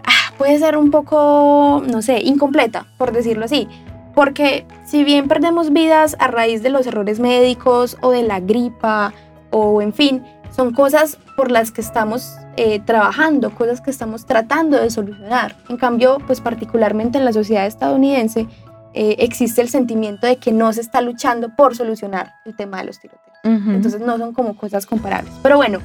ah, 0.05 0.33
puede 0.39 0.57
ser 0.61 0.77
un 0.77 0.93
poco, 0.93 1.83
no 1.91 2.03
sé, 2.03 2.21
incompleta, 2.21 2.87
por 2.99 3.11
decirlo 3.11 3.47
así. 3.47 3.67
Porque 4.15 4.65
si 4.85 5.03
bien 5.03 5.27
perdemos 5.27 5.73
vidas 5.73 6.17
a 6.21 6.29
raíz 6.29 6.63
de 6.63 6.71
los 6.71 6.87
errores 6.87 7.19
médicos 7.19 7.97
o 8.01 8.13
de 8.13 8.23
la 8.23 8.39
gripa, 8.39 9.13
o 9.51 9.83
en 9.83 9.93
fin, 9.93 10.23
son 10.55 10.73
cosas 10.73 11.19
por 11.37 11.51
las 11.51 11.71
que 11.71 11.81
estamos 11.81 12.37
eh, 12.57 12.81
trabajando, 12.81 13.51
cosas 13.55 13.81
que 13.81 13.91
estamos 13.91 14.27
tratando 14.27 14.81
de 14.81 14.91
solucionar. 14.91 15.57
En 15.69 15.77
cambio, 15.77 16.19
pues 16.27 16.41
particularmente 16.41 17.19
en 17.19 17.25
la 17.25 17.33
sociedad 17.33 17.67
estadounidense, 17.67 18.47
eh, 18.93 19.17
existe 19.21 19.63
el 19.63 19.69
sentimiento 19.69 20.27
de 20.27 20.37
que 20.37 20.53
no 20.53 20.73
se 20.73 20.81
está 20.81 21.01
luchando 21.01 21.55
por 21.55 21.77
solucionar 21.77 22.35
el 22.45 22.57
tema 22.57 22.79
de 22.79 22.85
los 22.85 22.99
tiroteos. 22.99 23.27
Entonces 23.43 24.03
no 24.03 24.19
son 24.19 24.35
como 24.35 24.55
cosas 24.55 24.85
comparables. 24.85 25.33
Pero 25.43 25.57
bueno, 25.57 25.79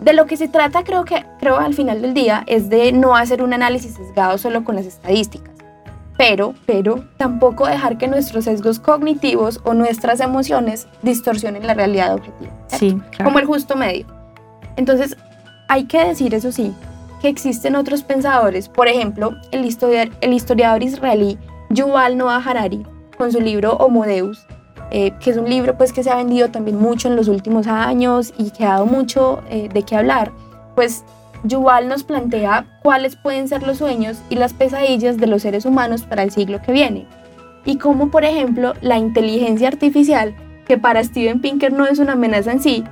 de 0.00 0.12
lo 0.12 0.26
que 0.26 0.36
se 0.36 0.48
trata 0.48 0.82
creo 0.82 1.04
que 1.04 1.24
creo 1.38 1.58
al 1.58 1.74
final 1.74 2.02
del 2.02 2.14
día 2.14 2.42
es 2.46 2.68
de 2.68 2.90
no 2.90 3.14
hacer 3.14 3.42
un 3.42 3.52
análisis 3.52 3.94
sesgado 3.94 4.38
solo 4.38 4.64
con 4.64 4.74
las 4.74 4.86
estadísticas. 4.86 5.59
Pero, 6.20 6.52
pero 6.66 7.02
tampoco 7.16 7.66
dejar 7.66 7.96
que 7.96 8.06
nuestros 8.06 8.44
sesgos 8.44 8.78
cognitivos 8.78 9.58
o 9.64 9.72
nuestras 9.72 10.20
emociones 10.20 10.86
distorsionen 11.00 11.66
la 11.66 11.72
realidad 11.72 12.12
objetiva. 12.12 12.50
Sí, 12.66 13.00
Como 13.24 13.38
el 13.38 13.46
justo 13.46 13.74
medio. 13.74 14.04
Entonces, 14.76 15.16
hay 15.68 15.84
que 15.84 16.04
decir 16.04 16.34
eso 16.34 16.52
sí, 16.52 16.74
que 17.22 17.28
existen 17.28 17.74
otros 17.74 18.02
pensadores, 18.02 18.68
por 18.68 18.86
ejemplo, 18.86 19.34
el 19.50 19.66
el 20.20 20.32
historiador 20.34 20.82
israelí 20.82 21.38
Yuval 21.70 22.18
Noah 22.18 22.42
Harari 22.44 22.84
con 23.16 23.32
su 23.32 23.40
libro 23.40 23.78
Homo 23.78 24.04
Deus, 24.04 24.46
eh, 24.90 25.12
que 25.20 25.30
es 25.30 25.38
un 25.38 25.48
libro 25.48 25.78
pues 25.78 25.90
que 25.90 26.02
se 26.02 26.10
ha 26.10 26.16
vendido 26.16 26.50
también 26.50 26.78
mucho 26.78 27.08
en 27.08 27.16
los 27.16 27.28
últimos 27.28 27.66
años 27.66 28.34
y 28.36 28.50
que 28.50 28.66
ha 28.66 28.72
dado 28.72 28.84
mucho 28.84 29.40
eh, 29.48 29.70
de 29.72 29.82
qué 29.84 29.96
hablar, 29.96 30.32
pues 30.74 31.02
Yuval 31.44 31.88
nos 31.88 32.04
plantea 32.04 32.66
cuáles 32.82 33.16
pueden 33.16 33.48
ser 33.48 33.62
los 33.62 33.78
sueños 33.78 34.22
y 34.28 34.36
las 34.36 34.52
pesadillas 34.52 35.16
de 35.16 35.26
los 35.26 35.42
seres 35.42 35.64
humanos 35.64 36.02
para 36.02 36.22
el 36.22 36.30
siglo 36.30 36.60
que 36.62 36.72
viene. 36.72 37.06
Y 37.64 37.76
cómo, 37.76 38.10
por 38.10 38.24
ejemplo, 38.24 38.74
la 38.80 38.98
inteligencia 38.98 39.68
artificial, 39.68 40.34
que 40.66 40.78
para 40.78 41.02
Steven 41.02 41.40
Pinker 41.40 41.72
no 41.72 41.86
es 41.86 41.98
una 41.98 42.12
amenaza 42.12 42.52
en 42.52 42.60
sí, 42.60 42.84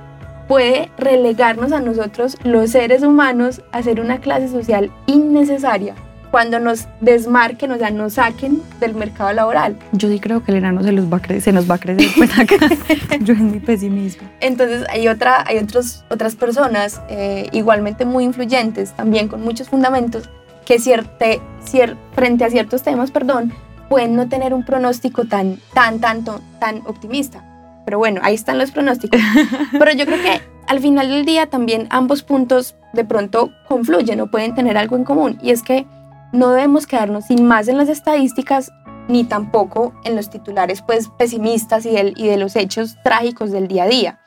puede 0.47 0.91
relegarnos 0.97 1.71
a 1.71 1.81
nosotros, 1.81 2.37
los 2.43 2.71
seres 2.71 3.03
humanos, 3.03 3.61
a 3.71 3.83
ser 3.83 4.01
una 4.01 4.19
clase 4.19 4.47
social 4.47 4.91
innecesaria 5.05 5.95
cuando 6.31 6.59
nos 6.59 6.87
desmarquen, 7.01 7.71
o 7.71 7.77
sea, 7.77 7.89
nos 7.91 8.13
saquen 8.13 8.61
del 8.79 8.93
mercado 8.93 9.33
laboral. 9.33 9.77
Yo 9.91 10.09
sí 10.09 10.19
creo 10.19 10.43
que 10.43 10.51
el 10.51 10.57
enano 10.57 10.83
se, 10.83 10.91
los 10.91 11.11
va 11.11 11.17
a 11.17 11.21
crecer, 11.21 11.41
se 11.41 11.51
nos 11.51 11.69
va 11.69 11.75
a 11.75 11.77
crecer 11.79 12.07
pues 12.15 12.37
acá. 12.37 12.55
Yo 13.21 13.33
es 13.33 13.39
mi 13.39 13.59
pesimismo. 13.59 14.27
Entonces 14.39 14.85
hay, 14.89 15.07
otra, 15.07 15.43
hay 15.47 15.57
otros, 15.57 16.03
otras 16.09 16.35
personas 16.35 17.01
eh, 17.09 17.47
igualmente 17.51 18.05
muy 18.05 18.23
influyentes, 18.23 18.91
también 18.93 19.27
con 19.27 19.41
muchos 19.41 19.69
fundamentos, 19.69 20.29
que 20.65 20.79
cierte, 20.79 21.41
cier, 21.63 21.97
frente 22.13 22.45
a 22.45 22.49
ciertos 22.49 22.83
temas, 22.83 23.11
perdón, 23.11 23.53
pueden 23.89 24.15
no 24.15 24.29
tener 24.29 24.53
un 24.53 24.63
pronóstico 24.63 25.25
tan, 25.25 25.57
tan, 25.73 25.99
tanto, 25.99 26.41
tan 26.59 26.83
optimista. 26.85 27.43
Pero 27.85 27.97
bueno, 27.97 28.21
ahí 28.23 28.35
están 28.35 28.59
los 28.59 28.69
pronósticos. 28.69 29.19
Pero 29.71 29.91
yo 29.93 30.05
creo 30.05 30.21
que 30.21 30.41
al 30.67 30.79
final 30.79 31.09
del 31.09 31.25
día 31.25 31.47
también 31.47 31.87
ambos 31.89 32.21
puntos 32.21 32.75
de 32.93 33.03
pronto 33.03 33.51
confluyen 33.67 34.21
o 34.21 34.29
pueden 34.29 34.53
tener 34.53 34.77
algo 34.77 34.95
en 34.95 35.03
común. 35.03 35.39
Y 35.41 35.49
es 35.49 35.63
que 35.63 35.87
no 36.31 36.49
debemos 36.51 36.87
quedarnos 36.87 37.25
sin 37.25 37.45
más 37.45 37.67
en 37.67 37.77
las 37.77 37.89
estadísticas 37.89 38.71
ni 39.07 39.23
tampoco 39.23 39.93
en 40.03 40.15
los 40.15 40.29
titulares 40.29 40.81
pues 40.81 41.09
pesimistas 41.17 41.85
y, 41.85 41.95
y 42.15 42.27
de 42.27 42.37
los 42.37 42.55
hechos 42.55 42.95
trágicos 43.03 43.51
del 43.51 43.67
día 43.67 43.83
a 43.83 43.87
día. 43.87 44.19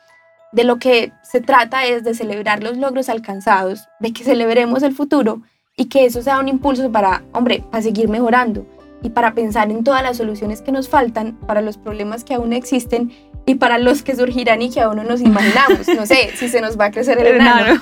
De 0.52 0.64
lo 0.64 0.78
que 0.78 1.12
se 1.22 1.40
trata 1.40 1.86
es 1.86 2.04
de 2.04 2.14
celebrar 2.14 2.62
los 2.62 2.76
logros 2.76 3.08
alcanzados, 3.08 3.88
de 4.00 4.12
que 4.12 4.24
celebremos 4.24 4.82
el 4.82 4.94
futuro 4.94 5.42
y 5.76 5.86
que 5.86 6.04
eso 6.04 6.20
sea 6.22 6.40
un 6.40 6.48
impulso 6.48 6.90
para, 6.92 7.22
hombre, 7.32 7.64
para 7.70 7.82
seguir 7.82 8.08
mejorando 8.08 8.66
y 9.02 9.10
para 9.10 9.34
pensar 9.34 9.70
en 9.70 9.84
todas 9.84 10.02
las 10.02 10.16
soluciones 10.16 10.62
que 10.62 10.72
nos 10.72 10.88
faltan 10.88 11.36
para 11.46 11.62
los 11.62 11.78
problemas 11.78 12.24
que 12.24 12.34
aún 12.34 12.52
existen 12.52 13.12
y 13.46 13.56
para 13.56 13.78
los 13.78 14.02
que 14.02 14.14
surgirán 14.14 14.62
y 14.62 14.70
que 14.70 14.80
aún 14.80 14.96
no 14.96 15.04
nos 15.04 15.20
imaginamos. 15.20 15.88
No 15.96 16.06
sé 16.06 16.30
si 16.36 16.48
se 16.48 16.60
nos 16.60 16.78
va 16.78 16.86
a 16.86 16.90
crecer 16.90 17.18
el 17.18 17.26
enano. 17.40 17.80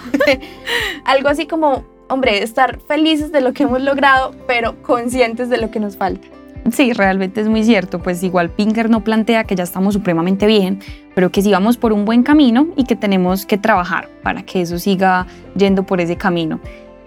Algo 1.05 1.29
así 1.29 1.47
como 1.47 1.85
hombre, 2.11 2.43
estar 2.43 2.79
felices 2.81 3.33
de 3.33 3.41
lo 3.41 3.53
que 3.53 3.63
hemos 3.63 3.81
logrado, 3.81 4.35
pero 4.47 4.81
conscientes 4.83 5.49
de 5.49 5.59
lo 5.59 5.71
que 5.71 5.81
nos 5.81 5.97
falta. 5.97 6.29
Sí, 6.71 6.93
realmente 6.93 7.41
es 7.41 7.49
muy 7.49 7.65
cierto, 7.65 8.01
pues 8.01 8.23
igual 8.23 8.51
Pinker 8.51 8.91
no 8.91 9.03
plantea 9.03 9.45
que 9.45 9.57
ya 9.57 9.65
estamos 9.65 9.95
supremamente 9.95 10.47
bien, 10.47 10.81
pero 11.15 11.31
que 11.31 11.41
sí 11.41 11.51
vamos 11.51 11.79
por 11.79 11.93
un 11.93 12.05
buen 12.05 12.23
camino 12.23 12.69
y 12.77 12.85
que 12.85 12.97
tenemos 12.97 13.47
que 13.47 13.57
trabajar 13.57 14.11
para 14.23 14.43
que 14.43 14.61
eso 14.61 14.79
siga 14.79 15.27
yendo 15.57 15.85
por 15.85 16.01
ese 16.01 16.17
camino. 16.17 16.61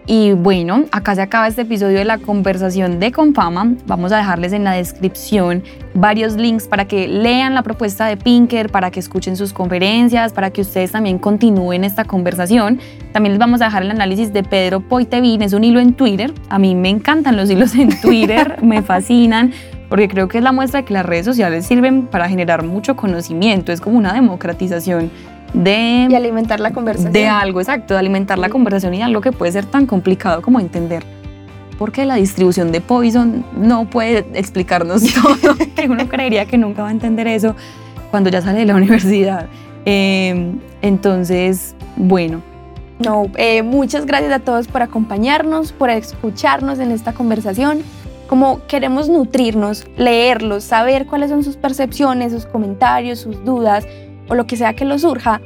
Y 0.05 0.33
bueno, 0.33 0.83
acá 0.91 1.15
se 1.15 1.21
acaba 1.21 1.47
este 1.47 1.61
episodio 1.61 1.97
de 1.97 2.03
la 2.03 2.17
conversación 2.17 2.99
de 2.99 3.13
Confama. 3.13 3.73
Vamos 3.87 4.11
a 4.11 4.17
dejarles 4.17 4.51
en 4.51 4.65
la 4.65 4.73
descripción 4.73 5.63
varios 5.93 6.35
links 6.35 6.67
para 6.67 6.85
que 6.85 7.07
lean 7.07 7.53
la 7.55 7.63
propuesta 7.63 8.07
de 8.07 8.17
Pinker, 8.17 8.69
para 8.69 8.91
que 8.91 8.99
escuchen 8.99 9.37
sus 9.37 9.53
conferencias, 9.53 10.33
para 10.33 10.49
que 10.49 10.59
ustedes 10.59 10.91
también 10.91 11.19
continúen 11.19 11.85
esta 11.85 12.03
conversación. 12.03 12.79
También 13.13 13.33
les 13.33 13.39
vamos 13.39 13.61
a 13.61 13.65
dejar 13.65 13.83
el 13.83 13.91
análisis 13.91 14.33
de 14.33 14.43
Pedro 14.43 14.81
Poitevin, 14.81 15.41
es 15.41 15.53
un 15.53 15.63
hilo 15.63 15.79
en 15.79 15.93
Twitter. 15.93 16.33
A 16.49 16.59
mí 16.59 16.75
me 16.75 16.89
encantan 16.89 17.37
los 17.37 17.49
hilos 17.49 17.73
en 17.75 18.01
Twitter, 18.01 18.57
me 18.61 18.81
fascinan 18.81 19.53
porque 19.93 20.07
creo 20.07 20.27
que 20.27 20.39
es 20.39 20.43
la 20.43 20.51
muestra 20.51 20.79
de 20.79 20.85
que 20.85 20.93
las 20.95 21.05
redes 21.05 21.23
sociales 21.23 21.67
sirven 21.67 22.07
para 22.07 22.27
generar 22.27 22.63
mucho 22.63 22.95
conocimiento, 22.95 23.71
es 23.71 23.79
como 23.79 23.95
una 23.95 24.11
democratización 24.11 25.11
de... 25.53 26.07
Y 26.09 26.15
alimentar 26.15 26.59
la 26.59 26.73
conversación. 26.73 27.13
De 27.13 27.27
algo, 27.27 27.59
exacto, 27.59 27.93
de 27.93 27.99
alimentar 27.99 28.39
la 28.39 28.49
conversación 28.49 28.95
y 28.95 29.03
algo 29.03 29.21
que 29.21 29.31
puede 29.31 29.51
ser 29.51 29.67
tan 29.67 29.85
complicado 29.85 30.41
como 30.41 30.59
entender. 30.59 31.03
Porque 31.77 32.05
la 32.05 32.15
distribución 32.15 32.71
de 32.71 32.81
Poison 32.81 33.45
no 33.55 33.87
puede 33.87 34.25
explicarnos 34.33 35.03
todo, 35.13 35.55
que 35.75 35.87
uno 35.87 36.09
creería 36.09 36.47
que 36.47 36.57
nunca 36.57 36.81
va 36.81 36.89
a 36.89 36.91
entender 36.91 37.27
eso 37.27 37.55
cuando 38.09 38.31
ya 38.31 38.41
sale 38.41 38.61
de 38.61 38.65
la 38.65 38.73
universidad. 38.73 39.45
Em, 39.85 40.57
entonces, 40.81 41.75
bueno. 41.97 42.41
No, 42.97 43.27
eh, 43.35 43.61
muchas 43.61 44.07
gracias 44.07 44.31
a 44.31 44.39
todos 44.39 44.67
por 44.67 44.81
acompañarnos, 44.81 45.71
por 45.71 45.91
escucharnos 45.91 46.79
en 46.79 46.89
esta 46.89 47.13
conversación. 47.13 47.83
Como 48.33 48.65
queremos 48.65 49.09
nutrirnos, 49.09 49.85
leerlos, 49.95 50.63
saber 50.63 51.05
cuáles 51.05 51.29
son 51.29 51.43
sus 51.43 51.55
percepciones, 51.55 52.31
sus 52.31 52.47
comentarios, 52.47 53.19
sus 53.19 53.45
dudas, 53.45 53.85
o 54.27 54.33
lo 54.33 54.47
que 54.47 54.57
sea 54.57 54.73
que 54.73 54.85
los 54.85 55.01
surja, 55.01 55.39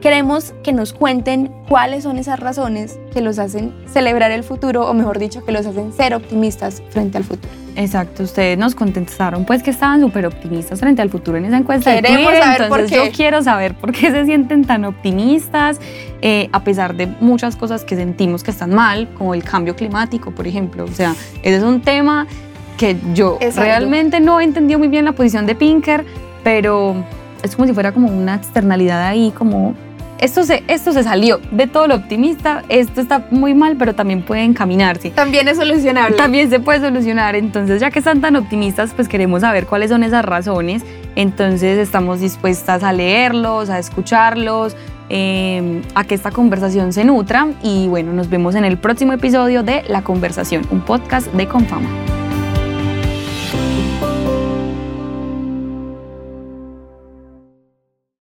queremos 0.00 0.54
que 0.62 0.72
nos 0.72 0.92
cuenten 0.92 1.50
cuáles 1.68 2.04
son 2.04 2.18
esas 2.18 2.38
razones 2.38 2.98
que 3.12 3.20
los 3.20 3.38
hacen 3.38 3.72
celebrar 3.92 4.30
el 4.30 4.44
futuro, 4.44 4.88
o 4.88 4.94
mejor 4.94 5.18
dicho, 5.18 5.44
que 5.44 5.52
los 5.52 5.66
hacen 5.66 5.92
ser 5.92 6.14
optimistas 6.14 6.82
frente 6.90 7.18
al 7.18 7.24
futuro. 7.24 7.52
Exacto, 7.76 8.22
ustedes 8.22 8.56
nos 8.56 8.74
contestaron 8.74 9.44
pues 9.44 9.62
que 9.62 9.70
estaban 9.70 10.00
súper 10.00 10.24
optimistas 10.24 10.80
frente 10.80 11.02
al 11.02 11.10
futuro 11.10 11.36
en 11.36 11.44
esa 11.44 11.58
encuesta 11.58 11.94
Queremos 11.94 12.18
de 12.20 12.24
Twitter, 12.24 12.42
saber 12.42 12.62
entonces 12.62 12.90
por 12.90 12.98
qué. 12.98 13.06
yo 13.06 13.12
quiero 13.14 13.42
saber 13.42 13.74
por 13.74 13.92
qué 13.92 14.10
se 14.10 14.24
sienten 14.24 14.64
tan 14.64 14.84
optimistas, 14.86 15.78
eh, 16.22 16.48
a 16.52 16.64
pesar 16.64 16.96
de 16.96 17.06
muchas 17.20 17.54
cosas 17.54 17.84
que 17.84 17.94
sentimos 17.94 18.42
que 18.42 18.50
están 18.50 18.74
mal, 18.74 19.08
como 19.18 19.34
el 19.34 19.44
cambio 19.44 19.76
climático, 19.76 20.30
por 20.30 20.46
ejemplo. 20.46 20.84
O 20.84 20.92
sea, 20.92 21.14
ese 21.42 21.56
es 21.56 21.62
un 21.62 21.82
tema 21.82 22.26
que 22.78 22.96
yo 23.12 23.36
Exacto. 23.40 23.62
realmente 23.62 24.20
no 24.20 24.40
entendido 24.40 24.78
muy 24.78 24.88
bien 24.88 25.04
la 25.04 25.12
posición 25.12 25.44
de 25.46 25.54
Pinker, 25.54 26.06
pero 26.42 26.94
es 27.42 27.56
como 27.56 27.68
si 27.68 27.74
fuera 27.74 27.92
como 27.92 28.08
una 28.08 28.36
externalidad 28.36 29.02
ahí, 29.06 29.32
como 29.36 29.74
esto 30.20 30.44
se, 30.44 30.64
esto 30.68 30.92
se 30.92 31.02
salió 31.02 31.40
de 31.50 31.66
todo 31.66 31.86
lo 31.86 31.94
optimista, 31.96 32.62
esto 32.68 33.00
está 33.00 33.26
muy 33.30 33.54
mal, 33.54 33.76
pero 33.76 33.94
también 33.94 34.22
puede 34.22 34.42
encaminarse. 34.42 35.10
También 35.10 35.48
es 35.48 35.56
solucionable. 35.56 36.16
También 36.16 36.50
se 36.50 36.60
puede 36.60 36.80
solucionar, 36.80 37.34
entonces 37.36 37.80
ya 37.80 37.90
que 37.90 37.98
están 37.98 38.20
tan 38.20 38.36
optimistas, 38.36 38.92
pues 38.94 39.08
queremos 39.08 39.42
saber 39.42 39.66
cuáles 39.66 39.90
son 39.90 40.02
esas 40.02 40.24
razones, 40.24 40.84
entonces 41.14 41.78
estamos 41.78 42.20
dispuestas 42.20 42.82
a 42.82 42.92
leerlos, 42.92 43.70
a 43.70 43.78
escucharlos, 43.78 44.76
eh, 45.08 45.82
a 45.94 46.04
que 46.04 46.14
esta 46.14 46.30
conversación 46.30 46.92
se 46.92 47.04
nutra 47.04 47.48
y 47.62 47.86
bueno, 47.88 48.12
nos 48.12 48.28
vemos 48.28 48.54
en 48.54 48.64
el 48.64 48.78
próximo 48.78 49.12
episodio 49.12 49.62
de 49.62 49.84
La 49.88 50.02
Conversación, 50.02 50.66
un 50.70 50.80
podcast 50.80 51.28
de 51.32 51.46
Confama. 51.46 52.25